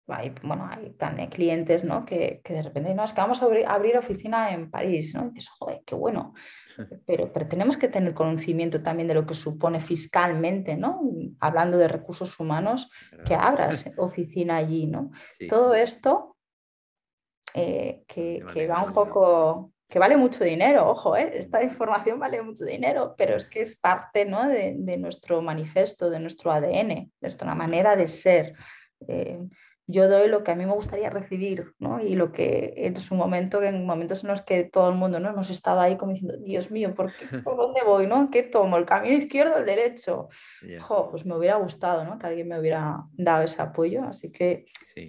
hay, 0.07 0.33
bueno, 0.43 0.69
hay 0.69 0.95
clientes 1.29 1.83
¿no? 1.83 2.05
que, 2.05 2.41
que, 2.43 2.53
de 2.53 2.61
repente, 2.61 2.93
no, 2.93 3.03
es 3.03 3.13
que 3.13 3.21
vamos 3.21 3.41
a 3.41 3.45
abrir, 3.45 3.97
oficina 3.97 4.51
en 4.51 4.69
París, 4.69 5.13
¿no? 5.15 5.25
Y 5.25 5.31
dices, 5.31 5.49
joder, 5.49 5.81
qué 5.85 5.95
bueno. 5.95 6.33
Pero, 7.05 7.31
pero 7.31 7.47
tenemos 7.47 7.77
que 7.77 7.87
tener 7.87 8.13
conocimiento 8.13 8.81
también 8.81 9.07
de 9.07 9.13
lo 9.13 9.25
que 9.25 9.33
supone 9.33 9.79
fiscalmente, 9.79 10.75
¿no? 10.75 11.01
Hablando 11.39 11.77
de 11.77 11.87
recursos 11.87 12.39
humanos, 12.39 12.89
que 13.25 13.35
abras 13.35 13.91
oficina 13.97 14.57
allí, 14.57 14.87
¿no? 14.87 15.11
Todo 15.49 15.73
esto 15.73 16.37
eh, 17.53 18.03
que, 18.07 18.43
que 18.53 18.67
va 18.67 18.83
un 18.83 18.93
poco, 18.93 19.73
que 19.89 19.99
vale 19.99 20.15
mucho 20.15 20.43
dinero, 20.43 20.89
ojo, 20.89 21.17
¿eh? 21.17 21.31
esta 21.35 21.61
información 21.61 22.17
vale 22.19 22.41
mucho 22.41 22.63
dinero, 22.63 23.13
pero 23.17 23.35
es 23.35 23.45
que 23.45 23.61
es 23.61 23.77
parte 23.77 24.25
¿no? 24.25 24.47
de, 24.47 24.75
de 24.77 24.97
nuestro 24.97 25.41
manifiesto, 25.41 26.09
de 26.09 26.19
nuestro 26.19 26.51
ADN, 26.51 26.87
de 26.87 27.11
nuestra 27.21 27.53
manera 27.55 27.95
de 27.95 28.07
ser. 28.07 28.55
Eh, 29.07 29.39
yo 29.91 30.07
doy 30.07 30.27
lo 30.27 30.43
que 30.43 30.51
a 30.51 30.55
mí 30.55 30.65
me 30.65 30.73
gustaría 30.73 31.09
recibir, 31.09 31.73
¿no? 31.79 31.99
Y 31.99 32.15
lo 32.15 32.31
que 32.31 32.73
en 32.77 32.97
su 32.97 33.15
momento, 33.15 33.61
en 33.61 33.85
momentos 33.85 34.23
en 34.23 34.29
los 34.29 34.41
que 34.41 34.63
todo 34.63 34.89
el 34.89 34.95
mundo, 34.95 35.19
¿no? 35.19 35.29
Hemos 35.29 35.49
estado 35.49 35.81
ahí 35.81 35.97
como 35.97 36.13
diciendo, 36.13 36.37
Dios 36.37 36.71
mío, 36.71 36.93
¿por, 36.95 37.11
qué, 37.13 37.39
¿por 37.39 37.57
dónde 37.57 37.81
voy, 37.85 38.07
no? 38.07 38.29
¿Qué 38.31 38.43
tomo? 38.43 38.77
¿El 38.77 38.85
camino 38.85 39.15
izquierdo 39.15 39.55
o 39.55 39.57
el 39.57 39.65
derecho? 39.65 40.29
pues 41.11 41.25
me 41.25 41.35
hubiera 41.35 41.57
gustado, 41.57 42.03
¿no? 42.05 42.17
Que 42.17 42.27
alguien 42.27 42.47
me 42.47 42.59
hubiera 42.59 43.03
dado 43.13 43.43
ese 43.43 43.61
apoyo. 43.61 44.03
Así 44.03 44.31
que, 44.31 44.65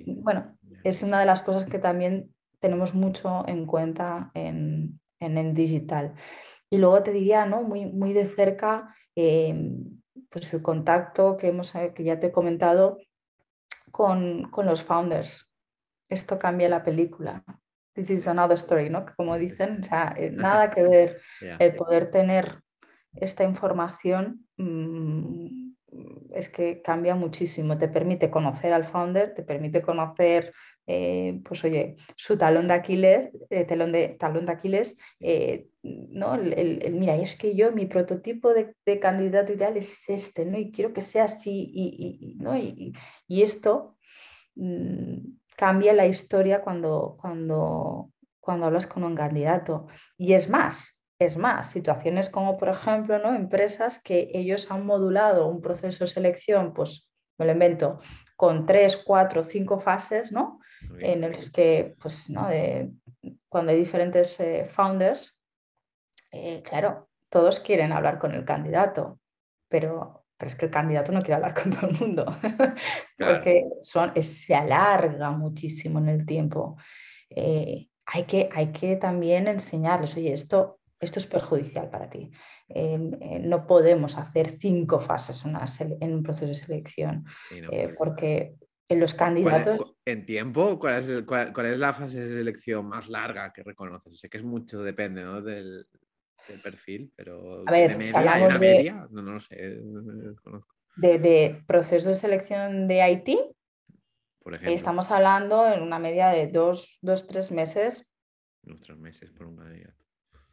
bueno, 0.06 0.56
es 0.84 1.02
una 1.02 1.20
de 1.20 1.26
las 1.26 1.42
cosas 1.42 1.64
que 1.64 1.78
también 1.78 2.30
tenemos 2.58 2.94
mucho 2.94 3.44
en 3.46 3.66
cuenta 3.66 4.30
en, 4.34 5.00
en, 5.20 5.54
digital. 5.54 6.14
Y 6.70 6.78
luego 6.78 7.02
te 7.02 7.12
diría, 7.12 7.46
¿no? 7.46 7.62
Muy, 7.62 7.86
muy 7.86 8.12
de 8.12 8.26
cerca, 8.26 8.94
em, 9.14 10.00
pues 10.30 10.52
el 10.54 10.62
contacto 10.62 11.36
que, 11.36 11.48
hemos, 11.48 11.72
que 11.72 12.04
ya 12.04 12.18
te 12.18 12.28
he 12.28 12.32
comentado 12.32 12.98
con, 13.92 14.50
los 14.64 14.82
founders. 14.82 15.48
Esto 16.08 16.38
cambia 16.38 16.68
la 16.68 16.82
película. 16.82 17.44
This 17.94 18.10
is 18.10 18.26
another 18.26 18.56
story, 18.56 18.90
¿no? 18.90 19.04
Como 19.16 19.38
dicen, 19.38 19.80
o 19.82 19.84
sea, 19.84 20.14
eh, 20.16 20.30
nada 20.32 20.70
que 20.70 20.82
ver 20.82 21.20
el 21.58 21.74
poder 21.76 22.10
tener 22.10 22.62
esta 23.14 23.44
información 23.44 24.48
mm, 24.56 25.74
es 26.32 26.48
que 26.48 26.82
cambia 26.82 27.14
muchísimo. 27.14 27.78
Te 27.78 27.88
permite 27.88 28.30
conocer 28.30 28.72
al 28.72 28.86
founder, 28.86 29.34
te 29.34 29.42
permite 29.42 29.82
conocer, 29.82 30.54
eh, 30.86 31.40
pues 31.44 31.64
oye, 31.64 31.96
su 32.16 32.36
talón 32.36 32.68
de 32.68 32.74
Aquiles, 32.74 33.30
eh, 33.50 33.64
talón, 33.64 33.92
de, 33.92 34.08
talón 34.10 34.46
de 34.46 34.52
Aquiles, 34.52 34.98
¿no? 35.82 36.34
El, 36.34 36.94
mira, 36.94 37.16
es 37.16 37.36
que 37.36 37.54
yo, 37.54 37.72
mi 37.72 37.86
prototipo 37.86 38.52
de, 38.52 38.74
candidato 39.00 39.52
ideal 39.52 39.76
es 39.76 40.08
este, 40.08 40.44
¿no? 40.44 40.58
Y 40.58 40.72
quiero 40.72 40.92
que 40.92 41.00
sea 41.00 41.24
así, 41.24 41.70
y, 41.72 42.36
¿no? 42.40 42.56
y, 42.56 42.94
esto 43.28 43.96
mm, 44.56 45.18
cambia 45.56 45.92
la 45.92 46.06
historia 46.06 46.62
cuando, 46.62 47.16
cuando, 47.20 48.10
cuando 48.40 48.66
hablas 48.66 48.86
con 48.86 49.04
un 49.04 49.14
candidato. 49.14 49.86
Y 50.18 50.32
es 50.32 50.48
más, 50.48 51.00
es 51.18 51.36
más, 51.36 51.70
situaciones 51.70 52.28
como, 52.28 52.56
por 52.58 52.68
ejemplo, 52.68 53.18
¿no? 53.18 53.34
empresas 53.34 54.00
que 54.02 54.30
ellos 54.34 54.70
han 54.70 54.84
modulado 54.84 55.46
un 55.46 55.60
proceso 55.60 56.04
de 56.04 56.10
selección, 56.10 56.74
pues 56.74 57.08
me 57.38 57.46
lo 57.46 57.52
invento, 57.52 58.00
con 58.36 58.66
tres, 58.66 58.96
cuatro, 58.96 59.42
cinco 59.42 59.78
fases, 59.78 60.32
¿no? 60.32 60.58
En 61.00 61.32
los 61.32 61.50
que, 61.50 61.96
pues, 62.00 62.30
¿no? 62.30 62.48
cuando 63.48 63.72
hay 63.72 63.78
diferentes 63.78 64.40
eh, 64.40 64.66
founders, 64.66 65.36
eh, 66.30 66.62
claro, 66.62 67.10
todos 67.28 67.60
quieren 67.60 67.92
hablar 67.92 68.18
con 68.18 68.34
el 68.34 68.44
candidato, 68.44 69.20
pero, 69.68 70.24
pero, 70.36 70.48
es 70.48 70.56
que 70.56 70.64
el 70.64 70.70
candidato 70.70 71.12
no 71.12 71.20
quiere 71.20 71.34
hablar 71.34 71.54
con 71.62 71.70
todo 71.70 71.90
el 71.90 71.98
mundo, 71.98 72.24
porque 73.18 73.64
son, 73.82 74.12
se 74.22 74.54
alarga 74.54 75.30
muchísimo 75.30 75.98
en 75.98 76.08
el 76.08 76.26
tiempo. 76.26 76.76
Eh, 77.28 77.88
hay, 78.06 78.24
que, 78.24 78.48
hay 78.52 78.72
que 78.72 78.96
también 78.96 79.46
enseñarles, 79.46 80.16
oye, 80.16 80.32
esto, 80.32 80.80
esto 80.98 81.18
es 81.18 81.26
perjudicial 81.26 81.90
para 81.90 82.08
ti. 82.08 82.30
Em, 82.68 83.12
eh, 83.20 83.38
no 83.38 83.66
podemos 83.66 84.16
hacer 84.16 84.56
cinco 84.58 84.98
fases 84.98 85.44
en 85.44 86.14
un 86.14 86.22
proceso 86.22 86.46
de 86.46 86.54
selección, 86.54 87.26
porque 87.98 88.54
en 88.88 89.00
los 89.00 89.14
candidatos... 89.14 89.94
en 90.04 90.26
tiempo, 90.26 90.78
¿cuál 90.78 90.98
es, 90.98 91.24
cuál, 91.24 91.66
es, 91.66 91.78
la 91.78 91.92
fase 91.92 92.20
de 92.20 92.28
selección 92.28 92.86
más 92.86 93.08
larga 93.08 93.52
que 93.52 93.62
reconoces? 93.62 94.18
Sé 94.18 94.28
que 94.28 94.38
es 94.38 94.44
mucho, 94.44 94.82
depende 94.82 95.22
¿no? 95.22 95.40
del, 95.40 95.86
el 96.48 96.60
perfil, 96.60 97.12
pero 97.16 97.64
de 97.64 97.96
media, 97.96 98.44
una 98.44 98.58
media, 98.58 99.08
no, 99.10 99.22
no 99.22 99.32
lo 99.34 99.40
sé, 99.40 99.80
De, 100.96 101.62
proceso 101.66 102.08
de 102.10 102.14
selección 102.14 102.86
de 102.88 103.02
Haití, 103.02 103.38
por 104.40 104.54
ejemplo. 104.54 104.74
Estamos 104.74 105.10
hablando 105.10 105.72
en 105.72 105.82
una 105.82 105.98
media 105.98 106.30
de 106.30 106.48
dos, 106.48 106.98
dos 107.00 107.28
tres 107.28 107.52
meses. 107.52 108.12
Dos, 108.62 108.80
tres 108.80 108.98
meses 108.98 109.30
por 109.30 109.46
un 109.46 109.56
candidato. 109.56 110.04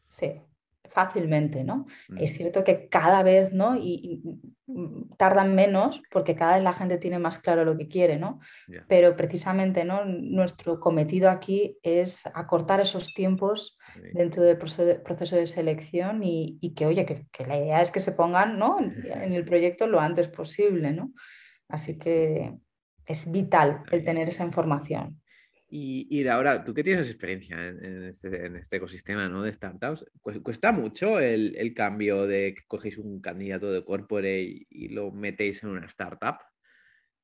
Sí 0.07 0.41
fácilmente, 0.91 1.63
¿no? 1.63 1.85
Es 2.17 2.33
cierto 2.33 2.63
que 2.63 2.89
cada 2.89 3.23
vez, 3.23 3.53
¿no? 3.53 3.75
Y, 3.75 4.21
mm, 4.67 5.15
tardan 5.17 5.55
menos 5.55 6.01
porque 6.11 6.35
cada 6.35 6.55
vez 6.55 6.63
la 6.63 6.73
gente 6.73 6.97
tiene 6.97 7.19
más 7.19 7.39
claro 7.39 7.65
lo 7.65 7.77
que 7.77 7.87
quiere, 7.87 8.17
¿no? 8.17 8.39
Pero 8.87 9.15
precisamente, 9.15 9.85
¿no? 9.85 10.05
Nuestro 10.05 10.79
cometido 10.79 11.29
aquí 11.29 11.77
es 11.83 12.25
acortar 12.33 12.81
esos 12.81 13.13
tiempos 13.13 13.77
dentro 14.13 14.43
del 14.43 14.57
proceso 14.57 15.35
de 15.35 15.47
selección 15.47 16.21
y, 16.23 16.73
que, 16.75 16.85
oye, 16.85 17.05
que, 17.05 17.45
la 17.45 17.57
idea 17.57 17.81
es 17.81 17.91
que 17.91 17.99
se 17.99 18.11
pongan, 18.11 18.57
¿no? 18.59 18.77
En 18.79 19.33
el 19.33 19.45
proyecto 19.45 19.87
lo 19.87 19.99
antes 19.99 20.27
posible, 20.27 20.91
¿no? 20.91 21.13
Así 21.67 21.97
que 21.97 22.53
es 23.05 23.31
vital 23.31 23.83
el 23.91 24.03
tener 24.03 24.29
esa 24.29 24.43
información. 24.43 25.19
Y, 25.71 26.27
ahora, 26.27 26.63
tú 26.63 26.73
que 26.73 26.83
tienes 26.83 27.07
experiencia 27.07 27.57
este, 27.67 28.47
en, 28.47 28.55
este, 28.55 28.77
ecosistema 28.77 29.29
¿no? 29.29 29.43
de 29.43 29.53
startups, 29.53 30.03
¿cuesta 30.41 30.71
mucho 30.71 31.19
el, 31.19 31.73
cambio 31.75 32.25
de 32.25 32.55
que 32.55 32.63
cogéis 32.65 32.97
un 32.97 33.21
candidato 33.21 33.71
de 33.71 33.85
corporate 33.85 34.65
y, 34.67 34.87
lo 34.89 35.11
metéis 35.11 35.61
en 35.63 35.69
una 35.69 35.85
startup? 35.85 36.37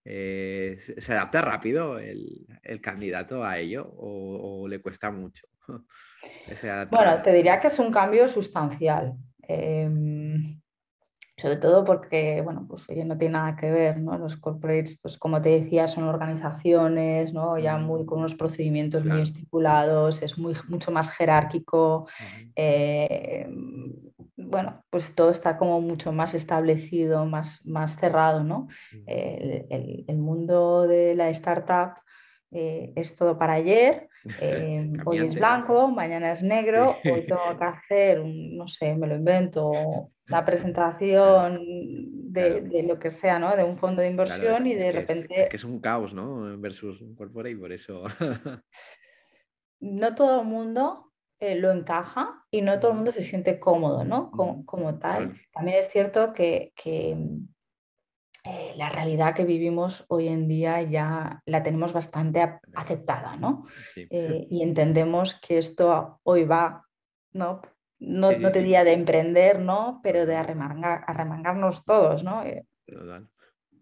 Eh, 0.03 0.77
¿Se 0.79 1.13
adapta 1.13 1.41
rápido 1.41 1.97
el, 1.97 2.45
candidato 2.81 3.43
a 3.43 3.57
ello 3.57 3.91
o, 3.97 4.67
le 4.67 4.79
cuesta 4.79 5.09
mucho? 5.09 5.47
bueno, 6.91 7.21
te 7.23 7.33
diría 7.33 7.59
que 7.59 7.67
es 7.67 7.79
un 7.79 7.91
cambio 7.91 8.27
sustancial. 8.27 9.13
Em, 9.41 10.61
sobre 11.37 11.57
todo 11.57 11.83
porque, 11.83 12.41
bueno, 12.41 12.65
pues 12.67 12.83
no 13.05 13.17
tiene 13.17 13.33
nada 13.33 13.55
que 13.55 13.69
ver, 13.69 13.99
¿no? 13.99 14.17
Los 14.17 14.37
corporates, 14.37 14.97
pues 15.01 15.17
como 15.17 15.41
te 15.41 15.49
decía, 15.49 15.87
son 15.87 16.05
organizaciones, 16.05 17.33
¿no? 17.33 17.57
Ya 17.57 17.77
muy 17.77 18.05
con 18.05 18.19
unos 18.19 18.35
procedimientos 18.35 19.03
muy 19.03 19.21
estipulados, 19.21 20.21
es 20.21 20.37
muy, 20.37 20.55
mucho 20.69 20.91
más 20.91 21.11
jerárquico, 21.11 22.07
eh, 22.55 23.49
bueno, 24.37 24.83
pues 24.89 25.13
todo 25.15 25.31
está 25.31 25.57
como 25.57 25.81
mucho 25.81 26.11
más 26.11 26.33
establecido, 26.33 27.25
más, 27.25 27.65
más 27.65 27.95
cerrado, 27.97 28.43
¿no? 28.43 28.67
el, 29.05 29.65
el, 30.07 30.17
mundo 30.17 30.87
de 30.87 31.15
la 31.15 31.29
startup 31.29 31.95
eh, 32.51 32.93
es 32.95 33.15
todo 33.15 33.37
para 33.37 33.53
ayer, 33.53 34.07
eh, 34.41 34.93
hoy 35.05 35.17
es 35.19 35.35
blanco, 35.35 35.89
mañana 35.89 36.31
es 36.31 36.43
negro, 36.43 36.95
hoy 37.03 37.25
tengo 37.25 37.57
que 37.57 37.65
hacer, 37.65 38.23
no 38.23 38.67
sé, 38.67 38.95
me 38.95 39.07
lo 39.07 39.15
invento, 39.15 40.11
la 40.27 40.45
presentación 40.45 41.61
de, 42.31 42.83
lo 42.87 42.99
que 42.99 43.09
sea, 43.09 43.39
¿no? 43.39 43.55
De 43.55 43.63
un 43.63 43.77
fondo 43.77 44.01
de 44.01 44.09
inversión 44.09 44.65
y 44.67 44.75
de 44.75 44.91
repente... 44.91 45.43
Es, 45.43 45.49
que 45.49 45.57
es 45.57 45.63
un 45.63 45.79
caos, 45.79 46.13
¿no? 46.13 46.57
Versus 46.59 47.01
un 47.01 47.15
corporate 47.15 47.51
y 47.51 47.55
por 47.55 47.71
eso... 47.71 48.03
no 49.79 50.15
todo 50.15 50.41
el 50.41 50.47
mundo 50.47 51.11
eh, 51.39 51.55
lo 51.55 51.71
encaja 51.71 52.45
y 52.49 52.61
no 52.61 52.79
todo 52.79 52.91
el 52.91 52.97
mundo 52.97 53.11
se 53.11 53.21
siente 53.21 53.59
cómodo, 53.59 54.03
¿no? 54.03 54.31
Como, 54.31 54.97
tal. 54.99 55.39
También 55.53 55.77
es 55.79 55.89
cierto 55.89 56.33
que, 56.33 56.73
eh, 58.43 58.73
la 58.75 58.89
realidad 58.89 59.35
que 59.35 59.43
vivimos 59.43 60.05
hoy 60.07 60.27
en 60.27 60.47
día 60.47 60.81
ya 60.83 61.41
la 61.45 61.63
tenemos 61.63 61.93
bastante 61.93 62.59
aceptada, 62.73 63.35
¿no? 63.35 63.65
Eh, 63.95 64.47
y 64.49 64.63
entendemos 64.63 65.35
que 65.35 65.57
esto 65.57 66.19
hoy 66.23 66.45
va, 66.45 66.85
¿no? 67.33 67.61
No, 67.99 68.29
te 68.29 68.59
diría 68.59 68.83
de 68.83 68.93
emprender, 68.93 69.59
¿no? 69.59 69.99
Pero 70.03 70.25
de 70.25 70.35
arremangarnos 70.35 71.85
todos, 71.85 72.23
¿no? 72.23 72.43
Eh, 72.43 72.65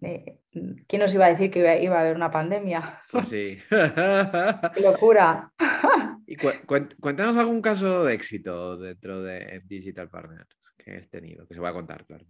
eh, 0.02 0.40
¿Quién 0.88 1.02
nos 1.02 1.14
iba 1.14 1.26
a 1.26 1.30
decir 1.30 1.50
que 1.50 1.82
iba, 1.82 1.98
a 1.98 2.02
haber 2.02 2.16
una 2.16 2.32
pandemia? 2.32 3.02
Pues 3.12 3.30
sí. 3.30 3.58
¡Qué 3.70 4.82
locura! 4.82 5.52
y 6.28 6.36
cuéntanos 6.36 7.38
algún 7.38 7.62
caso 7.62 8.04
de 8.06 8.14
éxito 8.14 8.78
dentro 8.78 9.22
de 9.22 9.62
Digital 9.66 10.10
Partners. 10.10 10.48
que 10.78 10.98
has 10.98 11.10
tenido? 11.10 11.48
Que 11.48 11.56
se 11.56 11.62
va 11.62 11.70
a 11.70 11.74
contar, 11.74 12.06
claro. 12.06 12.26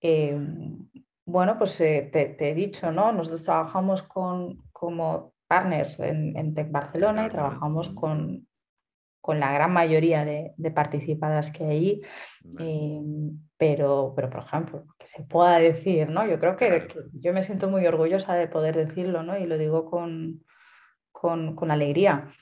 Em, 0.00 0.88
bueno, 1.26 1.58
pues 1.58 1.80
eh, 1.80 2.08
te, 2.10 2.36
he 2.48 2.54
dicho, 2.54 2.90
¿no? 2.90 3.12
Nosotros 3.12 3.44
trabajamos 3.44 4.02
con, 4.02 4.62
como 4.72 5.34
partners 5.46 5.98
en, 6.00 6.36
en 6.36 6.54
Tech 6.54 6.70
Barcelona 6.70 7.26
y 7.26 7.30
trabajamos 7.30 7.90
con, 7.90 8.48
con 9.20 9.38
la 9.38 9.52
gran 9.52 9.72
mayoría 9.72 10.24
de, 10.24 10.54
participadas 10.74 11.50
que 11.50 11.64
hay, 11.64 12.02
em, 12.58 13.38
pero, 13.56 14.14
pero 14.16 14.30
por 14.30 14.40
ejemplo, 14.40 14.84
que 14.98 15.06
se 15.06 15.22
pueda 15.24 15.58
decir, 15.58 16.08
¿no? 16.08 16.26
Yo 16.26 16.38
creo 16.38 16.56
que, 16.56 16.88
yo 17.12 17.32
me 17.32 17.42
siento 17.42 17.68
muy 17.68 17.86
orgullosa 17.86 18.34
de 18.34 18.48
poder 18.48 18.76
decirlo, 18.76 19.22
¿no? 19.22 19.38
Y 19.38 19.46
lo 19.46 19.58
digo 19.58 19.84
con, 19.84 20.42
con, 21.12 21.70
alegría. 21.70 22.32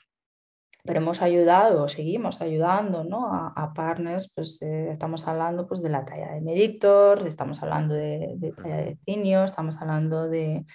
Pero 0.85 1.01
hemos 1.01 1.21
ayudado, 1.21 1.89
seguimos 1.89 2.39
ayudando 2.41 3.03
¿no? 3.03 3.27
a, 3.33 3.73
partners, 3.75 4.31
pues 4.33 4.61
eh, 4.61 4.89
estamos 4.89 5.27
hablando 5.27 5.67
pues, 5.67 5.83
de 5.83 5.89
la 5.89 6.05
talla 6.05 6.31
de 6.31 6.41
Medictor, 6.41 7.27
estamos 7.27 7.61
hablando 7.61 7.93
de, 7.93 8.35
de 8.37 8.53
talla 8.53 8.77
de 8.77 8.97
Cinio, 9.03 9.43
estamos 9.43 9.75
hablando 9.81 10.29
de, 10.29 10.65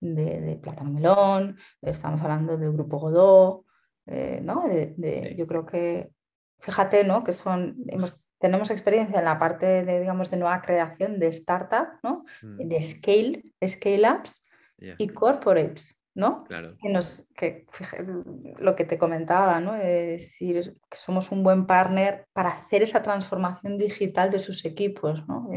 de, 0.00 0.40
de 0.40 0.56
Plátano 0.56 0.90
Melón, 0.90 1.58
estamos 1.82 2.22
hablando 2.22 2.56
del 2.56 2.72
Grupo 2.72 2.98
Godó, 2.98 3.66
eh, 4.10 4.40
¿no? 4.42 4.64
De, 4.66 5.34
Yo 5.36 5.46
creo 5.46 5.64
que, 5.64 6.10
fíjate, 6.58 7.04
¿no? 7.04 7.22
Que 7.22 7.32
son, 7.32 7.76
hemos, 7.86 8.26
tenemos 8.38 8.70
experiencia 8.70 9.20
en 9.20 9.24
la 9.24 9.38
parte 9.38 9.84
de, 9.84 10.00
digamos, 10.00 10.30
de 10.30 10.36
nueva 10.36 10.60
creación 10.62 11.20
de 11.20 11.28
startup, 11.28 11.88
¿no? 12.02 12.24
Mm. 12.42 12.68
De 12.68 12.82
scale, 12.82 13.44
scale 13.64 14.10
ups 14.10 14.44
y 14.98 15.08
corporates, 15.08 15.96
¿no? 16.14 16.42
Claro. 16.44 16.76
Que 16.82 16.88
nos, 16.88 17.28
que, 17.36 17.66
lo 18.58 18.74
que 18.74 18.84
te 18.84 18.98
comentaba, 18.98 19.60
¿no? 19.60 19.74
De 19.74 20.18
decir 20.18 20.76
que 20.90 20.96
somos 20.96 21.30
un 21.30 21.44
buen 21.44 21.66
partner 21.66 22.26
para 22.32 22.50
hacer 22.50 22.82
esa 22.82 23.02
transformación 23.02 23.78
digital 23.78 24.30
de 24.30 24.40
sus 24.40 24.64
equipos, 24.64 25.26
¿no? 25.28 25.48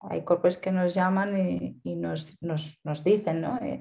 Hay 0.00 0.22
corporates 0.22 0.58
que 0.58 0.70
nos 0.70 0.94
llaman 0.94 1.34
y, 1.82 1.96
nos, 1.96 2.36
nos, 2.42 2.78
nos, 2.84 3.02
dicen, 3.02 3.40
¿no? 3.40 3.58
Eh, 3.62 3.80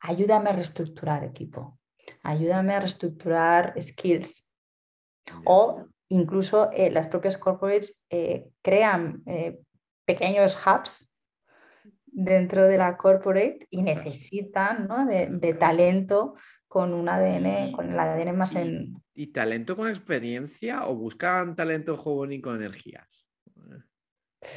ayúdame 0.00 0.48
a 0.48 0.54
reestructurar 0.54 1.24
equipo 1.24 1.77
ayúdame 2.22 2.74
a 2.74 2.80
reestructurar 2.80 3.74
skills. 3.80 4.50
O 5.44 5.86
incluso 6.08 6.70
eh, 6.72 6.90
las 6.90 7.08
propias 7.08 7.36
corporates 7.36 8.04
eh, 8.10 8.48
crean 8.62 9.22
eh, 9.26 9.58
pequeños 10.06 10.58
hubs 10.64 11.10
dentro 12.06 12.64
de 12.64 12.78
la 12.78 12.96
corporate 12.96 13.66
y 13.70 13.82
necesitan 13.82 14.88
de, 15.06 15.54
talento 15.54 16.34
con 16.66 16.92
un 16.92 17.08
ADN, 17.08 17.72
con 17.72 17.92
el 17.92 17.98
ADN 17.98 18.36
más 18.36 18.54
en... 18.54 18.94
¿Y 19.14 19.28
talento 19.28 19.76
con 19.76 19.88
experiencia 19.88 20.86
o 20.86 20.96
buscan 20.96 21.54
talento 21.54 21.96
joven 21.96 22.32
y 22.32 22.40
con 22.40 22.56
energías? 22.56 23.27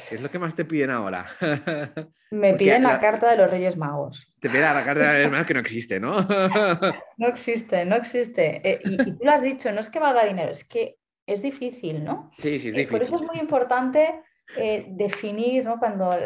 ¿Qué 0.08 0.14
es 0.14 0.20
lo 0.20 0.30
que 0.30 0.38
más 0.38 0.54
te 0.54 0.64
piden 0.64 0.90
ahora? 0.90 1.26
Me 2.30 2.54
piden 2.54 2.84
la, 2.84 2.98
carta 2.98 3.30
de 3.30 3.36
los 3.36 3.50
Reyes 3.50 3.76
Magos. 3.76 4.32
Te 4.40 4.48
piden 4.48 4.62
la 4.62 4.84
carta 4.84 5.00
de 5.00 5.06
los 5.06 5.12
Reyes 5.12 5.30
Magos 5.30 5.46
que 5.46 5.54
no 5.54 5.60
existe, 5.60 6.00
¿no? 6.00 6.16
no 7.18 7.28
existe, 7.28 7.84
no 7.84 7.96
existe. 7.96 8.60
Eh, 8.68 8.80
y, 8.84 8.96
tú 8.96 9.18
lo 9.20 9.30
has 9.30 9.42
dicho, 9.42 9.70
no 9.72 9.80
es 9.80 9.90
que 9.90 9.98
valga 9.98 10.24
dinero, 10.24 10.50
es 10.50 10.64
que 10.64 10.98
es 11.26 11.42
difícil, 11.42 12.04
¿no? 12.04 12.30
Sí, 12.36 12.58
sí, 12.58 12.68
es 12.68 12.74
difícil. 12.74 12.84
Eh, 12.84 12.88
por 12.88 13.02
eso 13.02 13.16
es 13.16 13.22
muy 13.22 13.38
importante 13.38 14.22
eh, 14.56 14.86
definir, 14.88 15.64
¿no? 15.64 15.78
Cuando 15.78 16.16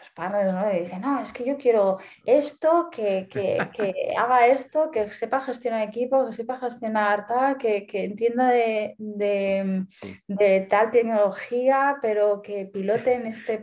los 0.00 0.10
padres 0.10 0.52
¿no? 0.52 0.66
le 0.66 0.80
dicen, 0.80 1.00
no, 1.02 1.20
es 1.20 1.32
que 1.32 1.44
yo 1.44 1.56
quiero 1.58 1.98
esto, 2.24 2.88
que, 2.90 3.28
haga 4.16 4.46
esto, 4.46 4.90
que 4.90 5.10
sepa 5.10 5.40
gestionar 5.40 5.86
equipo, 5.86 6.26
que 6.26 6.32
sepa 6.32 6.58
gestionar 6.58 7.26
tal, 7.26 7.58
que, 7.58 7.86
entienda 7.92 8.48
de, 8.48 8.94
de, 8.98 10.66
tal 10.68 10.90
tecnología, 10.90 11.96
pero 12.00 12.40
que 12.40 12.66
pilote 12.66 13.14
en 13.14 13.26
este 13.26 13.62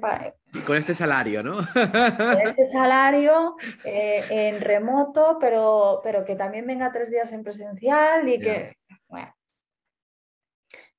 Con 0.65 0.77
este 0.77 0.93
salario, 0.93 1.41
¿no? 1.41 1.57
Con 1.73 2.41
este 2.41 2.67
salario 2.67 3.55
eh, 3.83 4.23
en 4.29 4.61
remoto, 4.61 5.37
pero, 5.41 6.01
pero 6.03 6.23
que 6.23 6.35
también 6.35 6.67
venga 6.67 6.91
tres 6.91 7.09
días 7.09 7.31
en 7.31 7.43
presencial 7.43 8.27
y 8.29 8.39
que, 8.39 8.77
bueno, 9.07 9.33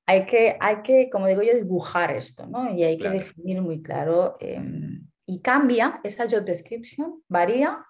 hay 0.05 0.25
que, 0.25 0.57
hay 0.59 0.81
que, 0.81 1.09
como 1.09 1.27
digo 1.27 1.43
yo, 1.43 1.53
dibujar 1.53 2.11
esto, 2.11 2.45
¿no? 2.45 2.69
Y 2.73 2.83
hay 2.83 2.97
que 2.97 3.09
definir 3.09 3.61
muy 3.61 3.81
claro 3.81 4.35
em, 4.39 5.08
y 5.29 5.41
cambia, 5.41 6.01
esa 6.03 6.27
job 6.27 6.43
description 6.43 7.21
varía 7.27 7.85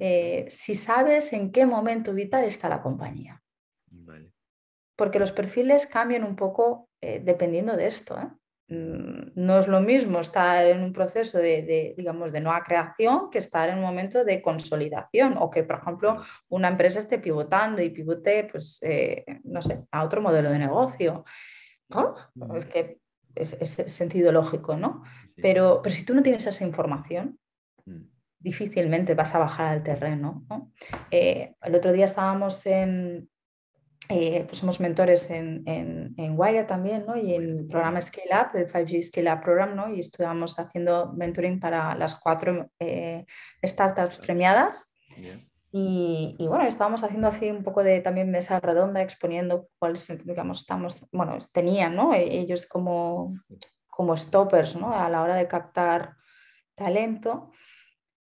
eh, 0.00 0.46
si 0.50 0.74
sabes 0.74 1.32
en 1.32 1.52
qué 1.52 1.64
momento 1.64 2.12
vital 2.12 2.42
está 2.42 2.68
la 2.68 2.82
compañía. 2.82 3.40
Porque 4.96 5.20
los 5.20 5.30
perfiles 5.30 5.86
cambian 5.86 6.24
un 6.24 6.34
poco 6.34 6.88
eh, 7.00 7.20
dependiendo 7.22 7.76
de 7.76 7.86
esto. 7.86 8.18
¿eh? 8.18 8.74
Mm, 8.74 9.32
no 9.36 9.60
es 9.60 9.68
lo 9.68 9.80
mismo 9.80 10.18
estar 10.18 10.66
en 10.66 10.82
un 10.82 10.92
proceso 10.92 11.38
de, 11.38 11.94
digamos, 11.96 12.32
de 12.32 12.40
nueva 12.40 12.64
creación 12.64 13.30
que 13.30 13.38
estar 13.38 13.68
en 13.68 13.76
un 13.76 13.82
momento 13.82 14.24
de 14.24 14.42
consolidación 14.42 15.36
o 15.38 15.48
que, 15.48 15.62
por 15.62 15.76
ejemplo, 15.76 16.20
una 16.48 16.66
empresa 16.66 16.98
esté 16.98 17.20
pivotando 17.20 17.80
y 17.80 17.90
pivote, 17.90 18.48
pues, 18.50 18.80
no 19.44 19.62
sé, 19.62 19.84
a 19.92 20.02
otro 20.02 20.20
modelo 20.20 20.50
de 20.50 20.58
negocio. 20.58 21.24
Es 22.56 22.66
que 22.66 22.98
es, 23.36 23.52
es, 23.60 23.92
sentido 23.92 24.32
lógico, 24.32 24.76
¿no? 24.76 25.02
Pero, 25.36 25.80
pero 25.82 25.94
si 25.94 26.04
tú 26.04 26.14
no 26.14 26.22
tienes 26.22 26.46
esa 26.46 26.64
información, 26.64 27.38
mm. 27.84 28.02
difícilmente 28.38 29.14
vas 29.14 29.34
a 29.34 29.38
bajar 29.38 29.66
al 29.66 29.82
terreno. 29.82 30.46
Eh, 31.10 31.54
el 31.62 31.74
otro 31.74 31.92
día 31.92 32.06
estábamos 32.06 32.64
en, 32.66 33.28
eh, 34.08 34.44
pues 34.46 34.58
somos 34.58 34.80
mentores 34.80 35.30
en, 35.30 35.62
en, 35.66 36.14
en 36.16 36.66
también, 36.66 37.04
¿no? 37.06 37.16
Y 37.16 37.34
en 37.34 37.42
el 37.42 37.66
programa 37.66 38.00
Scale 38.00 38.30
Up, 38.30 38.56
el 38.56 38.72
5G 38.72 39.02
Scale 39.02 39.32
Up 39.32 39.40
Program, 39.42 39.74
¿no? 39.74 39.92
Y 39.92 40.00
estuvimos 40.00 40.58
haciendo 40.58 41.12
mentoring 41.12 41.58
para 41.58 41.94
las 41.96 42.14
cuatro 42.14 42.70
eh, 42.78 43.26
startups 43.64 44.18
premiadas. 44.18 44.92
Y, 45.78 46.36
y, 46.38 46.46
bueno, 46.46 46.64
estábamos 46.64 47.04
haciendo 47.04 47.28
así 47.28 47.50
un 47.50 47.62
poco 47.62 47.82
de 47.82 48.00
también 48.00 48.30
mesa 48.30 48.58
redonda, 48.60 49.02
exponiendo 49.02 49.68
cuáles, 49.78 50.08
digamos, 50.24 50.60
estamos, 50.60 51.06
bueno, 51.12 51.36
tenían, 51.52 51.94
¿no? 51.94 52.14
E-, 52.14 52.38
ellos 52.38 52.64
como, 52.64 53.34
como 53.86 54.16
stoppers 54.16 54.74
¿no? 54.76 54.94
a 54.94 55.10
la 55.10 55.20
hora 55.20 55.34
de 55.34 55.46
captar 55.46 56.16
talento. 56.74 57.52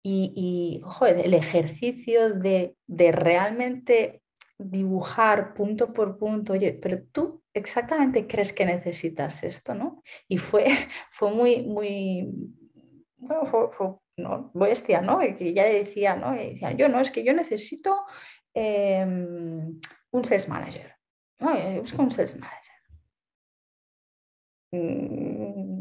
Y, 0.03 0.83
el 1.07 1.33
ejercicio 1.33 2.33
de, 2.33 2.75
realmente 2.89 4.21
dibujar 4.57 5.53
punto 5.53 5.93
por 5.93 6.17
punto, 6.17 6.51
oye, 6.51 6.73
pero 6.73 7.03
tú 7.09 7.41
exactamente 7.53 8.27
crees 8.27 8.51
que 8.51 8.65
necesitas 8.65 9.43
esto, 9.43 9.73
¿no? 9.73 10.03
Y 10.27 10.39
fue, 10.39 10.65
fue 11.13 11.31
muy, 11.31 11.61
muy, 11.61 12.33
bueno, 13.15 13.45
fue 13.45 13.95
¿no? 14.19 14.51
bestia, 14.53 15.01
¿no? 15.01 15.19
Que 15.19 15.53
ya 15.53 15.65
decía, 15.65 16.15
¿no? 16.15 16.35
Y 16.35 16.51
decía, 16.51 16.71
yo 16.71 16.89
no, 16.89 16.99
es 16.99 17.11
que 17.11 17.23
yo 17.23 17.33
necesito 17.33 18.05
em, 18.53 19.79
un 20.11 20.25
sales 20.25 20.49
manager, 20.49 20.95
¿no? 21.39 21.55
Yo 21.57 21.81
busco 21.81 22.01
un 22.01 22.11
sales 22.11 22.37
manager. 22.37 22.75
Mm, 24.71 25.79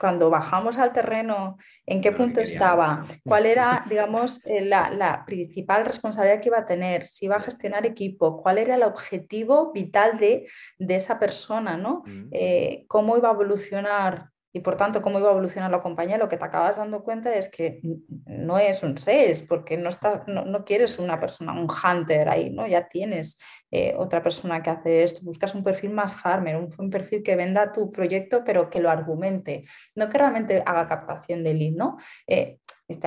cuando 0.00 0.30
bajamos 0.30 0.76
al 0.76 0.92
terreno, 0.92 1.58
¿en 1.86 2.00
qué 2.00 2.12
punto 2.12 2.40
estaba? 2.40 3.06
¿Cuál 3.24 3.46
era, 3.46 3.84
digamos, 3.88 4.44
eh, 4.46 4.62
la, 4.62 5.24
principal 5.26 5.84
responsabilidad 5.84 6.40
que 6.40 6.48
iba 6.48 6.58
a 6.58 6.66
tener? 6.66 7.06
Si 7.06 7.26
iba 7.26 7.36
a 7.36 7.40
gestionar 7.40 7.86
equipo, 7.86 8.42
¿cuál 8.42 8.58
era 8.58 8.74
el 8.74 8.82
objetivo 8.82 9.72
vital 9.72 10.18
de, 10.18 10.48
esa 10.78 11.18
persona? 11.18 11.76
¿no? 11.76 12.02
Mm. 12.06 12.28
Eh, 12.32 12.84
¿Cómo 12.88 13.16
iba 13.16 13.28
a 13.28 13.32
evolucionar 13.32 14.29
y 14.52 14.60
por 14.60 14.76
tanto 14.76 15.00
cómo 15.00 15.18
iba 15.18 15.28
a 15.28 15.32
evolucionar 15.32 15.70
la 15.70 15.82
compañía, 15.82 16.18
lo 16.18 16.28
que 16.28 16.36
te 16.36 16.44
acabas 16.44 16.76
dando 16.76 17.04
cuenta 17.04 17.32
es 17.34 17.48
que 17.48 17.80
no 18.26 18.58
es 18.58 18.82
un 18.82 18.98
sales, 18.98 19.44
porque 19.44 19.76
no, 19.76 19.88
está, 19.88 20.24
no, 20.26 20.64
quieres 20.64 20.98
una 20.98 21.20
persona, 21.20 21.52
un 21.52 21.68
hunter 21.70 22.28
ahí, 22.28 22.50
¿no? 22.50 22.66
Ya 22.66 22.88
tienes 22.88 23.38
eh, 23.70 23.94
otra 23.96 24.22
persona 24.22 24.60
que 24.62 24.70
hace 24.70 25.04
esto, 25.04 25.20
buscas 25.22 25.54
un 25.54 25.62
perfil 25.62 25.90
más 25.90 26.16
farmer, 26.16 26.56
un, 26.56 26.90
perfil 26.90 27.22
que 27.22 27.36
venda 27.36 27.72
tu 27.72 27.92
proyecto, 27.92 28.42
pero 28.44 28.68
que 28.68 28.80
lo 28.80 28.90
argumente, 28.90 29.64
no 29.94 30.08
que 30.08 30.18
realmente 30.18 30.62
haga 30.66 30.88
captación 30.88 31.44
de 31.44 31.54
lead, 31.54 31.74
¿no? 31.74 31.98
Eh, 32.26 32.58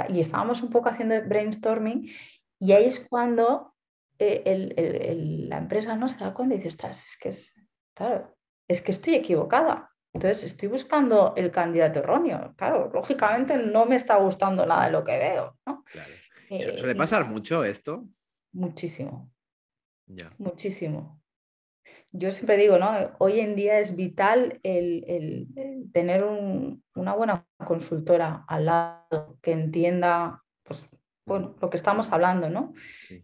y 0.10 0.22
estábamos 0.22 0.64
un 0.64 0.70
poco 0.70 0.88
haciendo 0.88 1.22
brainstorming 1.28 2.10
y 2.58 2.72
ahí 2.72 2.86
es 2.86 3.06
cuando 3.10 3.76
eh, 4.18 5.46
la 5.50 5.58
empresa 5.58 5.98
no 5.98 6.08
se 6.08 6.24
da 6.24 6.34
cuenta 6.34 6.56
y 6.56 6.60
dice, 6.60 6.70
ostras, 6.70 7.04
es 7.04 7.18
que 7.18 7.30
es, 7.30 7.68
claro, 7.94 8.34
es 8.70 8.82
que 8.82 8.92
estoy 8.92 9.16
equivocada 9.16 9.93
entonces 10.14 10.44
estoy 10.44 10.70
buscando 10.70 11.34
el 11.36 11.52
candidato 11.52 12.00
erróneo. 12.00 12.54
Claro, 12.56 12.92
lógicamente 12.94 13.58
no 13.58 13.88
me 13.88 13.96
está 13.96 14.18
gustando 14.18 14.66
nada 14.66 14.86
de 14.86 14.92
lo 14.92 15.04
que 15.04 15.18
veo. 15.18 15.58
¿no? 15.66 15.84
Eh, 16.52 16.78
¿Suele 16.78 16.96
pasar 16.96 17.28
mucho 17.28 17.64
esto? 17.64 18.08
Muchísimo. 18.52 19.32
Muchísimo. 20.38 21.20
Yo 22.12 22.32
siempre 22.32 22.58
digo, 22.58 22.78
¿no? 22.78 23.16
Hoy 23.18 23.40
en 23.40 23.56
día 23.56 23.80
es 23.80 23.96
vital 23.96 24.60
el, 24.62 25.48
tener 25.92 26.24
una 26.24 27.16
buena 27.16 27.48
consultora 27.66 28.46
al 28.48 28.66
lado 28.66 29.40
que 29.42 29.52
entienda 29.52 30.44
pues, 30.62 30.88
bueno, 31.26 31.56
lo 31.60 31.72
que 31.72 31.78
estamos 31.78 32.14
hablando, 32.14 32.52
¿no? 32.52 32.74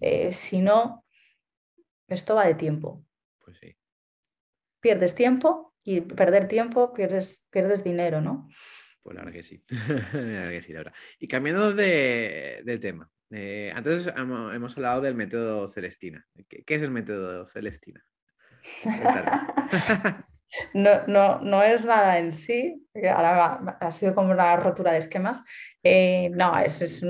Eh, 0.01 0.31
si 0.31 0.61
no, 0.61 1.05
esto 2.07 2.33
va 2.33 2.47
de 2.47 2.55
tiempo. 2.55 3.05
Pues 3.37 3.59
sí. 3.59 3.75
pierdes 4.81 5.13
tiempo 5.13 5.68
y 5.83 6.01
perder 6.01 6.47
tiempo 6.47 6.93
pierdes, 6.93 7.47
pierdes 7.51 7.83
dinero, 7.83 8.21
¿no? 8.21 8.49
Pues 9.01 9.15
la 9.15 9.23
verdad 9.23 9.37
que 9.37 9.43
sí, 9.43 9.63
que 10.11 10.61
sí, 10.61 10.73
Laura. 10.73 10.93
Y 11.19 11.27
cambiando 11.27 11.73
de, 11.73 12.79
tema, 12.81 13.09
eh, 13.31 13.71
antes 13.73 14.07
hemos, 14.15 14.77
hablado 14.77 15.01
del 15.01 15.15
método 15.15 15.67
Celestina. 15.67 16.25
¿Qué, 16.47 16.75
es 16.75 16.81
el 16.81 16.91
método 16.91 17.45
Celestina? 17.45 18.03
no, 20.73 21.07
no, 21.07 21.39
no 21.41 21.63
es 21.63 21.85
nada 21.85 22.19
en 22.19 22.31
sí, 22.31 22.87
ahora 23.13 23.77
ha 23.79 23.91
sido 23.91 24.15
como 24.15 24.31
una 24.31 24.55
rotura 24.57 24.91
de 24.91 24.99
esquemas. 24.99 25.43
Eh, 25.83 26.29
no, 26.33 26.59
eso 26.59 26.85
es 26.85 27.03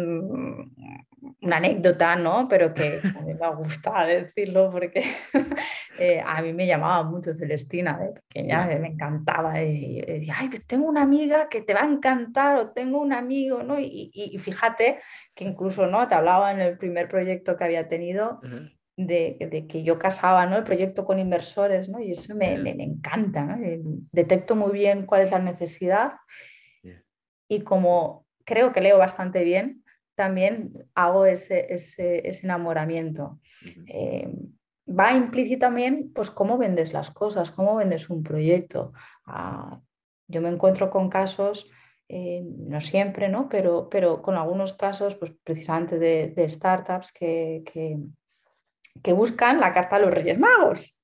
una 1.41 1.57
anécdota, 1.57 2.15
¿no? 2.15 2.47
Pero 2.47 2.73
que 2.73 2.99
a 3.03 3.21
mí 3.21 3.33
me 3.33 3.55
gusta 3.55 4.05
decirlo 4.05 4.69
porque 4.71 5.03
eh, 5.99 6.21
a 6.25 6.41
mí 6.41 6.53
me 6.53 6.67
llamaba 6.67 7.03
mucho 7.03 7.33
Celestina 7.33 7.97
de 7.97 8.13
pequeña, 8.13 8.67
me 8.79 8.89
encantaba. 8.89 9.61
Y, 9.61 10.01
decía, 10.01 10.35
ay, 10.37 10.49
pues 10.49 10.65
tengo 10.65 10.87
una 10.87 11.03
amiga 11.03 11.49
que 11.49 11.61
te 11.61 11.73
va 11.73 11.81
a 11.81 11.91
encantar 11.91 12.57
o 12.57 12.71
tengo 12.71 12.99
un 12.99 13.13
amigo, 13.13 13.63
¿no? 13.63 13.79
Y, 13.79 14.39
fíjate 14.41 14.99
que 15.35 15.45
incluso, 15.45 15.87
¿no? 15.87 16.07
Te 16.07 16.15
hablaba 16.15 16.51
en 16.51 16.61
el 16.61 16.77
primer 16.77 17.07
proyecto 17.07 17.57
que 17.57 17.63
había 17.63 17.87
tenido. 17.87 18.41
De, 19.01 19.37
que 19.69 19.81
yo 19.81 19.97
casaba 19.97 20.45
¿no? 20.45 20.57
el 20.57 20.65
proyecto 20.65 21.05
con 21.05 21.19
inversores 21.19 21.87
¿no? 21.87 22.01
y 22.01 22.11
eso 22.11 22.35
me, 22.35 22.57
me, 22.57 22.71
encanta. 22.71 23.45
¿no? 23.45 23.63
Eh, 23.63 23.79
detecto 24.11 24.57
muy 24.57 24.73
bien 24.73 25.05
cuál 25.05 25.21
es 25.21 25.31
la 25.31 25.39
necesidad 25.39 26.15
y 27.49 27.61
como 27.61 28.25
creo 28.45 28.71
que 28.71 28.81
leo 28.81 28.97
bastante 28.97 29.43
bien, 29.43 29.83
también 30.19 30.73
hago 30.95 31.25
ese, 31.25 31.73
ese, 31.73 32.27
enamoramiento. 32.43 33.39
Eh, 33.87 34.27
va 34.85 35.13
implícito 35.13 35.61
también, 35.61 36.11
pues, 36.13 36.29
cómo 36.29 36.57
vendes 36.57 36.91
las 36.91 37.09
cosas, 37.09 37.51
cómo 37.51 37.77
vendes 37.77 38.09
un 38.09 38.21
proyecto. 38.21 38.91
Ah, 39.25 39.79
yo 40.27 40.41
me 40.41 40.49
encuentro 40.49 40.89
con 40.89 41.09
casos, 41.09 41.71
eh, 42.09 42.43
no 42.43 42.81
siempre, 42.81 43.29
¿no? 43.29 43.47
Pero, 43.47 43.87
pero 43.89 44.21
con 44.21 44.35
algunos 44.35 44.73
casos, 44.73 45.15
pues, 45.15 45.31
precisamente 45.41 45.97
de, 45.97 46.49
startups 46.49 47.13
que, 47.13 47.63
que, 49.01 49.13
buscan 49.13 49.61
la 49.61 49.71
carta 49.71 49.99
de 49.99 50.05
los 50.05 50.13
Reyes 50.13 50.37
Magos. 50.37 51.01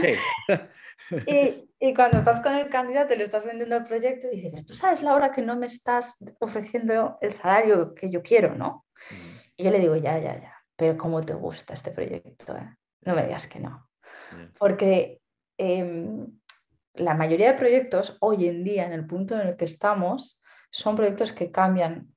Sí. 0.00 0.14
y, 1.28 1.69
cuando 1.94 2.18
estás 2.18 2.40
con 2.40 2.54
el 2.54 2.68
candidato 2.68 3.14
y 3.14 3.16
le 3.16 3.24
estás 3.24 3.44
vendiendo 3.44 3.74
el 3.76 3.84
proyecto, 3.84 4.28
dices, 4.28 4.66
tú 4.66 4.74
sabes 4.74 5.02
la 5.02 5.14
hora 5.14 5.32
que 5.32 5.40
no 5.40 5.56
me 5.56 5.66
estás 5.66 6.22
ofreciendo 6.38 7.16
el 7.22 7.32
salario 7.32 7.94
que 7.94 8.10
yo 8.10 8.22
quiero, 8.22 8.54
¿no? 8.54 8.84
Mm. 9.10 9.40
Y 9.56 9.64
yo 9.64 9.70
le 9.70 9.78
digo, 9.78 9.96
ya, 9.96 10.18
ya, 10.18 10.38
ya, 10.40 10.54
pero 10.76 10.98
¿cómo 10.98 11.22
te 11.22 11.34
gusta 11.34 11.72
este 11.72 11.90
proyecto? 11.90 12.54
Eh? 12.54 12.76
No 13.02 13.14
me 13.14 13.24
digas 13.24 13.46
que 13.46 13.60
no. 13.60 13.88
Porque 14.58 15.20
em, 15.58 16.26
la 16.94 17.14
mayoría 17.14 17.52
de 17.52 17.58
proyectos 17.58 18.16
hoy 18.20 18.46
en 18.46 18.62
día, 18.62 18.86
en 18.86 18.92
el 18.92 19.06
punto 19.06 19.34
en 19.40 19.48
el 19.48 19.56
que 19.56 19.64
estamos, 19.64 20.40
son 20.70 20.96
proyectos 20.96 21.32
que 21.32 21.50
cambian 21.50 22.14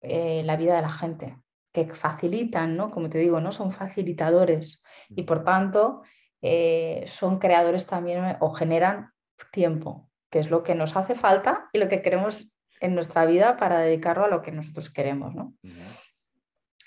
eh, 0.00 0.42
la 0.44 0.56
vida 0.56 0.76
de 0.76 0.82
la 0.82 0.90
gente, 0.90 1.36
que 1.72 1.86
facilitan, 1.86 2.76
¿no? 2.76 2.90
Como 2.90 3.08
te 3.08 3.18
digo, 3.18 3.40
¿no? 3.40 3.52
Son 3.52 3.70
facilitadores 3.70 4.82
y 5.08 5.22
por 5.22 5.44
tanto 5.44 6.02
eh, 6.42 7.04
son 7.06 7.38
creadores 7.38 7.86
también 7.86 8.24
eh, 8.24 8.36
o 8.40 8.52
generan 8.52 9.12
tiempo, 9.52 10.10
que 10.28 10.40
es 10.40 10.50
lo 10.50 10.64
que 10.64 10.74
nos 10.74 10.96
hace 10.96 11.14
falta 11.14 11.68
y 11.72 11.78
lo 11.78 11.88
que 11.88 12.02
queremos 12.02 12.52
en 12.80 12.94
nuestra 12.94 13.24
vida 13.26 13.56
para 13.56 13.78
dedicarlo 13.78 14.24
a 14.24 14.28
lo 14.28 14.42
que 14.42 14.50
nosotros 14.50 14.90
queremos. 14.90 15.34
¿no? 15.34 15.54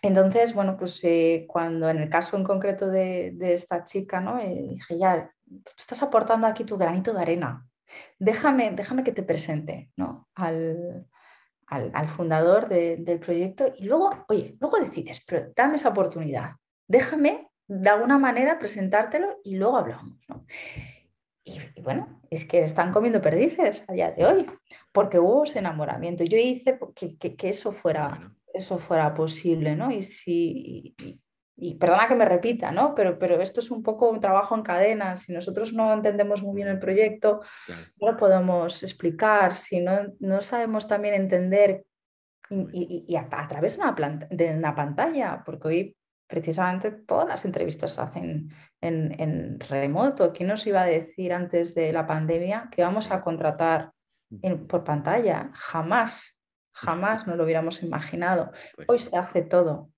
Entonces, 0.02 0.54
bueno, 0.54 0.76
pues 0.78 1.00
eh, 1.04 1.46
cuando 1.48 1.90
en 1.90 1.98
el 1.98 2.10
caso 2.10 2.36
en 2.36 2.44
concreto 2.44 2.90
de, 2.90 3.34
esta 3.40 3.86
chica, 3.86 4.20
¿no? 4.20 4.38
dije, 4.38 4.98
ya, 4.98 5.32
tú 5.46 5.72
estás 5.78 6.04
aportando 6.04 6.48
aquí 6.48 6.66
tu 6.66 6.78
granito 6.78 7.14
de 7.14 7.22
arena, 7.22 7.66
déjame, 8.20 8.72
déjame 8.72 9.06
que 9.06 9.14
te 9.14 9.24
presente 9.24 9.90
¿no? 9.96 10.28
al, 10.36 11.08
al, 11.68 12.08
fundador 12.10 12.68
del 12.68 13.20
proyecto 13.20 13.74
y 13.78 13.86
luego, 13.86 14.26
oye, 14.28 14.58
luego 14.60 14.80
decides, 14.80 15.24
pero 15.26 15.52
dame 15.56 15.76
esa 15.76 15.90
oportunidad, 15.90 16.52
déjame 16.88 17.50
de 17.68 17.90
alguna 17.90 18.18
manera 18.18 18.60
presentártelo 18.60 19.40
y 19.44 19.56
luego 19.56 19.78
hablamos. 19.78 20.20
Y, 21.44 21.60
bueno, 21.82 22.22
es 22.30 22.46
que 22.46 22.64
están 22.64 22.92
comiendo 22.92 23.22
perdices 23.22 23.84
a 23.88 23.94
día 23.94 24.12
de 24.12 24.26
hoy, 24.26 24.46
porque 24.92 25.20
hubo 25.20 25.44
ese 25.44 25.60
enamoramiento. 25.60 26.24
Yo 26.24 26.38
hice 26.38 26.80
que, 26.96 27.18
que, 27.18 27.50
eso, 27.50 27.72
fuera, 27.72 28.34
eso 28.54 28.80
fuera 28.80 29.14
posible, 29.14 29.76
¿no? 29.76 29.92
Y 29.92 30.02
si, 30.02 30.96
y, 31.56 31.76
perdona 31.76 32.08
que 32.08 32.16
me 32.16 32.26
repita, 32.26 32.72
¿no? 32.72 32.96
Pero, 32.96 33.20
pero 33.20 33.40
esto 33.42 33.60
es 33.60 33.70
un 33.70 33.84
poco 33.84 34.10
un 34.10 34.20
trabajo 34.20 34.56
en 34.56 34.64
cadena. 34.64 35.18
Si 35.18 35.34
nosotros 35.34 35.72
no 35.72 35.94
entendemos 35.94 36.42
muy 36.42 36.56
bien 36.56 36.68
el 36.68 36.80
proyecto, 36.80 37.42
no 38.02 38.12
lo 38.12 38.18
podemos 38.18 38.82
explicar. 38.82 39.54
Si 39.54 39.80
no, 39.82 40.14
no 40.20 40.42
sabemos 40.42 40.88
también 40.88 41.14
entender 41.14 41.86
y, 42.72 43.16
a, 43.16 43.48
través 43.48 43.78
de 43.78 43.84
una, 43.84 44.28
de 44.30 44.58
una 44.58 44.76
pantalla, 44.76 45.44
porque 45.46 45.68
hoy 45.68 45.98
precisamente 46.28 46.92
todas 46.92 47.28
las 47.28 47.46
entrevistas 47.46 47.94
se 47.94 48.02
hacen 48.02 48.50
en, 48.82 49.60
remoto. 49.60 50.34
¿Quién 50.34 50.50
nos 50.50 50.66
iba 50.68 50.82
a 50.82 50.86
decir 50.86 51.34
antes 51.34 51.76
de 51.76 51.92
la 51.92 52.06
pandemia 52.08 52.70
que 52.72 52.84
vamos 52.84 53.12
a 53.12 53.22
contratar 53.22 53.92
por 54.68 54.84
pantalla? 54.84 55.52
Jamás, 55.54 56.38
jamás 56.72 57.28
nos 57.28 57.38
lo 57.38 57.44
hubiéramos 57.44 57.84
imaginado. 57.84 58.52
Pues 58.76 58.90
Hoy 58.90 59.00
se 59.00 59.18
hace 59.18 59.42
todo 59.42 59.92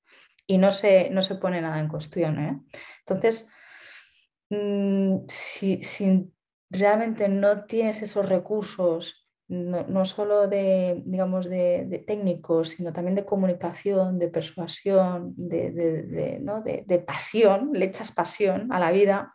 y 0.45 0.57
no 0.57 0.71
se, 0.71 1.09
no 1.09 1.21
se 1.21 1.35
pone 1.35 1.61
nada 1.61 1.79
en 1.79 1.87
cuestión. 1.87 2.39
¿eh? 2.39 2.61
Entonces, 2.99 3.49
mm, 4.49 5.25
si, 5.27 5.83
si 5.83 6.33
realmente 6.69 7.29
no 7.29 7.65
tienes 7.65 8.01
esos 8.01 8.27
recursos 8.27 9.26
no, 9.49 10.05
solo 10.05 10.47
de, 10.47 11.01
digamos, 11.05 11.49
de, 11.49 12.03
técnicos, 12.05 12.69
sino 12.69 12.91
también 12.91 13.15
de 13.15 13.25
comunicación, 13.25 14.19
de 14.19 14.27
persuasión, 14.27 15.33
de, 15.37 17.03
pasión, 17.05 17.71
le 17.73 17.85
echas 17.85 18.11
pasión 18.11 18.71
a 18.71 18.79
la 18.79 18.91
vida, 18.91 19.33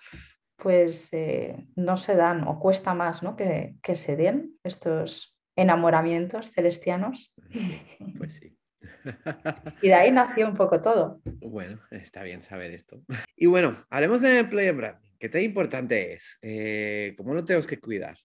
pues 0.57 1.09
eh, 1.13 1.67
no 1.77 1.97
se 1.97 2.15
dan 2.15 2.47
o 2.47 2.59
cuesta 2.61 2.95
más 2.95 3.21
que, 3.37 3.75
que, 3.83 3.95
se 3.97 4.17
den 4.17 4.55
estos 4.63 5.37
enamoramientos 5.57 6.51
celestianos. 6.53 7.33
Pues 8.19 8.35
sí. 8.35 8.57
y 9.83 9.89
de 9.89 9.95
ahí 9.95 10.11
nació 10.11 10.49
un 10.49 10.55
poco 10.55 10.81
todo. 10.81 11.21
Bueno, 11.25 11.81
está 11.91 12.23
bien 12.23 12.43
saber 12.43 12.73
esto. 12.73 13.03
Y 13.37 13.47
bueno, 13.47 13.77
hablemos 13.91 14.21
de 14.23 14.41
employer 14.41 14.75
branding. 14.75 15.09
¿Qué 15.19 15.29
tan 15.29 15.43
importante 15.43 16.15
es? 16.15 16.39
Eh, 16.43 17.15
¿Cómo 17.17 17.35
lo 17.35 17.45
tenemos 17.45 17.67
que 17.67 17.79
cuidar? 17.79 18.17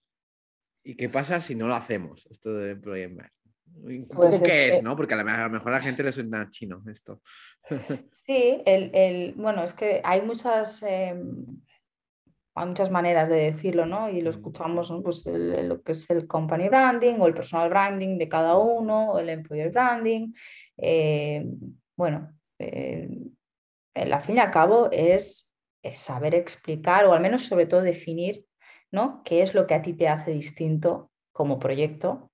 ¿Y 0.88 0.94
qué 0.94 1.10
pasa 1.10 1.38
si 1.38 1.54
no 1.54 1.68
lo 1.68 1.74
hacemos? 1.74 2.26
Esto 2.30 2.54
de 2.54 2.70
Employee 2.70 3.14
pues 4.08 4.40
qué 4.40 4.70
es, 4.70 4.82
¿no? 4.82 4.96
Porque 4.96 5.12
a 5.12 5.18
lo 5.18 5.50
mejor 5.50 5.70
a 5.70 5.74
la 5.76 5.82
gente 5.82 6.02
le 6.02 6.12
suena 6.12 6.48
chino 6.48 6.82
esto. 6.90 7.20
Sí, 8.10 8.62
el, 8.64 9.34
bueno, 9.36 9.64
es 9.64 9.74
que 9.74 10.00
hay 10.02 10.22
muchas, 10.22 10.82
em, 10.82 11.44
hay 12.54 12.66
muchas 12.66 12.90
maneras 12.90 13.28
de 13.28 13.36
decirlo, 13.36 13.84
¿no? 13.84 14.08
Y 14.08 14.22
lo 14.22 14.30
escuchamos, 14.30 14.90
pues 15.04 15.26
lo 15.26 15.82
que 15.82 15.92
es 15.92 16.08
el 16.08 16.26
company 16.26 16.70
branding 16.70 17.16
o 17.20 17.26
el 17.26 17.34
personal 17.34 17.68
branding 17.68 18.16
de 18.16 18.28
cada 18.30 18.56
uno, 18.56 19.12
o 19.12 19.18
el 19.18 19.28
employer 19.28 19.70
branding. 19.70 20.32
Eh, 20.78 21.44
bueno, 21.98 22.32
eh, 22.58 23.10
al 23.94 24.22
fin 24.22 24.36
y 24.36 24.40
al 24.40 24.50
cabo 24.50 24.88
es 24.90 25.50
saber 25.94 26.34
explicar 26.34 27.04
o 27.04 27.12
al 27.12 27.20
menos 27.20 27.44
sobre 27.44 27.66
todo 27.66 27.82
definir 27.82 28.47
¿no? 28.90 29.22
¿Qué 29.24 29.42
es 29.42 29.54
lo 29.54 29.66
que 29.66 29.74
a 29.74 29.82
ti 29.82 29.94
te 29.94 30.08
hace 30.08 30.30
distinto 30.30 31.10
como 31.32 31.58
proyecto, 31.58 32.30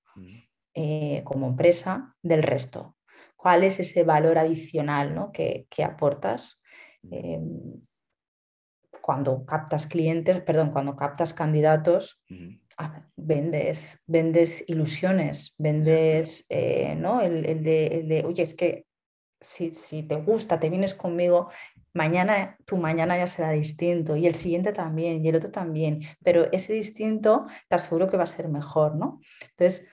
eh, 0.74 1.22
como 1.24 1.48
empresa, 1.48 2.14
del 2.22 2.42
resto? 2.42 2.96
¿Cuál 3.36 3.64
es 3.64 3.80
ese 3.80 4.05
valor 4.05 4.38
adicional 4.38 5.30
que, 5.32 5.66
aportas? 5.84 6.61
Em, 7.11 7.82
cuando 9.02 9.44
captas 9.44 9.86
clientes, 9.86 10.40
perdón, 10.42 10.70
cuando 10.70 10.96
captas 10.96 11.34
candidatos, 11.34 12.22
vendes, 13.16 14.00
vendes 14.07 14.64
ilusiones, 14.66 15.55
vendes, 15.59 16.46
eh, 16.48 16.94
¿no? 16.96 17.20
El, 17.20 17.62
de, 17.62 18.24
oye, 18.26 18.42
es 18.42 18.55
que 18.55 18.86
si, 19.45 19.74
si, 19.74 20.03
te 20.03 20.16
gusta, 20.16 20.59
te 20.59 20.70
vienes 20.70 20.95
conmigo, 20.95 21.51
mañana, 21.92 22.57
tu 22.64 22.76
mañana 22.76 23.16
ya 23.16 23.26
será 23.26 23.51
distinto 23.51 24.16
y 24.16 24.26
el 24.26 24.34
siguiente 24.34 24.72
también 24.72 25.24
y 25.24 25.28
el 25.28 25.36
otro 25.36 25.51
también, 25.51 26.03
pero 26.22 26.51
ese 26.53 26.72
distinto 26.72 27.47
te 27.68 27.74
aseguro 27.76 28.09
que 28.09 28.16
va 28.16 28.24
a 28.24 28.26
ser 28.26 28.49
mejor, 28.49 28.97
¿no? 28.97 29.20
Entonces, 29.51 29.86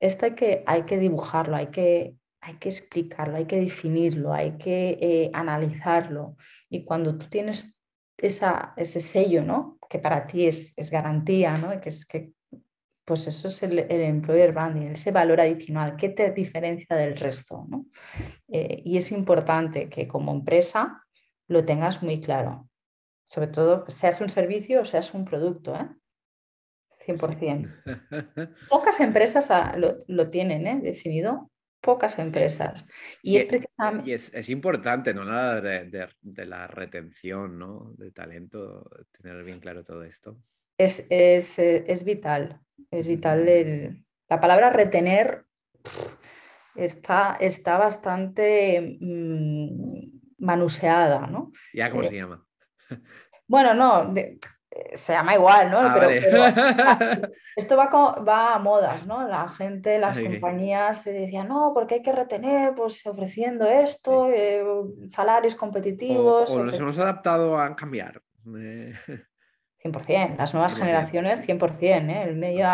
esto 0.00 0.26
hay 0.26 0.34
que, 0.34 0.64
hay 0.66 0.82
que 0.82 0.98
dibujarlo, 0.98 1.56
hay 1.56 1.68
que, 1.68 2.16
hay 2.40 2.56
que 2.58 2.68
explicarlo, 2.68 3.36
hay 3.36 3.46
que 3.46 3.60
definirlo, 3.60 4.32
hay 4.32 4.58
que 4.58 4.98
eh, 5.00 5.30
analizarlo 5.32 6.36
y 6.68 6.84
cuando 6.84 7.16
tú 7.16 7.26
tienes 7.28 7.76
esa, 8.18 8.74
ese 8.76 9.00
sello, 9.00 9.42
¿no? 9.42 9.78
Que 9.88 9.98
para 9.98 10.26
ti 10.26 10.46
es, 10.46 10.74
es 10.76 10.90
garantía, 10.90 11.54
¿no? 11.54 11.80
Que 11.80 11.88
es 11.88 12.06
que 12.06 12.32
pues 13.06 13.28
eso 13.28 13.46
es 13.46 13.62
el, 13.62 13.78
employer 13.88 14.52
branding, 14.52 14.88
ese 14.88 15.12
valor 15.12 15.40
adicional, 15.40 15.96
¿qué 15.96 16.08
te 16.08 16.32
diferencia 16.32 16.96
del 16.96 17.16
resto? 17.16 17.64
¿no? 17.68 17.86
Eh, 18.48 18.82
y 18.84 18.96
es 18.96 19.12
importante 19.12 19.88
que 19.88 20.08
como 20.08 20.32
empresa 20.32 21.04
lo 21.46 21.64
tengas 21.64 22.02
muy 22.02 22.20
claro. 22.20 22.68
sobre 23.24 23.46
todo, 23.46 23.84
seas 23.88 24.20
un 24.20 24.28
servicio 24.28 24.80
o 24.80 24.84
seas 24.84 25.14
un 25.14 25.24
producto, 25.24 25.76
¿eh? 25.76 25.88
100%. 27.06 28.56
Pocas 28.68 28.98
empresas 28.98 29.52
ah, 29.52 29.76
lo, 29.78 30.30
tienen 30.30 30.66
¿eh? 30.66 30.80
definido, 30.82 31.52
pocas 31.80 32.18
empresas. 32.18 32.84
Y, 33.22 33.36
es 33.36 33.44
precisamente... 33.44 34.10
Y 34.10 34.14
es, 34.14 34.48
importante, 34.48 35.14
¿no? 35.14 35.22
La 35.22 35.60
de, 35.60 36.08
de, 36.20 36.46
la 36.46 36.66
retención, 36.66 37.56
¿no? 37.56 37.92
De 37.96 38.10
talento, 38.10 38.90
tener 39.12 39.44
bien 39.44 39.60
claro 39.60 39.84
todo 39.84 40.02
esto. 40.02 40.40
Es, 40.78 41.06
es, 41.10 41.58
es 41.58 42.04
vital, 42.04 42.60
es 42.90 43.06
vital. 43.06 43.48
El... 43.48 44.04
La 44.28 44.40
palabra 44.40 44.70
retener 44.70 45.44
está, 46.74 47.36
está 47.38 47.78
bastante 47.78 48.98
mm, 49.00 50.44
manuseada, 50.44 51.26
¿no? 51.26 51.52
¿Ya 51.72 51.90
cómo 51.90 52.02
eh, 52.02 52.08
se 52.08 52.16
llama? 52.16 52.46
Bueno, 53.48 53.74
no, 53.74 54.12
se 54.94 55.12
llama 55.12 55.34
igual, 55.34 55.70
¿no? 55.70 55.78
Ah, 55.80 55.96
pero, 55.98 56.10
esto 57.56 57.76
va, 57.76 57.86
va, 57.86 58.54
a 58.54 58.58
modas, 58.58 59.06
¿no? 59.06 59.26
La 59.28 59.48
gente, 59.48 59.98
las 59.98 60.18
compañías 60.18 61.02
se 61.02 61.12
decían, 61.12 61.48
no, 61.48 61.72
porque 61.74 61.96
hay 61.96 62.02
que 62.02 62.12
retener, 62.12 62.74
pues 62.74 63.06
ofreciendo 63.06 63.66
esto, 63.66 64.28
eh, 64.30 64.64
salarios 65.08 65.54
competitivos. 65.54 66.50
O, 66.50 66.64
nos 66.64 66.78
hemos 66.78 66.98
adaptado 66.98 67.58
a 67.58 67.74
cambiar. 67.76 68.20
100%, 69.92 70.36
las 70.36 70.54
nuevas 70.54 70.74
generaciones, 70.74 71.40
100%, 71.46 72.10
¿eh? 72.10 72.22
El 72.22 72.36
medio, 72.36 72.66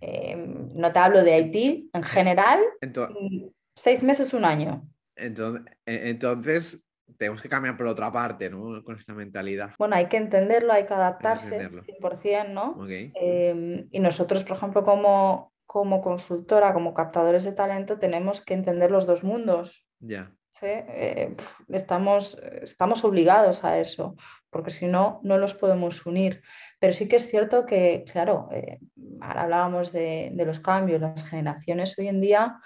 em, 0.00 0.68
no 0.74 0.92
te 0.92 0.98
hablo 0.98 1.22
de 1.22 1.34
Haití, 1.34 1.90
en 1.92 2.02
general, 2.02 2.60
mm, 2.82 3.46
seis 3.74 4.02
meses, 4.02 4.32
un 4.34 4.44
año. 4.44 4.88
Entonces, 5.16 5.62
e, 5.86 6.10
entonces 6.10 6.86
tenemos 7.18 7.40
que 7.40 7.48
cambiar 7.48 7.76
por 7.76 7.86
otra 7.86 8.10
parte, 8.10 8.50
¿no? 8.50 8.82
Con 8.82 8.96
esta 8.96 9.14
mentalidad. 9.14 9.70
Bueno, 9.78 9.96
hay 9.96 10.06
que 10.06 10.16
entenderlo, 10.16 10.72
hay 10.72 10.86
que 10.86 10.94
adaptarse, 10.94 11.70
100%, 11.84 12.48
¿no? 12.52 12.86
Em, 12.88 13.88
y 13.90 14.00
nosotros, 14.00 14.44
por 14.44 14.56
ejemplo, 14.56 14.84
como, 14.84 15.52
como 15.66 16.02
consultora, 16.02 16.72
como 16.72 16.94
captadores 16.94 17.44
de 17.44 17.52
talento, 17.52 17.98
tenemos 17.98 18.44
que 18.44 18.54
entender 18.54 18.90
los 18.90 19.06
dos 19.06 19.24
mundos. 19.24 19.86
Ya. 20.00 20.32
¿Sí? 20.58 20.66
Eh, 20.66 21.36
estamos, 21.68 22.38
estamos 22.62 23.04
obligados 23.04 23.64
a 23.64 23.78
eso, 23.78 24.16
porque 24.50 24.70
si 24.70 24.86
no, 24.86 25.20
no 25.22 25.38
los 25.38 25.54
podemos 25.54 26.04
unir. 26.06 26.42
Pero 26.78 26.92
sí 26.92 27.08
que 27.08 27.16
es 27.16 27.28
cierto 27.30 27.64
que, 27.66 28.04
claro, 28.10 28.48
eh, 28.52 28.78
ahora 29.20 29.42
hablábamos 29.42 29.92
de, 29.92 30.30
de 30.32 30.44
los 30.44 30.60
cambios, 30.60 31.00
las 31.00 31.28
generaciones 31.28 31.98
hoy 31.98 32.08
en 32.08 32.20
día 32.20 32.60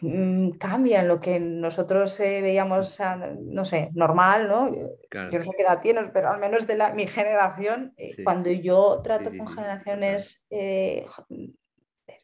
Mm, 0.00 0.50
cambian 0.58 1.08
lo 1.08 1.20
que 1.20 1.40
nosotros 1.40 2.20
eh, 2.20 2.42
veíamos, 2.42 2.98
no 3.40 3.64
sé, 3.64 3.90
normal, 3.94 4.46
¿no? 4.46 4.74
Yo 4.74 5.38
no 5.38 5.44
sé 5.44 5.52
qué 5.56 5.62
edad 5.62 5.80
tienes, 5.80 6.10
pero 6.12 6.30
al 6.30 6.38
menos 6.38 6.66
de 6.66 6.76
la, 6.76 6.92
mi 6.92 7.06
generación, 7.06 7.94
eh, 7.96 8.22
cuando 8.22 8.50
yo 8.50 9.00
trato 9.02 9.30
con 9.34 9.48
generaciones 9.48 10.44
eh, 10.50 11.06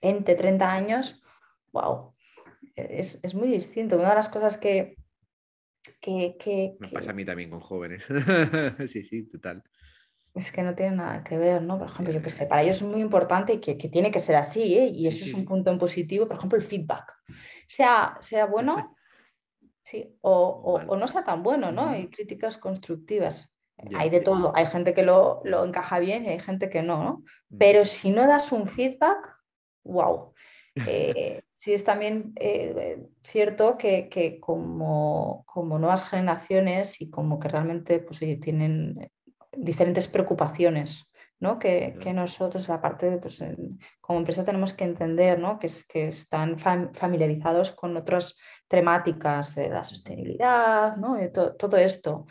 20, 0.03 0.35
30 0.35 0.71
años, 0.71 1.23
wow, 1.73 2.12
es, 2.77 3.23
es, 3.23 3.35
muy 3.35 3.49
distinto. 3.49 3.97
Una 3.97 4.11
de 4.11 4.15
las 4.17 4.29
cosas 4.29 4.57
que... 4.57 4.97
que, 6.01 6.37
que 6.39 6.77
Me 6.79 6.89
pasa 6.89 7.11
a 7.11 7.15
mí 7.15 7.25
también 7.25 7.51
con 7.51 7.61
jóvenes. 7.61 8.07
sí, 8.87 9.05
sí, 9.05 9.29
total. 9.29 9.63
Es 10.35 10.51
que 10.51 10.63
no 10.63 10.75
tiene 10.75 10.97
nada 10.97 11.23
que 11.23 11.37
ver, 11.37 11.61
¿no? 11.63 11.79
Por 11.79 11.89
ejemplo, 11.89 12.15
yo 12.15 12.23
qué 12.23 12.31
sé, 12.31 12.47
para 12.47 12.63
ellos 12.63 12.77
es 12.77 12.83
muy 12.83 13.01
importante 13.01 13.61
que, 13.61 13.77
que 13.77 13.89
tiene 13.89 14.11
que 14.11 14.21
ser 14.21 14.37
así, 14.37 14.79
¿eh? 14.79 14.87
Y 14.87 15.07
eso 15.07 15.27
es 15.27 15.35
un 15.35 15.45
punto 15.45 15.71
en 15.71 15.79
positivo, 15.79 16.27
por 16.27 16.39
ejemplo, 16.39 16.57
el 16.57 16.65
feedback. 16.65 17.15
Sea, 17.69 18.17
sea 18.21 18.47
bueno, 18.47 18.97
sí, 19.83 20.17
o, 20.23 20.81
o, 20.89 20.97
no 20.97 21.07
sea 21.09 21.25
tan 21.25 21.43
bueno, 21.43 21.71
¿no? 21.71 21.89
Hay 21.89 22.09
críticas 22.09 22.57
constructivas. 22.57 23.53
hay 23.95 24.09
de 24.09 24.21
todo, 24.21 24.53
hay 24.55 24.67
gente 24.67 24.95
que 24.95 25.03
lo, 25.03 25.43
lo, 25.45 25.65
encaja 25.65 25.99
bien 25.99 26.25
y 26.25 26.29
hay 26.29 26.41
gente 26.41 26.71
que 26.71 26.83
no, 26.83 27.05
¿no? 27.05 27.25
Pero 27.59 27.85
si 27.85 28.11
no 28.11 28.27
das 28.27 28.53
un 28.53 28.67
feedback, 28.69 29.37
wow. 29.85 30.33
Eh, 30.75 31.43
sí 31.63 31.73
es 31.73 31.85
también 31.85 32.33
eh, 32.41 33.07
cierto 33.23 33.79
que, 33.79 34.09
que 34.09 34.41
como, 34.41 35.45
como, 35.47 35.79
nuevas 35.79 36.09
generaciones 36.09 37.01
y 37.01 37.09
como 37.09 37.39
que 37.39 37.47
realmente 37.47 38.01
pues, 38.01 38.19
tienen 38.41 39.09
diferentes 39.57 40.09
preocupaciones. 40.09 41.09
¿no? 41.39 41.61
Que, 41.61 41.97
que, 42.01 42.13
nosotros, 42.13 42.69
aparte 42.69 43.11
de, 43.11 43.19
pues, 43.19 43.45
como 44.01 44.19
empresa, 44.19 44.45
tenemos 44.45 44.73
que 44.73 44.85
entender 44.85 45.39
¿no? 45.39 45.61
que, 45.61 45.67
es, 45.69 45.87
que 45.87 46.09
están 46.09 46.59
familiarizados 46.59 47.71
con 47.73 47.97
otras 47.97 48.39
temáticas, 48.67 49.55
de 49.55 49.69
la 49.69 49.85
sostenibilidad, 49.85 50.97
¿no? 50.97 51.15
de 51.15 51.29
todo 51.29 51.77
esto. 51.77 52.27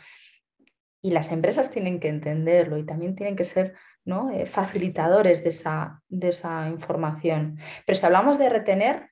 Y 1.02 1.10
las 1.10 1.32
empresas 1.32 1.70
tienen 1.70 2.00
que 2.00 2.08
entenderlo 2.08 2.76
y 2.76 2.84
también 2.84 3.14
tienen 3.14 3.36
que 3.36 3.44
ser 3.44 3.74
¿no? 4.04 4.30
Eh, 4.30 4.46
facilitadores 4.46 5.42
de 5.42 5.50
esa, 5.50 6.02
de 6.08 6.28
esa 6.28 6.68
información. 6.68 7.58
Pero 7.86 7.98
si 7.98 8.06
hablamos 8.06 8.38
de 8.38 8.48
retener, 8.48 9.11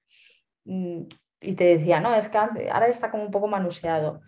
y 0.64 1.54
te 1.54 1.64
decía, 1.64 2.00
no, 2.00 2.14
es 2.14 2.28
que 2.28 2.38
ahora 2.38 2.86
está 2.86 3.10
como 3.10 3.24
un 3.24 3.30
poco 3.30 3.48
manuseado. 3.48 4.20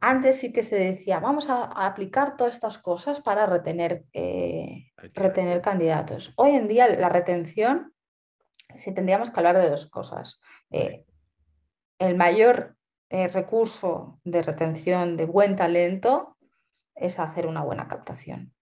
Antes 0.00 0.38
sí 0.38 0.52
que 0.52 0.62
se 0.62 0.76
decía, 0.76 1.18
vamos 1.18 1.48
a, 1.50 1.64
aplicar 1.64 2.36
todas 2.36 2.54
estas 2.54 2.78
cosas 2.78 3.20
para 3.20 3.46
retener, 3.46 4.04
eh, 4.12 4.92
retener 4.96 5.60
candidatos. 5.60 6.32
Hoy 6.36 6.52
en 6.52 6.68
día 6.68 6.88
la 6.88 7.08
retención, 7.08 7.92
sí 8.76 8.94
tendríamos 8.94 9.30
que 9.30 9.40
hablar 9.40 9.58
de 9.58 9.68
dos 9.68 9.88
cosas. 9.90 10.40
Eh, 10.70 11.04
el 11.98 12.16
mayor 12.16 12.76
eh, 13.10 13.26
recurso 13.26 14.20
de 14.22 14.42
retención 14.42 15.16
de 15.16 15.24
buen 15.24 15.56
talento 15.56 16.36
es 16.94 17.18
hacer 17.18 17.46
una 17.46 17.62
buena 17.62 17.88
captación. 17.88 18.54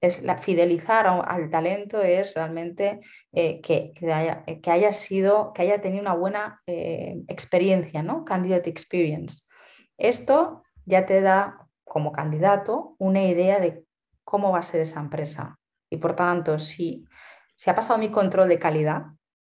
Es 0.00 0.22
la, 0.22 0.38
fidelizar 0.38 1.06
al 1.06 1.50
talento 1.50 2.02
es 2.02 2.34
realmente 2.34 3.00
que, 3.32 3.92
haya, 4.02 4.44
que, 4.44 4.70
haya, 4.70 4.92
sido, 4.92 5.52
que 5.52 5.62
haya 5.62 5.80
tenido 5.80 6.02
una 6.02 6.14
buena 6.14 6.62
experiencia, 6.66 8.02
¿no? 8.02 8.24
Candidate 8.24 8.68
experience. 8.68 9.44
Esto 9.96 10.62
ya 10.84 11.06
te 11.06 11.20
da 11.20 11.68
como 11.84 12.12
candidato 12.12 12.96
una 12.98 13.22
idea 13.22 13.60
de 13.60 13.84
cómo 14.24 14.52
va 14.52 14.60
a 14.60 14.62
ser 14.62 14.80
esa 14.80 15.00
empresa. 15.00 15.58
Y 15.90 15.98
por 15.98 16.16
tanto, 16.16 16.58
si, 16.58 17.06
si 17.54 17.70
ha 17.70 17.74
pasado 17.74 17.98
mi 17.98 18.10
control 18.10 18.48
de 18.48 18.58
calidad, 18.58 19.06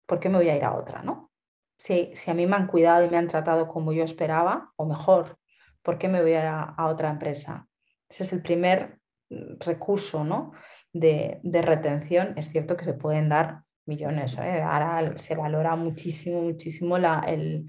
¿por 0.05 0.19
qué 0.19 0.29
me 0.29 0.37
voy 0.37 0.49
a 0.49 0.55
ir 0.55 0.63
a 0.63 0.75
otra? 0.75 1.01
¿no? 1.01 1.31
Si, 1.79 2.11
si 2.15 2.31
a 2.31 2.33
mí 2.33 2.45
me 2.45 2.55
han 2.55 2.67
cuidado 2.67 3.03
y 3.03 3.09
me 3.09 3.17
han 3.17 3.27
tratado 3.27 3.67
como 3.67 3.91
yo 3.91 4.03
esperaba, 4.03 4.71
o 4.75 4.85
mejor, 4.85 5.37
¿por 5.81 5.97
qué 5.97 6.07
me 6.07 6.21
voy 6.21 6.33
a 6.33 6.39
ir 6.39 6.45
a, 6.45 6.85
otra 6.87 7.09
empresa? 7.09 7.67
Ese 8.07 8.23
es 8.23 8.33
el 8.33 8.41
primer 8.41 8.99
recurso 9.29 10.23
¿no? 10.23 10.53
de, 10.93 11.39
retención. 11.43 12.33
Es 12.37 12.49
cierto 12.49 12.77
que 12.77 12.85
se 12.85 12.93
pueden 12.93 13.29
dar 13.29 13.63
millones. 13.85 14.37
¿eh? 14.37 14.61
Ahora 14.61 15.17
se 15.17 15.35
valora 15.35 15.75
muchísimo, 15.75 16.41
muchísimo 16.41 16.97
el, 16.97 17.67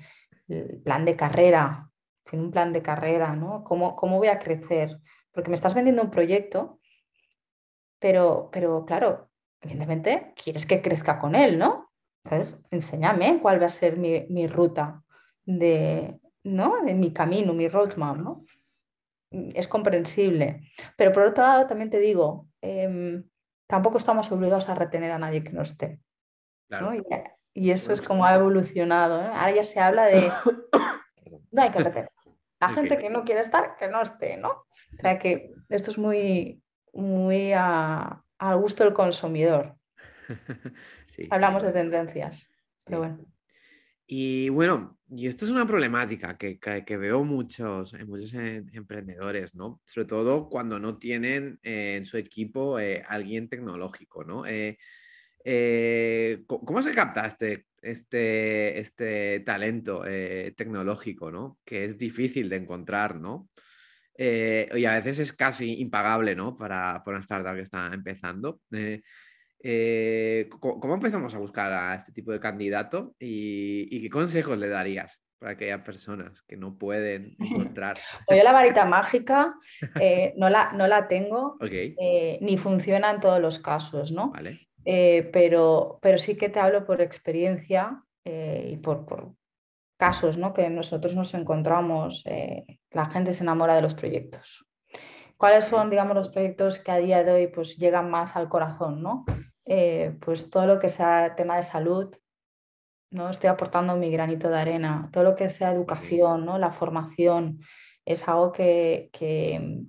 el, 0.49 0.81
plan 0.83 1.05
de 1.05 1.17
carrera 1.17 1.89
sin 2.25 2.41
un 2.41 2.51
plan 2.51 2.73
de 2.73 2.83
carrera, 2.83 3.35
¿no? 3.35 3.65
¿Cómo, 3.65 3.97
cómo 3.97 4.19
voy 4.19 4.29
a 4.29 4.39
crecer? 4.39 5.01
Porque 5.33 5.49
me 5.49 5.55
estás 5.55 5.75
vendiendo 5.75 6.03
un 6.03 6.11
proyecto, 6.11 6.79
pero, 7.99 8.51
pero 8.53 8.85
claro, 8.85 9.31
evidentemente 9.63 10.35
quieres 10.37 10.67
que 10.67 10.83
crezca 10.83 11.19
con 11.19 11.35
él, 11.35 11.59
¿no? 11.59 11.91
Entonces, 12.25 12.61
enséñame 12.71 13.39
cuál 13.41 13.61
va 13.61 13.67
a 13.67 13.71
ser 13.71 13.97
mi, 13.97 14.47
ruta 14.47 15.03
de, 15.45 16.21
¿no? 16.45 16.85
de 16.85 16.95
mi 16.95 17.13
camino, 17.13 17.55
mi 17.55 17.69
roadmap, 17.69 18.19
¿no? 18.19 18.45
Es 19.31 19.69
comprensible. 19.69 20.63
Pero 20.97 21.13
por 21.13 21.25
otro 21.25 21.45
lado, 21.45 21.67
también 21.67 21.91
te 21.91 21.99
digo, 21.99 22.49
em, 22.61 23.25
tampoco 23.67 23.99
estamos 23.99 24.31
obligados 24.33 24.69
a 24.69 24.75
retener 24.75 25.11
a 25.11 25.19
nadie 25.19 25.45
que 25.45 25.53
no 25.53 25.63
esté. 25.63 26.01
Y, 27.55 27.71
eso 27.71 27.93
es 27.93 28.01
como 28.01 28.25
ha 28.25 28.35
evolucionado. 28.35 29.21
Ahora 29.21 29.53
ya 29.53 29.65
se 29.65 29.81
habla 29.81 30.05
de 30.07 30.31
no 31.51 31.63
hay 31.63 31.71
que 31.71 31.79
retener. 31.79 32.11
La 32.61 32.69
gente 32.71 32.99
que 32.99 33.11
no 33.11 33.25
quiere 33.25 33.41
estar, 33.41 33.77
que 33.77 33.89
no 33.89 34.03
esté, 34.03 34.37
¿no? 34.37 34.49
O 34.51 35.01
sea 35.01 35.19
que 35.19 35.53
esto 35.69 35.91
es 35.91 35.99
muy, 35.99 36.63
muy 36.93 37.53
a, 37.53 38.25
al 38.39 38.59
gusto 38.59 38.85
del 38.85 38.93
consumidor. 38.93 39.77
Hablamos 41.31 41.63
de 41.63 41.73
tendencias, 41.73 42.49
pero 42.85 42.99
bueno. 42.99 43.19
Y 44.07 44.49
bueno, 44.49 44.98
y 45.11 45.27
esto 45.27 45.45
es 45.45 45.51
una 45.51 45.67
problemática 45.67 46.37
que, 46.37 46.59
que, 46.59 46.97
veo 46.97 47.25
muchos, 47.25 47.95
en 47.95 48.07
muchos 48.09 48.35
emprendedores, 48.35 49.55
¿no? 49.55 49.81
Sobre 49.85 50.07
todo 50.07 50.49
cuando 50.49 50.79
no 50.79 50.99
tienen 50.99 51.59
eh, 51.63 51.97
en 51.97 52.07
su 52.07 52.17
equipo 52.17 52.79
eh, 52.79 53.05
alguien 53.09 53.49
tecnológico, 53.49 54.25
¿no? 54.25 54.45
Eh, 55.45 56.45
¿Cómo 56.47 56.83
se 56.83 56.93
captaste 56.93 57.67
este, 57.81 58.81
este 58.81 59.41
talento 59.41 60.05
eh, 60.07 60.53
tecnológico, 60.57 61.31
¿no? 61.31 61.59
Que 61.65 61.85
es 61.85 61.97
difícil 61.97 62.49
de 62.49 62.57
encontrar, 62.57 63.17
¿no? 63.17 63.49
Eh, 64.15 64.69
y 64.75 64.85
a 64.85 64.97
veces 64.97 65.21
es 65.21 65.33
casi 65.33 65.81
impagable, 65.81 66.35
¿no? 66.35 66.57
Para, 66.57 67.03
una 67.07 67.21
startup 67.21 67.55
que 67.55 67.63
está 67.63 67.91
empezando. 67.95 68.61
Eh, 69.61 70.49
¿Cómo 70.61 70.95
empezamos 70.95 71.35
a 71.35 71.39
buscar 71.39 71.73
a 71.73 71.95
este 71.95 72.13
tipo 72.13 72.33
de 72.33 72.41
candidato 72.41 73.15
y, 73.19 74.01
qué 74.01 74.11
consejos 74.11 74.59
le 74.59 74.69
darías? 74.69 75.21
para 75.39 75.53
aquellas 75.53 75.83
personas 75.83 76.43
que 76.49 76.57
no 76.57 76.77
pueden 76.77 77.37
encontrar? 77.39 77.99
Pues 78.27 78.39
yo 78.39 78.45
la 78.45 78.53
varita 78.53 78.85
mágica 78.85 79.55
eh, 80.01 80.35
no, 80.37 80.49
la, 80.49 80.73
no 80.73 80.87
la 80.87 81.09
tengo, 81.09 81.57
eh, 81.63 82.39
ni 82.41 82.59
funciona 82.59 83.11
en 83.11 83.21
todos 83.21 83.41
los 83.41 83.59
casos, 83.59 84.13
¿no? 84.13 84.31
vale. 84.31 84.69
Eh, 84.85 85.29
pero, 85.33 85.99
pero 86.01 86.19
sí 86.19 86.37
que 86.37 86.49
te 86.49 86.61
hablo 86.61 86.87
por 86.87 87.03
experiencia 87.03 88.03
y 88.25 88.77
por, 88.79 89.07
por 89.07 89.35
casos 89.99 90.37
¿no? 90.37 90.53
que 90.53 90.69
nosotros 90.71 91.15
nos 91.15 91.33
encontramos. 91.35 92.25
la 92.91 93.07
gente 93.07 93.33
se 93.33 93.43
enamora 93.43 93.75
de 93.75 93.83
los 93.83 93.95
proyectos. 93.95 94.67
¿Cuáles 95.39 95.67
son, 95.67 95.89
digamos, 95.89 96.17
los 96.17 96.29
proyectos 96.29 96.79
que 96.79 96.91
a 96.91 96.99
día 96.99 97.23
de 97.23 97.33
hoy 97.33 97.47
pues, 97.47 97.77
llegan 97.77 98.11
más 98.11 98.35
al 98.35 98.49
corazón? 98.49 99.03
¿no? 99.03 99.25
Eh, 99.69 100.17
pues 100.21 100.49
todo 100.49 100.67
lo 100.67 100.79
que 100.81 100.89
sea 100.89 101.35
tema 101.37 101.57
de 101.57 101.63
salud, 101.63 102.17
¿no? 103.11 103.29
estoy 103.29 103.49
aportando 103.51 103.97
mi 103.97 104.11
granito 104.11 104.49
de 104.49 104.59
arena. 104.59 105.11
Todo 105.13 105.25
lo 105.25 105.37
que 105.37 105.51
sea 105.51 105.73
educación, 105.73 106.47
¿no? 106.47 106.59
la 106.59 106.73
formación, 106.73 107.61
es 108.05 108.27
algo 108.27 108.53
que, 108.53 109.11
que, 109.13 109.83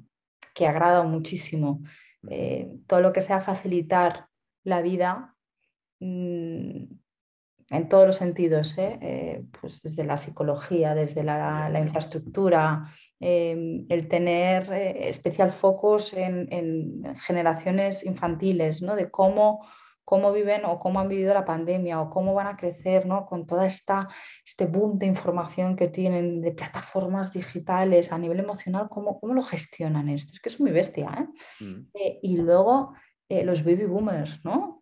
que 0.54 0.68
agrada 0.68 1.04
muchísimo. 1.04 1.82
Eh, 2.30 2.70
todo 2.86 3.00
lo 3.00 3.14
que 3.14 3.22
sea 3.22 3.40
facilitar 3.40 4.28
la 4.66 4.82
vida 4.82 5.36
mm, 6.02 6.84
en 7.70 7.90
todos 7.90 8.08
los 8.08 8.18
sentidos, 8.18 8.78
¿eh? 8.78 9.00
Eh, 9.02 9.46
pues 9.60 9.84
desde 9.84 10.04
la 10.04 10.18
psicología, 10.18 10.96
desde 10.96 11.24
la, 11.24 11.70
la 11.70 11.80
infraestructura, 11.80 12.92
eh, 13.20 13.86
el 13.90 14.08
tener 14.08 14.72
eh, 14.72 15.10
especial 15.10 15.52
focos 15.52 16.14
en, 16.14 16.48
en 16.52 17.16
generaciones 17.18 18.06
infantiles, 18.06 18.82
¿no? 18.82 18.96
de 18.96 19.12
cómo, 19.12 19.68
cómo 20.06 20.32
viven 20.32 20.64
o 20.66 20.80
cómo 20.80 21.00
han 21.00 21.10
vivido 21.10 21.34
la 21.34 21.44
pandemia 21.44 22.02
o 22.02 22.10
cómo 22.10 22.34
van 22.34 22.48
a 22.48 22.56
crecer 22.56 23.06
¿no? 23.06 23.26
con 23.26 23.46
toda 23.46 23.66
esta 23.66 24.08
este 24.46 24.66
boom 24.66 24.98
de 24.98 25.06
información 25.06 25.76
que 25.76 25.88
tienen 25.90 26.42
de 26.42 26.52
plataformas 26.52 27.34
digitales 27.34 28.12
a 28.12 28.18
nivel 28.18 28.40
emocional, 28.40 28.88
cómo, 28.90 29.20
cómo 29.20 29.34
lo 29.34 29.44
gestionan 29.44 30.10
esto. 30.10 30.34
Es 30.34 30.40
que 30.40 30.50
es 30.50 30.60
muy 30.60 30.72
bestia. 30.72 31.10
¿eh? 31.20 31.64
Mm, 31.64 31.90
Eh, 31.94 32.20
y 32.24 32.38
luego 32.38 32.94
eh, 33.28 33.44
los 33.44 33.64
baby 33.64 33.86
boomers, 33.86 34.44
¿no? 34.44 34.80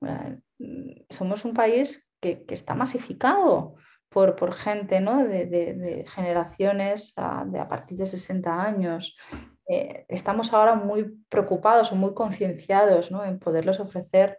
Mm, 0.60 0.92
somos 1.10 1.44
un 1.44 1.54
país 1.54 2.10
que, 2.22 2.46
que 2.46 2.54
está 2.54 2.76
masificado 2.76 3.76
por, 4.10 4.36
por 4.36 4.54
gente, 4.54 5.00
¿no? 5.02 5.24
De, 5.26 5.46
de- 5.46 5.74
de 5.74 6.06
generaciones 6.08 7.14
a, 7.18 7.46
de 7.46 7.60
a 7.60 7.68
partir 7.68 7.98
de 7.98 8.06
60 8.06 8.62
años. 8.62 9.18
Eh, 9.70 10.06
estamos 10.08 10.54
ahora 10.54 10.76
muy 10.76 11.04
preocupados 11.30 11.92
o 11.92 11.96
muy 11.96 12.14
concienciados, 12.14 13.12
¿no? 13.12 13.24
En 13.26 13.40
poderles 13.40 13.80
ofrecer 13.80 14.38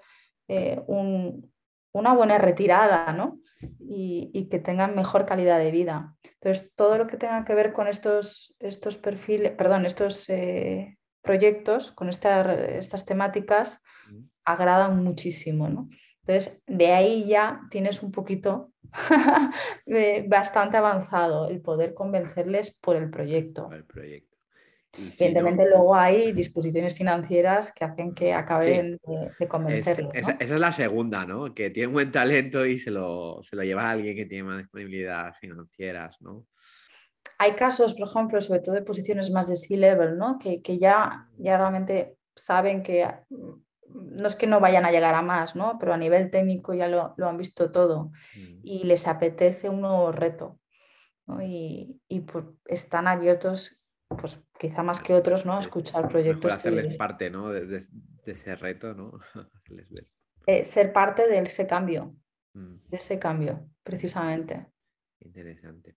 eh, 0.48 0.82
un- 0.86 1.52
una 1.92 2.14
buena 2.14 2.38
retirada, 2.38 3.12
¿no? 3.12 3.38
Y, 3.80 4.30
y 4.32 4.48
que 4.48 4.58
tengan 4.60 4.94
mejor 4.94 5.26
calidad 5.26 5.58
de 5.58 5.70
vida. 5.70 6.16
Entonces, 6.40 6.74
todo 6.74 6.96
lo 6.96 7.06
que 7.06 7.16
tenga 7.16 7.44
que 7.44 7.54
ver 7.54 7.72
con 7.72 7.88
estos, 7.88 8.54
estos 8.60 8.96
perfiles, 8.96 9.52
perdón, 9.52 9.84
estos 9.84 10.28
eh, 10.30 10.96
proyectos, 11.22 11.92
con 11.92 12.08
esta- 12.08 12.54
estas 12.54 13.04
temáticas, 13.04 13.82
agradan 14.44 15.02
muchísimo, 15.02 15.68
¿no? 15.68 15.88
Entonces, 16.28 16.62
de 16.66 16.92
ahí 16.92 17.26
ya 17.26 17.62
tienes 17.70 18.02
un 18.02 18.12
poquito 18.12 18.74
bastante 20.28 20.76
avanzado 20.76 21.48
el 21.48 21.62
poder 21.62 21.94
convencerles 21.94 22.76
por 22.82 22.96
el 22.96 23.08
proyecto. 23.08 23.70
Al 23.70 23.86
proyecto. 23.86 24.36
Y 24.98 25.10
si 25.10 25.24
no, 25.24 25.30
Evidentemente, 25.30 25.66
luego 25.70 25.94
hay 25.94 26.32
disposiciones 26.32 26.94
financieras 26.94 27.72
que 27.72 27.86
hacen 27.86 28.14
que 28.14 28.34
acaben 28.34 29.00
de, 29.38 29.48
convencerlos. 29.48 30.14
esa, 30.14 30.32
¿no? 30.32 30.38
esa 30.38 30.54
es 30.54 30.60
la 30.60 30.72
segunda, 30.72 31.24
¿no? 31.24 31.54
Que 31.54 31.70
tiene 31.70 31.86
un 31.86 31.94
buen 31.94 32.12
talento 32.12 32.66
y 32.66 32.76
se 32.76 32.90
lo, 32.90 33.42
se 33.42 33.56
lo 33.56 33.62
lleva 33.62 33.84
a 33.84 33.92
alguien 33.92 34.14
que 34.14 34.26
tiene 34.26 34.44
más 34.44 34.58
disponibilidad 34.58 35.32
financieras, 35.40 36.20
¿no? 36.20 36.44
Hay 37.38 37.52
casos, 37.52 37.94
por 37.94 38.06
ejemplo, 38.06 38.38
sobre 38.42 38.60
todo 38.60 38.74
de 38.74 38.82
posiciones 38.82 39.30
más 39.30 39.48
de 39.48 39.56
C-level, 39.56 40.18
¿no? 40.18 40.38
Que, 40.38 40.60
que 40.60 40.76
ya, 40.76 41.26
ya 41.38 41.56
realmente 41.56 42.16
saben 42.34 42.82
que 42.82 43.06
no 43.92 44.26
es 44.28 44.36
que 44.36 44.46
no 44.46 44.60
vayan 44.60 44.84
a 44.84 44.90
llegar 44.90 45.14
a 45.14 45.22
más, 45.22 45.56
¿no? 45.56 45.78
Pero 45.78 45.92
a 45.94 45.96
nivel 45.98 46.30
técnico 46.30 46.74
ya 46.74 46.88
lo, 46.88 47.14
lo 47.16 47.28
han 47.28 47.36
visto 47.36 47.70
todo. 47.72 48.12
Mm, 48.36 48.60
y 48.62 48.84
les 48.84 49.06
apetece 49.08 49.68
un 49.68 49.80
nuevo 49.80 50.12
reto. 50.12 50.60
¿no? 51.26 51.42
Y, 51.42 52.00
y, 52.08 52.20
pues, 52.20 52.44
están 52.66 53.06
abiertos, 53.06 53.76
pues 54.08 54.42
quizá 54.58 54.82
más 54.82 55.00
que 55.00 55.14
otros, 55.14 55.44
¿no? 55.46 55.56
a 55.56 55.60
escuchar 55.60 56.02
Mejor 56.02 56.10
proyectos. 56.12 56.52
hacerles 56.52 56.88
que- 56.88 56.94
parte, 56.96 57.30
¿no? 57.30 57.50
De, 57.50 57.66
de- 57.66 57.84
de 58.24 58.32
ese 58.32 58.56
reto, 58.56 58.94
¿no? 58.94 59.18
Hacerles 59.54 59.90
ver. 59.90 60.06
eh, 60.46 60.64
ser 60.64 60.92
parte 60.92 61.28
de 61.28 61.38
ese 61.38 61.66
cambio, 61.66 62.14
Mm, 62.54 62.76
de 62.88 62.96
ese 62.96 63.18
cambio, 63.18 63.68
precisamente. 63.82 64.66
interesante. 65.20 65.96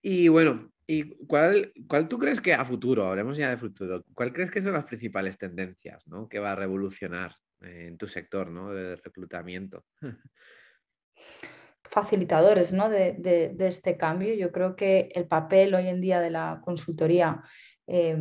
Y 0.00 0.28
bueno, 0.28 0.70
¿y 0.86 1.26
cuál, 1.26 1.72
cuál 1.88 2.08
tú 2.08 2.18
crees 2.18 2.40
que 2.40 2.54
a 2.54 2.64
futuro, 2.64 3.06
hablemos 3.06 3.36
ya 3.36 3.50
de 3.50 3.56
futuro, 3.58 4.04
cuál 4.14 4.32
crees 4.32 4.50
que 4.50 4.62
son 4.62 4.72
las 4.74 4.84
principales 4.84 5.38
tendencias, 5.38 6.06
¿no? 6.08 6.28
Que 6.28 6.38
va 6.40 6.52
a 6.52 6.56
revolucionar 6.56 7.32
eh, 7.60 7.86
en 7.88 7.98
tu 7.98 8.06
sector, 8.06 8.50
¿no? 8.50 8.72
De 8.72 8.96
reclutamiento. 8.96 9.84
Facilitadores 11.82 12.72
¿no? 12.72 12.88
de, 12.88 13.12
de- 13.12 13.50
de 13.50 13.66
este 13.68 13.96
cambio. 13.96 14.34
Yo 14.34 14.50
creo 14.52 14.74
que 14.74 15.10
el 15.14 15.26
papel 15.26 15.74
hoy 15.74 15.88
en 15.88 16.00
día 16.00 16.20
de 16.20 16.30
la 16.30 16.60
consultoría 16.64 17.42
eh, 17.86 18.16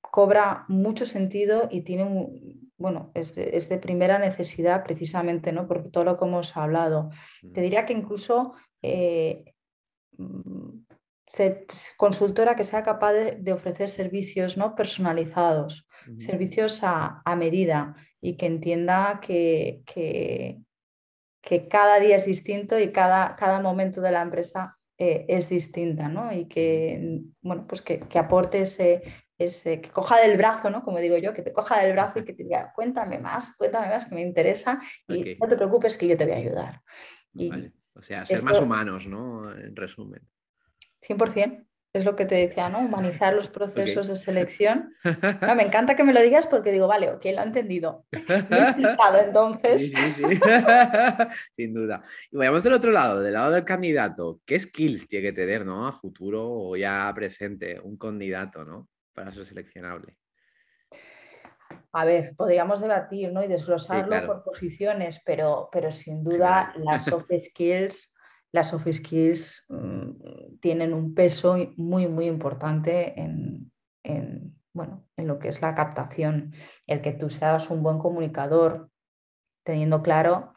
cobra 0.00 0.64
mucho 0.68 1.06
sentido 1.06 1.68
y 1.70 1.82
tiene 1.82 2.02
un, 2.04 2.72
bueno, 2.76 3.12
es 3.14 3.34
de, 3.36 3.56
es 3.56 3.68
de 3.68 3.78
primera 3.78 4.18
necesidad 4.18 4.82
precisamente, 4.82 5.52
¿no? 5.52 5.68
Por 5.68 5.90
todo 5.90 6.04
lo 6.04 6.16
que 6.18 6.24
hemos 6.24 6.56
hablado. 6.56 7.10
Te 7.52 7.60
Mm, 7.60 7.62
diría 7.62 7.86
que 7.86 7.92
incluso 7.92 8.54
eh, 8.82 9.54
mm, 10.18 10.79
ser 11.30 11.64
pues, 11.66 11.94
consultora 11.96 12.54
que 12.56 12.64
sea 12.64 12.82
capaz 12.82 13.12
de, 13.14 13.32
de 13.36 13.52
ofrecer 13.52 13.88
servicios 13.88 14.56
¿no? 14.58 14.74
personalizados, 14.74 15.86
servicios 16.18 16.82
a, 16.82 17.22
a 17.24 17.36
medida 17.36 17.94
y 18.20 18.36
que 18.36 18.46
entienda 18.46 19.20
que, 19.22 19.82
que- 19.86 20.58
que 21.42 21.68
cada 21.68 21.98
día 22.00 22.16
es 22.16 22.26
distinto 22.26 22.78
y 22.78 22.92
cada, 22.92 23.34
cada 23.36 23.60
momento 23.62 24.02
de 24.02 24.12
la 24.12 24.20
empresa 24.20 24.76
eh, 24.98 25.24
es 25.28 25.48
distinta, 25.48 26.06
¿no? 26.08 26.30
Y 26.32 26.44
que, 26.46 27.22
bueno, 27.40 27.64
pues 27.66 27.80
que, 27.80 28.00
que 28.00 28.18
aporte 28.18 28.60
ese, 28.60 29.02
ese, 29.38 29.80
que 29.80 29.88
coja 29.90 30.20
del 30.20 30.36
brazo, 30.36 30.68
¿no? 30.68 30.82
Como 30.82 30.98
digo 31.00 31.16
yo, 31.16 31.32
que 31.32 31.40
te 31.40 31.54
coja 31.54 31.82
del 31.82 31.92
brazo 31.92 32.18
y 32.18 32.24
que 32.24 32.34
te 32.34 32.42
diga, 32.42 32.72
cuéntame 32.74 33.18
más, 33.18 33.56
cuéntame 33.56 33.88
más, 33.88 34.04
que 34.04 34.14
me 34.14 34.20
interesa 34.20 34.82
y 35.08 35.36
no 35.40 35.48
te 35.48 35.56
preocupes 35.56 35.96
que 35.96 36.06
yo 36.08 36.16
te 36.18 36.24
voy 36.26 36.34
a 36.34 36.38
ayudar. 36.38 36.82
Y 37.32 37.48
Vale. 37.48 37.72
O 37.94 38.02
sea, 38.02 38.26
ser 38.26 38.42
más 38.42 38.60
humanos, 38.60 39.06
¿no? 39.06 39.50
En 39.56 39.74
resumen. 39.74 40.20
100%, 41.06 41.66
es 41.92 42.04
lo 42.04 42.14
que 42.14 42.24
te 42.24 42.36
decía, 42.36 42.68
¿no? 42.68 42.78
Humanizar 42.78 43.34
los 43.34 43.48
procesos 43.48 44.06
de 44.08 44.16
selección. 44.16 44.94
No, 45.40 45.54
me 45.56 45.64
encanta 45.64 45.96
que 45.96 46.04
me 46.04 46.12
lo 46.12 46.20
digas 46.20 46.46
porque 46.46 46.70
digo, 46.70 46.86
vale, 46.86 47.10
ok, 47.10 47.24
lo 47.24 47.40
he 47.40 47.44
entendido. 47.44 48.06
Me 48.12 48.58
he 48.58 48.62
explicado, 48.62 49.18
entonces. 49.18 49.90
Sí, 49.90 49.96
sí, 49.96 50.24
sí. 50.34 50.40
Sin 51.56 51.74
duda. 51.74 52.02
Y 52.30 52.36
vayamos 52.36 52.62
del 52.62 52.74
otro 52.74 52.90
lado, 52.92 53.20
del 53.20 53.32
lado 53.32 53.50
del 53.50 53.64
candidato. 53.64 54.40
¿Qué 54.46 54.58
skills 54.58 55.08
tiene 55.08 55.28
que 55.28 55.32
tener, 55.32 55.64
¿no? 55.66 55.86
A 55.86 55.92
futuro 55.92 56.48
o 56.48 56.76
ya 56.76 57.10
presente 57.14 57.80
un 57.80 57.96
candidato, 57.96 58.64
¿no? 58.64 58.88
Para 59.12 59.32
ser 59.32 59.44
seleccionable. 59.44 60.16
A 61.92 62.04
ver, 62.04 62.34
podríamos 62.36 62.80
debatir 62.80 63.32
¿no? 63.32 63.42
y 63.42 63.48
desglosarlo 63.48 64.06
claro. 64.06 64.26
por 64.26 64.42
posiciones, 64.44 65.20
pero, 65.24 65.68
pero 65.72 65.90
sin 65.90 66.22
duda 66.22 66.72
las 66.76 67.04
soft 67.04 67.30
skills, 67.40 68.14
las 68.52 68.68
soft 68.68 68.90
skills 68.90 69.64
mm, 69.68 70.58
tienen 70.60 70.92
un 70.92 71.14
peso 71.14 71.56
muy, 71.76 72.08
muy 72.08 72.26
importante 72.26 73.18
en, 73.20 73.72
en, 74.02 74.56
bueno, 74.72 75.06
en 75.16 75.26
lo 75.26 75.38
que 75.38 75.48
es 75.48 75.62
la 75.62 75.74
captación. 75.74 76.54
El 76.86 77.00
que 77.00 77.12
tú 77.12 77.30
seas 77.30 77.70
un 77.70 77.82
buen 77.82 77.98
comunicador, 77.98 78.90
teniendo 79.64 80.02
claro 80.02 80.54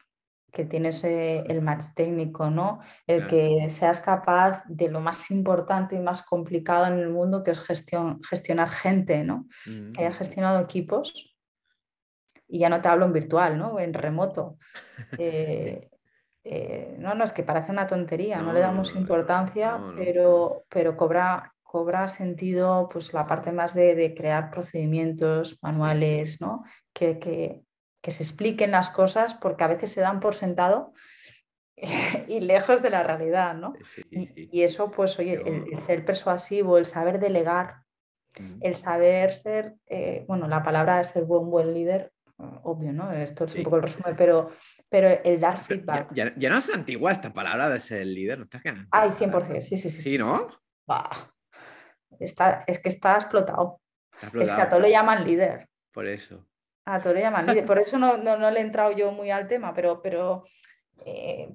que 0.54 0.66
tienes 0.66 1.04
eh, 1.04 1.44
el 1.48 1.62
match 1.64 1.86
técnico, 1.96 2.50
¿no? 2.52 2.80
El 3.08 3.28
que 3.28 3.70
seas 3.72 4.00
capaz 4.00 4.64
de 4.68 4.88
lo 4.88 5.00
más 5.00 5.32
importante 5.32 5.96
y 5.96 6.00
más 6.00 6.22
complicado 6.22 6.86
en 6.86 7.00
el 7.00 7.10
mundo, 7.10 7.44
que 7.44 7.52
es 7.52 7.60
gestión, 7.60 8.22
gestionar 8.22 8.70
gente, 8.70 9.24
¿no? 9.24 9.48
Que 9.66 10.06
hayas 10.06 10.18
gestionado 10.20 10.60
equipos 10.60 11.36
y 12.48 12.60
ya 12.60 12.70
no 12.70 12.82
te 12.82 12.88
hablo 12.88 13.06
en 13.08 13.14
virtual, 13.14 13.58
¿no? 13.58 13.80
En 13.80 13.94
remoto. 13.94 14.58
Eh, 15.18 15.90
eh, 16.44 16.96
no, 17.00 17.14
no, 17.16 17.24
es 17.24 17.32
que 17.34 17.44
parece 17.44 17.72
una 17.72 17.88
tontería, 17.88 18.38
no, 18.40 18.48
No, 18.48 18.54
le 18.54 18.60
damos 18.60 18.96
importancia, 18.96 19.78
no, 19.78 19.94
pero, 19.96 20.66
pero 20.70 20.98
cobra, 20.98 21.54
cobra 21.64 22.08
sentido 22.08 22.90
pues 22.92 23.14
la 23.14 23.26
parte 23.28 23.52
más 23.52 23.74
de, 23.74 23.96
de 23.96 24.14
crear 24.14 24.52
procedimientos 24.52 25.58
manuales, 25.62 26.42
¿no? 26.42 26.64
Que, 26.94 27.20
que- 27.20 27.62
que 28.02 28.12
se 28.12 28.24
expliquen 28.24 28.72
las 28.72 28.90
cosas 28.90 29.34
porque 29.34 29.64
a 29.64 29.68
veces 29.70 29.90
se 29.94 30.02
dan 30.02 30.20
por 30.20 30.36
sentado 30.36 30.92
y 32.28 32.42
lejos 32.42 32.82
de 32.82 32.90
la 32.90 33.04
realidad, 33.04 33.56
¿no? 33.56 33.74
Sí, 33.84 34.02
sí, 34.12 34.50
Y, 34.52 34.62
eso, 34.64 34.92
pues, 34.92 35.18
oye, 35.20 35.42
el- 35.46 35.80
ser 35.80 36.04
persuasivo, 36.06 36.78
el 36.78 36.86
saber 36.86 37.20
delegar, 37.20 37.84
el 38.62 38.76
saber 38.76 39.34
ser, 39.34 39.76
eh, 39.88 40.26
bueno, 40.28 40.48
la 40.48 40.64
palabra 40.64 41.00
es 41.00 41.08
ser 41.10 41.24
buen, 41.24 41.50
buen 41.50 41.74
líder, 41.74 42.12
eh, 42.40 42.44
obvio, 42.64 42.92
¿no? 42.92 43.12
Esto 43.14 43.46
es 43.46 43.54
Sí. 43.54 43.60
un 43.60 43.64
poco 43.64 43.78
el 43.78 43.84
resumen, 43.84 44.16
pero, 44.18 44.50
pero 44.94 45.10
el 45.24 45.40
dar 45.40 45.58
feedback. 45.58 46.14
Ya, 46.14 46.50
no 46.52 46.58
es 46.60 46.70
antigua 46.70 47.12
esta 47.12 47.34
palabra 47.34 47.68
de 47.68 47.80
ser 47.80 48.06
líder, 48.06 48.38
¿no 48.38 48.44
estás 48.44 48.62
ganando? 48.62 48.88
Ay, 48.92 49.10
100%, 49.10 49.64
sí, 49.64 49.80
sí, 49.80 49.90
sí. 49.90 50.02
Sí, 50.04 50.18
¿no? 50.20 50.50
Está, 52.20 52.64
es 52.68 52.78
que 52.78 52.90
está 52.90 53.16
explotado. 53.16 53.82
Es 54.40 54.52
que 54.52 54.62
a 54.62 54.70
todo 54.70 54.82
le 54.82 54.92
llaman 54.92 55.26
líder. 55.26 55.68
Por 55.92 56.08
eso. 56.08 56.46
A 56.86 57.00
todo 57.02 57.16
le 57.16 57.22
llaman 57.22 57.48
líder. 57.48 57.66
Por 57.66 57.80
eso 57.80 57.98
no, 57.98 58.18
no, 58.18 58.52
le 58.52 58.60
he 58.60 58.62
entrado 58.62 58.92
yo 58.92 59.12
muy 59.12 59.32
al 59.32 59.48
tema, 59.48 59.74
pero, 59.74 60.00
pero 60.00 60.44
eh, 61.08 61.52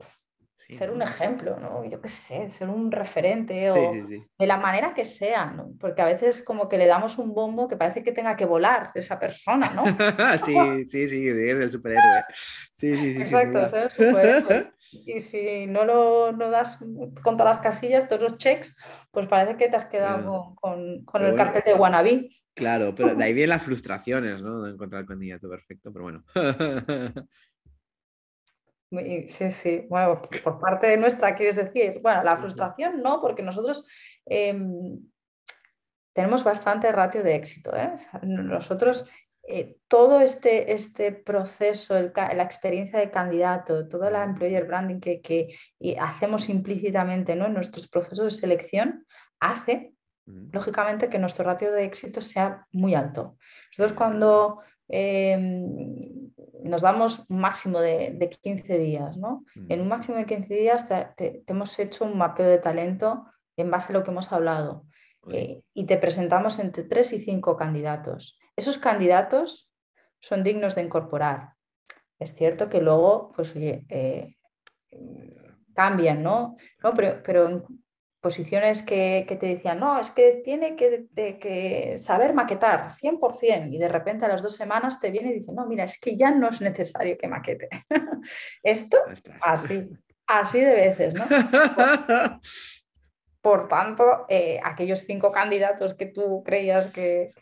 ser 0.76 0.90
un 0.90 1.00
ejemplo, 1.00 1.58
¿no? 1.58 1.84
Yo 1.84 2.00
qué 2.00 2.08
sé, 2.08 2.48
ser 2.50 2.68
un 2.68 2.92
referente 2.92 3.70
o 3.70 3.92
de 3.92 4.46
la 4.46 4.58
manera 4.58 4.92
que 4.92 5.04
sea, 5.04 5.46
¿no? 5.46 5.72
Porque 5.80 6.02
a 6.02 6.06
veces 6.06 6.42
como 6.42 6.68
que 6.68 6.76
le 6.76 6.86
damos 6.86 7.16
un 7.18 7.32
bombo 7.34 7.68
que 7.68 7.76
parece 7.76 8.02
que 8.02 8.12
tenga 8.12 8.36
que 8.36 8.44
volar 8.44 8.90
esa 8.94 9.18
persona, 9.18 9.72
¿no? 9.74 9.84
sí, 10.44 10.84
sí, 10.84 11.08
sí, 11.08 11.28
es 11.28 11.58
el 11.58 11.70
superhéroe. 11.70 12.24
Sí, 12.72 12.96
sí, 12.96 13.14
sí. 13.14 13.20
Exacto, 13.20 13.66
es 13.66 13.72
el 13.72 13.90
superhéroe. 13.90 14.72
Y 14.90 15.20
si 15.20 15.66
no 15.66 15.84
lo 15.84 16.32
no 16.32 16.50
das 16.50 16.78
con 17.22 17.36
todas 17.36 17.56
las 17.56 17.62
casillas, 17.62 18.08
todos 18.08 18.22
los 18.22 18.38
checks, 18.38 18.76
pues 19.10 19.26
parece 19.26 19.56
que 19.56 19.68
te 19.68 19.76
has 19.76 19.86
quedado 19.86 20.54
con, 20.56 21.04
con, 21.04 21.24
el 21.24 21.34
cartel 21.34 21.62
de 21.64 21.74
wannabe. 21.74 22.30
Claro, 22.54 22.94
pero 22.94 23.14
de 23.14 23.24
ahí 23.24 23.32
vienen 23.32 23.50
las 23.50 23.62
frustraciones, 23.62 24.42
¿no? 24.42 24.62
De 24.62 24.72
encontrar 24.72 25.02
el 25.02 25.08
candidato 25.08 25.48
perfecto, 25.48 25.92
pero 25.92 26.04
bueno. 26.04 26.24
Sí, 28.90 29.50
sí. 29.50 29.86
Bueno, 29.88 30.22
por 30.42 30.58
parte 30.58 30.86
de 30.86 30.96
nuestra, 30.96 31.36
quieres 31.36 31.56
decir, 31.56 32.00
bueno, 32.02 32.22
la 32.24 32.38
frustración 32.38 33.02
no, 33.02 33.20
porque 33.20 33.42
nosotros 33.42 33.86
em, 34.24 34.98
tenemos 36.14 36.42
bastante 36.42 36.90
ratio 36.90 37.22
de 37.22 37.34
éxito. 37.34 37.76
¿eh? 37.76 37.94
nosotros, 38.22 39.10
eh, 39.46 39.76
todo 39.88 40.20
este, 40.20 40.72
este 40.72 41.12
proceso, 41.12 41.94
la 41.94 42.42
experiencia 42.42 42.98
de 42.98 43.10
candidato, 43.10 43.86
toda 43.88 44.10
la 44.10 44.24
employer 44.24 44.66
branding 44.66 45.00
que, 45.00 45.20
que 45.20 45.54
hacemos 46.00 46.48
implícitamente 46.48 47.36
¿no? 47.36 47.46
en 47.46 47.54
nuestros 47.54 47.88
procesos 47.88 48.24
de 48.24 48.40
selección, 48.40 49.06
hace, 49.38 49.92
lógicamente, 50.24 51.10
que 51.10 51.18
nuestro 51.18 51.44
ratio 51.44 51.72
de 51.72 51.84
éxito 51.84 52.20
sea 52.22 52.66
muy 52.72 52.94
alto. 52.94 53.36
Nosotros 53.76 53.92
cuando 53.96 54.62
Em, 54.88 56.27
nos 56.64 56.82
damos 56.82 57.26
un 57.28 57.40
máximo 57.40 57.80
de, 57.80 58.30
15 58.42 58.78
días, 58.78 59.16
¿no? 59.16 59.44
En 59.68 59.80
un 59.80 59.86
mm. 59.86 59.90
máximo 59.90 60.16
de 60.16 60.26
15 60.26 60.54
días 60.54 60.88
te, 60.88 61.42
hemos 61.46 61.78
hecho 61.78 62.04
un 62.04 62.16
mapeo 62.16 62.46
de 62.46 62.58
talento 62.58 63.26
en 63.56 63.70
base 63.70 63.92
a 63.92 63.96
lo 63.96 64.04
que 64.04 64.10
hemos 64.10 64.32
hablado 64.32 64.84
eh, 65.32 65.62
y 65.74 65.86
te 65.86 65.96
presentamos 65.96 66.58
entre 66.58 66.84
3 66.84 67.12
y 67.14 67.18
5 67.20 67.56
candidatos. 67.56 68.38
Esos 68.56 68.78
candidatos 68.78 69.70
son 70.20 70.42
dignos 70.42 70.74
de 70.74 70.82
incorporar. 70.82 71.54
Es 72.18 72.34
cierto 72.34 72.68
que 72.68 72.80
luego, 72.80 73.32
pues 73.34 73.54
oye, 73.54 73.84
eh, 73.88 74.36
cambian, 75.74 76.22
¿no? 76.22 76.56
no 76.82 76.94
pero, 76.94 77.22
pero 77.22 77.66
posiciones 78.20 78.82
que, 78.82 79.24
te 79.28 79.46
decían, 79.46 79.78
no, 79.78 80.00
es 80.00 80.10
que 80.10 80.40
tiene 80.44 80.76
que, 80.76 81.96
saber 81.98 82.34
maquetar 82.34 82.90
100% 82.90 83.72
y 83.72 83.78
de 83.78 83.88
repente 83.88 84.24
a 84.24 84.28
las 84.28 84.42
dos 84.42 84.56
semanas 84.56 85.00
te 85.00 85.10
viene 85.10 85.30
y 85.30 85.34
dice, 85.34 85.52
no, 85.52 85.66
mira, 85.66 85.84
es 85.84 86.00
que 86.00 86.16
ya 86.16 86.30
no 86.30 86.48
es 86.48 86.60
necesario 86.60 87.16
que 87.16 87.28
maquete. 87.28 87.68
Esto, 88.62 88.98
así, 89.40 89.88
así 90.26 90.60
de 90.60 90.74
veces, 90.74 91.14
¿no? 91.14 91.26
Por, 93.40 93.68
tanto, 93.68 94.26
eh, 94.28 94.60
aquellos 94.62 95.00
cinco 95.00 95.30
candidatos 95.30 95.94
que 95.94 96.06
tú 96.06 96.42
creías 96.44 96.88
que, 96.88 97.32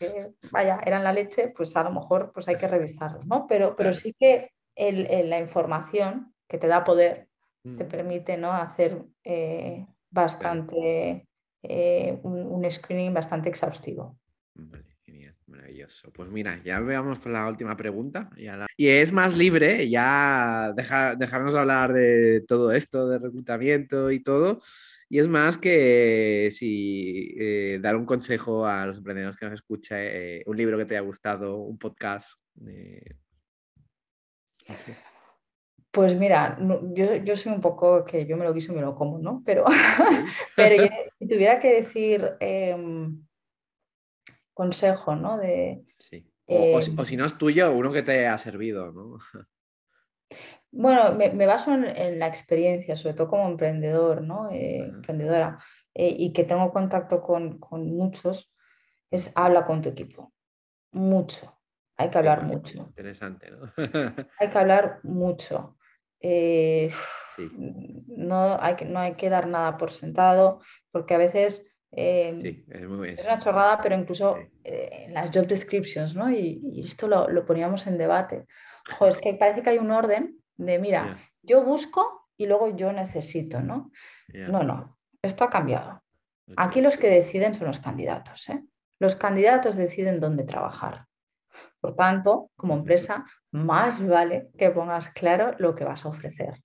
vaya, 0.51 0.79
eran 0.85 1.03
la 1.03 1.11
leche, 1.11 1.51
pues 1.55 1.75
a 1.75 1.83
lo 1.83 1.91
mejor 1.91 2.31
pues 2.31 2.47
hay 2.47 2.55
que 2.57 2.67
revisarlos, 2.67 3.25
¿no? 3.25 3.47
Pero, 3.47 3.75
pero 3.75 3.93
sí 3.93 4.15
que 4.17 4.51
la 4.75 5.39
información 5.39 6.35
que 6.47 6.59
te 6.59 6.67
da 6.67 6.83
poder 6.83 7.27
te 7.63 7.83
mm. 7.83 7.89
permite 7.89 8.37
¿no? 8.37 8.53
hacer... 8.53 9.03
Eh, 9.23 9.85
bastante, 10.21 11.27
eh, 11.63 12.19
un, 12.23 12.69
screening 12.69 13.13
bastante 13.13 13.49
exhaustivo. 13.49 14.17
Vale, 14.55 14.97
genial, 15.03 15.35
maravilloso. 15.45 16.11
Pues 16.11 16.29
mira, 16.29 16.61
ya 16.63 16.79
veamos 16.79 17.25
la 17.25 17.47
última 17.47 17.77
pregunta. 17.77 18.29
Y 18.75 18.87
es 18.87 19.11
más 19.11 19.37
libre, 19.37 19.89
ya 19.89 20.73
dejarnos 20.75 21.55
hablar 21.55 21.93
de 21.93 22.43
todo 22.47 22.71
esto, 22.71 23.07
de 23.07 23.19
reclutamiento 23.19 24.11
y 24.11 24.21
todo. 24.21 24.59
Y 25.09 25.19
es 25.19 25.27
más 25.27 25.57
que 25.57 26.49
si 26.51 27.33
eh, 27.39 27.79
dar 27.81 27.95
un 27.95 28.05
consejo 28.05 28.65
a 28.65 28.87
los 28.87 28.97
emprendedores 28.97 29.37
que 29.39 29.45
nos 29.45 29.53
escuchan, 29.53 29.99
eh, 30.01 30.43
un 30.47 30.57
libro 30.57 30.77
que 30.77 30.85
te 30.85 30.97
haya 30.97 31.05
gustado, 31.05 31.57
un 31.57 31.77
podcast. 31.77 32.37
Pues 35.97 36.13
mira, 36.15 36.59
yo, 36.93 37.35
soy 37.35 37.53
un 37.53 37.59
poco 37.59 38.05
que 38.05 38.27
yo 38.27 38.37
me 38.37 38.45
lo 38.45 38.53
quiso 38.53 38.71
y 38.71 38.75
me 38.75 38.83
lo 38.83 38.93
como, 38.93 39.17
¿no? 39.17 39.41
Pero, 39.43 39.65
pero 40.55 40.75
si 41.19 41.27
tuviera 41.27 41.59
que 41.59 41.81
decir 41.81 42.37
em, 42.39 43.25
consejo, 44.53 45.15
¿no? 45.15 45.39
De, 45.39 45.83
o, 46.45 46.79
si 46.83 46.91
em 46.91 47.17
no 47.17 47.25
es 47.25 47.35
tuyo, 47.39 47.71
uno 47.71 47.91
que 47.91 48.03
te 48.03 48.27
ha 48.27 48.37
servido, 48.37 48.91
¿no? 48.91 49.17
Bueno, 50.69 51.15
me, 51.15 51.47
baso 51.47 51.73
en, 51.73 52.19
la 52.19 52.27
experiencia, 52.27 52.95
sobre 52.95 53.15
todo 53.15 53.29
como 53.29 53.47
emprendedor, 53.49 54.21
¿no? 54.21 54.51
Eh, 54.51 54.83
emprendedora, 54.83 55.57
eh, 55.95 56.15
y 56.15 56.31
que 56.31 56.43
tengo 56.43 56.71
contacto 56.71 57.23
con, 57.23 57.57
con 57.57 57.87
muchos, 57.87 58.53
es 59.09 59.31
habla 59.33 59.65
con 59.65 59.81
tu 59.81 59.89
equipo. 59.89 60.31
Mucho. 60.91 61.59
Hay 61.95 62.11
que 62.11 62.17
hablar 62.19 62.43
mucho. 62.43 62.77
Interesante, 62.77 63.49
¿no? 63.49 63.61
hay 64.39 64.49
que 64.49 64.57
hablar 64.59 64.99
mucho. 65.01 65.76
Eh, 66.21 66.91
no, 68.07 68.57
hay 68.59 68.75
que, 68.75 68.85
no 68.85 68.99
hay 68.99 69.15
que 69.15 69.29
dar 69.29 69.47
nada 69.47 69.77
por 69.77 69.91
sentado, 69.91 70.61
porque 70.91 71.13
a 71.13 71.17
veces 71.17 71.71
eh, 71.91 72.63
es, 72.67 73.25
una 73.25 73.39
chorrada, 73.39 73.79
pero 73.81 73.95
incluso 73.95 74.37
eh, 74.63 75.05
en 75.07 75.13
las 75.13 75.31
job 75.33 75.47
descriptions, 75.47 76.15
¿no? 76.15 76.29
Y, 76.29 76.83
esto 76.85 77.07
lo, 77.07 77.45
poníamos 77.45 77.87
en 77.87 77.97
debate. 77.97 78.45
es 79.01 79.17
que 79.21 79.33
parece 79.35 79.61
que 79.61 79.69
hay 79.69 79.77
un 79.77 79.91
orden 79.91 80.37
de, 80.57 80.79
mira, 80.79 81.17
yo 81.41 81.63
busco 81.63 82.29
y 82.35 82.45
luego 82.45 82.75
yo 82.75 82.91
necesito, 82.91 83.61
¿no? 83.61 83.91
No, 84.33 84.63
no, 84.63 84.97
esto 85.21 85.43
ha 85.43 85.49
cambiado. 85.49 86.03
Aquí 86.55 86.81
los 86.81 86.97
que 86.97 87.09
deciden 87.09 87.53
son 87.53 87.67
los 87.67 87.79
candidatos. 87.79 88.47
Los 88.99 89.15
candidatos 89.15 89.75
deciden 89.75 90.19
dónde 90.19 90.43
trabajar. 90.43 91.05
Por 91.79 91.95
tanto, 91.95 92.51
como 92.55 92.73
empresa, 92.73 93.25
más 93.65 94.05
vale 94.05 94.49
que 94.57 94.69
pongas 94.71 95.09
claro 95.09 95.55
lo 95.57 95.75
que 95.75 95.83
vas 95.83 96.05
a 96.05 96.09
ofrecer. 96.09 96.61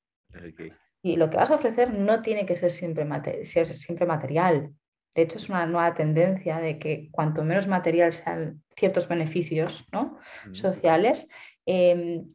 Y 1.02 1.16
lo 1.16 1.30
que 1.30 1.36
vas 1.36 1.50
a 1.50 1.56
ofrecer 1.56 1.92
no 1.92 2.22
tiene 2.22 2.46
que 2.46 2.56
ser 2.56 2.70
siempre, 2.70 3.06
siempre 3.44 4.06
material. 4.06 4.72
De 5.14 5.22
hecho, 5.22 5.38
es 5.38 5.48
una 5.48 5.66
nueva 5.66 5.94
tendencia 5.94 6.58
de 6.58 6.78
que 6.78 7.08
cuanto 7.10 7.44
menos 7.44 7.66
material 7.66 8.12
sean 8.12 8.62
ciertos 8.76 9.08
beneficios 9.08 9.86
¿no? 9.92 10.18
Mm. 10.46 10.54
sociales, 10.54 11.28
em, 11.66 12.32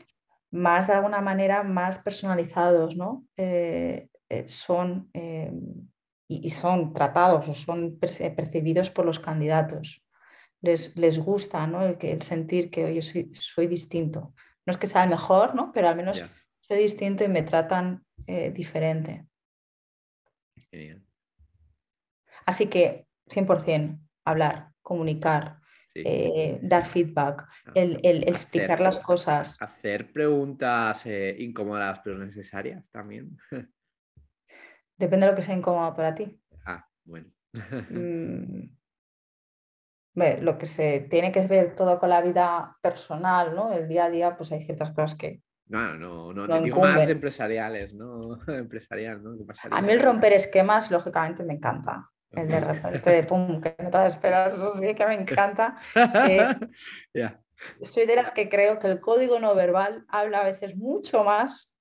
más 0.51 0.87
de 0.87 0.93
alguna 0.93 1.21
manera, 1.21 1.63
más 1.63 1.99
personalizados 1.99 2.95
¿no? 2.95 3.25
Eh, 3.35 4.09
eh, 4.29 4.45
son 4.47 5.09
em, 5.13 5.87
y, 6.27 6.49
son 6.49 6.93
tratados 6.93 7.47
o 7.47 7.53
son 7.53 7.97
percibidos 7.99 8.89
por 8.89 9.05
los 9.05 9.19
candidatos 9.19 10.05
les, 10.61 11.19
gusta 11.19 11.67
¿no? 11.67 11.85
el, 11.85 11.97
que, 11.97 12.11
el 12.11 12.21
sentir 12.21 12.69
que 12.69 12.85
oye, 12.85 13.01
soy, 13.01 13.31
soy 13.33 13.67
distinto. 13.67 14.33
No 14.67 14.71
es 14.71 14.77
que 14.77 14.85
sea 14.85 15.05
el 15.05 15.09
mejor, 15.09 15.55
¿no? 15.55 15.71
pero 15.71 15.87
al 15.87 15.95
menos 15.95 16.23
soy 16.59 16.77
distinto 16.77 17.23
y 17.23 17.29
me 17.29 17.41
tratan 17.41 18.05
eh, 18.27 18.51
diferente. 18.51 19.25
Así 22.45 22.67
que 22.67 23.07
100% 23.27 23.97
hablar, 24.25 24.73
comunicar, 24.81 25.61
eh, 25.95 26.59
dar 26.61 26.85
feedback, 26.85 27.47
ah, 27.65 27.71
el, 27.75 28.27
explicar 28.27 28.81
las 28.81 28.99
cosas. 28.99 29.57
Hacer 29.61 30.11
preguntas 30.11 31.05
eh, 31.05 31.35
incómodas 31.39 32.01
pero 32.03 32.17
necesarias 32.17 32.91
también. 32.91 33.37
Depende 34.97 35.25
de 35.25 35.31
lo 35.31 35.35
que 35.35 35.43
sea 35.43 35.55
incómodo 35.55 35.95
para 35.95 36.13
ti. 36.13 36.39
Ah, 36.65 36.85
bueno. 37.05 37.31
Mm, 37.89 38.69
lo 40.41 40.57
que 40.57 40.65
se 40.65 41.01
tiene 41.01 41.31
que 41.31 41.41
ver 41.41 41.75
todo 41.75 41.99
con 41.99 42.09
la 42.09 42.21
vida 42.21 42.75
personal, 42.81 43.55
¿no? 43.55 43.71
El 43.71 43.87
día 43.87 44.05
a 44.05 44.09
día, 44.09 44.35
pues 44.35 44.51
hay 44.51 44.63
ciertas 44.65 44.91
cosas 44.91 45.15
que. 45.15 45.41
No, 45.67 45.95
no, 45.95 46.33
no, 46.33 46.47
te 46.47 46.61
digo 46.61 46.81
más 46.81 47.07
empresariales, 47.07 47.93
¿no? 47.93 48.39
Empresarial, 48.47 49.21
¿no? 49.21 49.35
A 49.71 49.81
mí 49.81 49.91
el 49.91 49.99
romper 49.99 50.33
esquemas, 50.33 50.89
lógicamente, 50.89 51.43
me 51.43 51.53
encanta. 51.53 52.09
El 52.31 52.47
de 52.47 52.59
repente 52.59 53.09
de 53.09 53.23
pum, 53.23 53.61
que 53.61 53.75
no 53.81 53.89
te 53.89 54.05
esperas, 54.05 54.53
eso 54.53 54.77
sí 54.77 54.93
que 54.93 55.05
me 55.07 55.15
encanta. 55.15 55.77
Soy 57.83 58.05
de 58.05 58.15
las 58.15 58.31
que 58.31 58.49
creo 58.49 58.79
que 58.79 58.87
el 58.87 58.99
código 58.99 59.39
no 59.39 59.55
verbal 59.55 60.05
habla 60.09 60.39
a 60.39 60.45
veces 60.45 60.75
mucho 60.75 61.23
más 61.23 61.73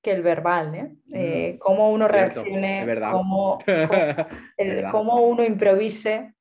que 0.00 0.12
el 0.12 0.22
verbal, 0.22 0.74
¿eh? 0.74 0.90
Mm, 1.06 1.14
eh 1.14 1.58
cómo 1.60 1.90
uno 1.90 2.08
reaccione, 2.08 2.86
cómo, 3.10 3.58
cómo, 4.90 5.22
uno 5.22 5.44
improvise, 5.44 6.34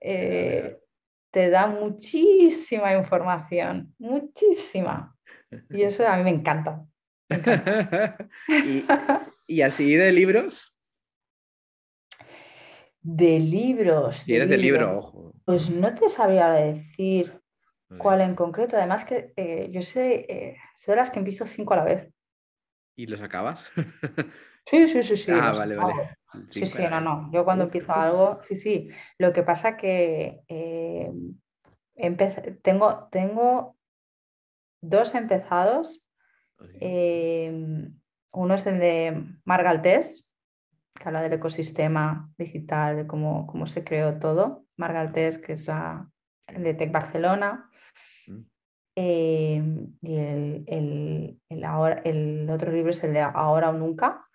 eh, 0.00 0.78
te 1.30 1.50
da 1.50 1.66
muchísima 1.66 2.94
información, 2.94 3.94
muchísima. 3.98 5.16
Y 5.70 5.82
eso 5.82 6.06
a 6.06 6.16
mí 6.16 6.24
me 6.24 6.30
encanta. 6.30 6.84
y, 9.46 9.60
así 9.62 9.94
de 9.94 10.12
libros. 10.12 10.74
De 13.00 13.38
libros. 13.38 14.16
Si 14.16 14.34
eres 14.34 14.48
de 14.48 14.58
libro, 14.58 14.98
ojo. 14.98 15.34
Pues 15.44 15.70
no 15.70 15.94
te 15.94 16.08
sabría 16.08 16.50
decir 16.50 17.40
cuál 17.98 18.20
en 18.20 18.34
concreto. 18.34 18.76
Además 18.76 19.04
que 19.04 19.32
eh, 19.36 19.68
yo 19.70 19.82
sé, 19.82 20.26
eh, 20.28 20.56
sé 20.74 20.92
de 20.92 20.96
las 20.96 21.10
que 21.10 21.18
empiezo 21.18 21.46
cinco 21.46 21.74
a 21.74 21.78
la 21.78 21.84
vez. 21.84 22.12
¿Y 22.96 23.06
los 23.06 23.20
acabas? 23.20 23.64
sí, 24.70 24.88
sí, 24.88 25.02
sí, 25.02 25.16
sí. 25.16 25.32
Ah, 25.32 25.52
vale, 25.56 25.76
vale. 25.76 25.94
Sí, 26.50 26.66
sí, 26.66 26.82
no, 26.90 27.00
no. 27.00 27.30
Yo 27.32 27.44
cuando 27.44 27.64
empiezo 27.64 27.92
algo, 27.92 28.38
sí, 28.42 28.54
sí. 28.54 28.90
Lo 29.18 29.32
que 29.32 29.42
pasa 29.42 29.76
que 29.76 30.42
eh, 30.48 31.10
tengo, 32.62 33.08
tengo 33.10 33.76
dos 34.80 35.14
empezados. 35.14 36.04
Em, 36.80 37.98
uno 38.32 38.54
es 38.54 38.66
el 38.66 38.78
de 38.78 39.24
Margaltés, 39.44 40.28
que 40.94 41.08
habla 41.08 41.22
del 41.22 41.34
ecosistema 41.34 42.30
digital, 42.36 42.96
de 42.96 43.06
cómo, 43.06 43.46
cómo 43.46 43.66
se 43.66 43.84
creó 43.84 44.18
todo. 44.18 44.66
Margaltés, 44.76 45.38
que 45.38 45.52
es 45.54 45.66
la, 45.66 46.10
de 46.46 46.74
Tech 46.74 46.92
Barcelona. 46.92 47.70
Em, 48.94 49.94
y 50.02 50.16
el, 50.16 51.38
el, 51.48 51.64
ahora, 51.64 52.02
el, 52.04 52.48
otro 52.50 52.72
libro 52.72 52.90
es 52.90 53.02
el 53.04 53.12
de 53.12 53.20
Ahora 53.20 53.70
o 53.70 53.72
Nunca. 53.72 54.27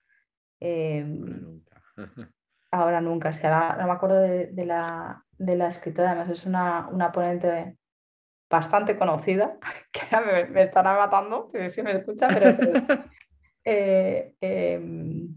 Em, 0.66 1.62
ahora 2.72 3.02
nunca, 3.02 3.30
es 3.30 3.40
que 3.40 3.48
ahora 3.48 3.76
no 3.76 3.86
me 3.86 3.92
acuerdo 3.92 4.22
de, 4.22 4.66
la, 4.66 5.26
de 5.38 5.56
la 5.58 5.68
escritora, 5.68 6.12
además 6.12 6.30
es 6.30 6.46
una, 6.46 6.88
una 6.88 7.12
ponente 7.12 7.78
bastante 8.50 8.96
conocida, 8.98 9.58
que 9.92 10.16
ahora 10.16 10.48
me, 10.50 10.64
estará 10.64 10.98
matando, 10.98 11.50
si, 11.70 11.82
me 11.84 11.92
escucha, 11.92 12.28
pero... 12.30 12.56
Eh, 13.66 14.36
em, 14.42 15.34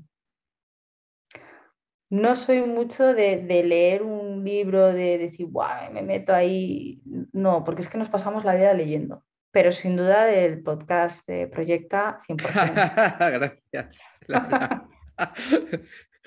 no 2.11 2.35
soy 2.35 2.62
mucho 2.62 3.14
de, 3.14 3.37
leer 3.62 4.03
un 4.03 4.43
libro, 4.43 4.93
de 4.93 5.16
decir, 5.16 5.47
Buah, 5.47 5.91
me 5.91 6.03
meto 6.03 6.35
ahí. 6.35 7.01
No, 7.33 7.62
porque 7.62 7.83
es 7.83 7.89
que 7.89 7.99
nos 7.99 8.09
pasamos 8.09 8.45
la 8.45 8.57
vida 8.57 8.74
leyendo. 8.74 9.22
Pero 9.53 9.70
sin 9.70 9.97
duda 9.97 10.24
del 10.24 10.61
podcast 10.61 11.24
de 11.29 11.47
Proyecta 11.47 12.18
100%. 12.27 13.70
Gracias. 13.72 14.03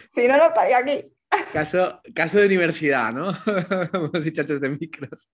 Si 0.10 0.28
no, 0.28 0.38
no 0.38 0.48
estaría 0.48 0.78
aquí. 0.78 1.06
Caso, 1.54 2.02
caso 2.14 2.40
de 2.40 2.48
universidad, 2.48 3.14
¿no? 3.14 3.32
Hemos 3.94 4.24
dicho 4.24 4.42
antes 4.42 4.60
de 4.60 4.70
micros. 4.70 5.32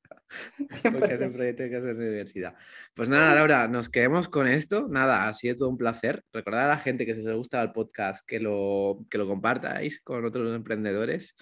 Caso 0.83 1.31
proyecto 1.31 1.63
de 1.63 1.71
caso 1.71 1.87
de 1.87 1.93
universidad. 1.93 2.53
Pues 2.93 3.07
nada, 3.07 3.35
Laura, 3.35 3.67
nos 3.67 3.89
quedemos 3.89 4.27
con 4.27 4.47
esto. 4.47 4.87
Nada, 4.89 5.27
ha 5.27 5.33
sido 5.33 5.55
todo 5.55 5.69
un 5.69 5.77
placer. 5.77 6.23
Recordad 6.33 6.65
a 6.65 6.75
la 6.75 6.77
gente 6.77 7.05
que 7.05 7.15
si 7.15 7.25
os 7.25 7.35
gusta 7.35 7.61
el 7.61 7.71
podcast 7.71 8.25
que 8.27 8.39
lo, 8.39 9.05
que 9.09 9.17
lo 9.17 9.27
compartáis 9.27 10.01
con 10.01 10.25
otros 10.25 10.53
emprendedores. 10.53 11.35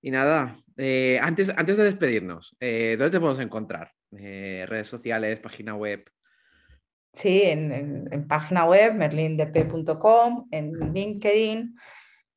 Y 0.00 0.10
nada, 0.10 0.56
eh, 0.76 1.20
antes, 1.22 1.50
antes 1.50 1.76
de 1.76 1.84
despedirnos, 1.84 2.56
eh, 2.58 2.96
¿dónde 2.98 3.12
te 3.12 3.20
podemos 3.20 3.40
encontrar? 3.40 3.92
Eh, 4.18 4.66
redes 4.68 4.88
sociales, 4.88 5.38
página 5.38 5.76
web. 5.76 6.04
Sí, 7.12 7.42
en, 7.42 8.08
en 8.10 8.28
página 8.28 8.64
web, 8.64 8.94
merlindp.com, 8.94 10.48
en 10.50 10.92
LinkedIn. 10.92 11.74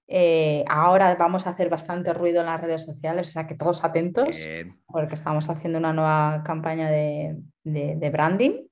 Eh, 0.08 0.64
ahora 0.68 1.16
vamos 1.16 1.48
a 1.48 1.52
hacer 1.52 1.70
bastante 1.70 2.14
ruido 2.14 2.42
en 2.42 2.46
las 2.46 2.62
redes 2.62 2.84
sociales, 2.84 3.30
o 3.30 3.32
sea 3.32 3.48
que 3.48 3.56
todos 3.56 3.84
atentos, 3.84 4.46
porque 4.86 5.16
estamos 5.16 5.50
haciendo 5.50 5.80
una 5.80 5.94
nueva 5.94 6.44
campaña 6.46 6.90
de, 6.90 8.10
branding. 8.12 8.68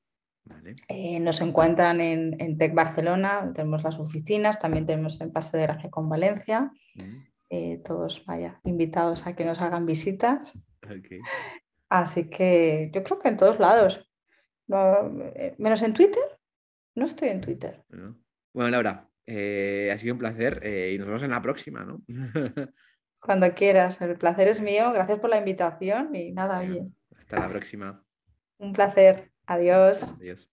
Eh, 0.88 1.20
nos 1.20 1.42
encuentran 1.42 2.02
en, 2.02 2.58
Tech 2.58 2.74
Barcelona, 2.74 3.52
tenemos 3.56 3.84
las 3.84 3.98
oficinas, 3.98 4.60
también 4.60 4.86
tenemos 4.86 5.20
en 5.22 5.32
Paso 5.32 5.58
de 5.58 5.64
Gracia 5.64 5.90
con 5.90 6.08
Valencia. 6.08 6.72
Eh, 7.50 7.82
todos, 7.84 8.24
vaya, 8.26 8.60
invitados 8.64 9.26
a 9.26 9.36
que 9.36 9.46
nos 9.46 9.62
hagan 9.62 9.86
visitas. 9.86 10.54
Así 11.90 12.30
que 12.30 12.92
yo 12.94 13.04
creo 13.04 13.20
que 13.20 13.30
en 13.30 13.38
todos 13.38 13.60
lados. 13.60 14.08
Menos 15.58 15.82
en 15.82 15.94
Twitter. 15.94 16.24
No 16.96 17.06
estoy 17.06 17.30
en 17.30 17.42
Twitter. 17.42 17.84
Bueno, 18.54 18.70
Laura, 18.70 19.10
eh, 19.26 19.90
ha 19.94 19.98
sido 19.98 20.14
un 20.14 20.20
placer 20.20 20.60
eh, 20.64 20.92
y 20.94 20.98
nos 20.98 21.08
vemos 21.08 21.24
en 21.24 21.32
la 21.32 21.42
próxima, 21.42 21.86
¿no? 21.86 22.02
Cuando 23.20 23.54
quieras, 23.54 24.00
el 24.02 24.18
placer 24.18 24.50
es 24.50 24.60
mío. 24.60 24.92
Gracias 24.92 25.20
por 25.20 25.30
la 25.30 25.38
invitación 25.38 26.14
y 26.14 26.32
nada, 26.32 26.60
oye. 26.60 26.88
Hasta 27.16 27.40
la 27.40 27.50
próxima. 27.50 28.04
Un 28.58 28.74
placer. 28.74 29.32
Adiós. 29.46 30.04
Adiós. 30.04 30.50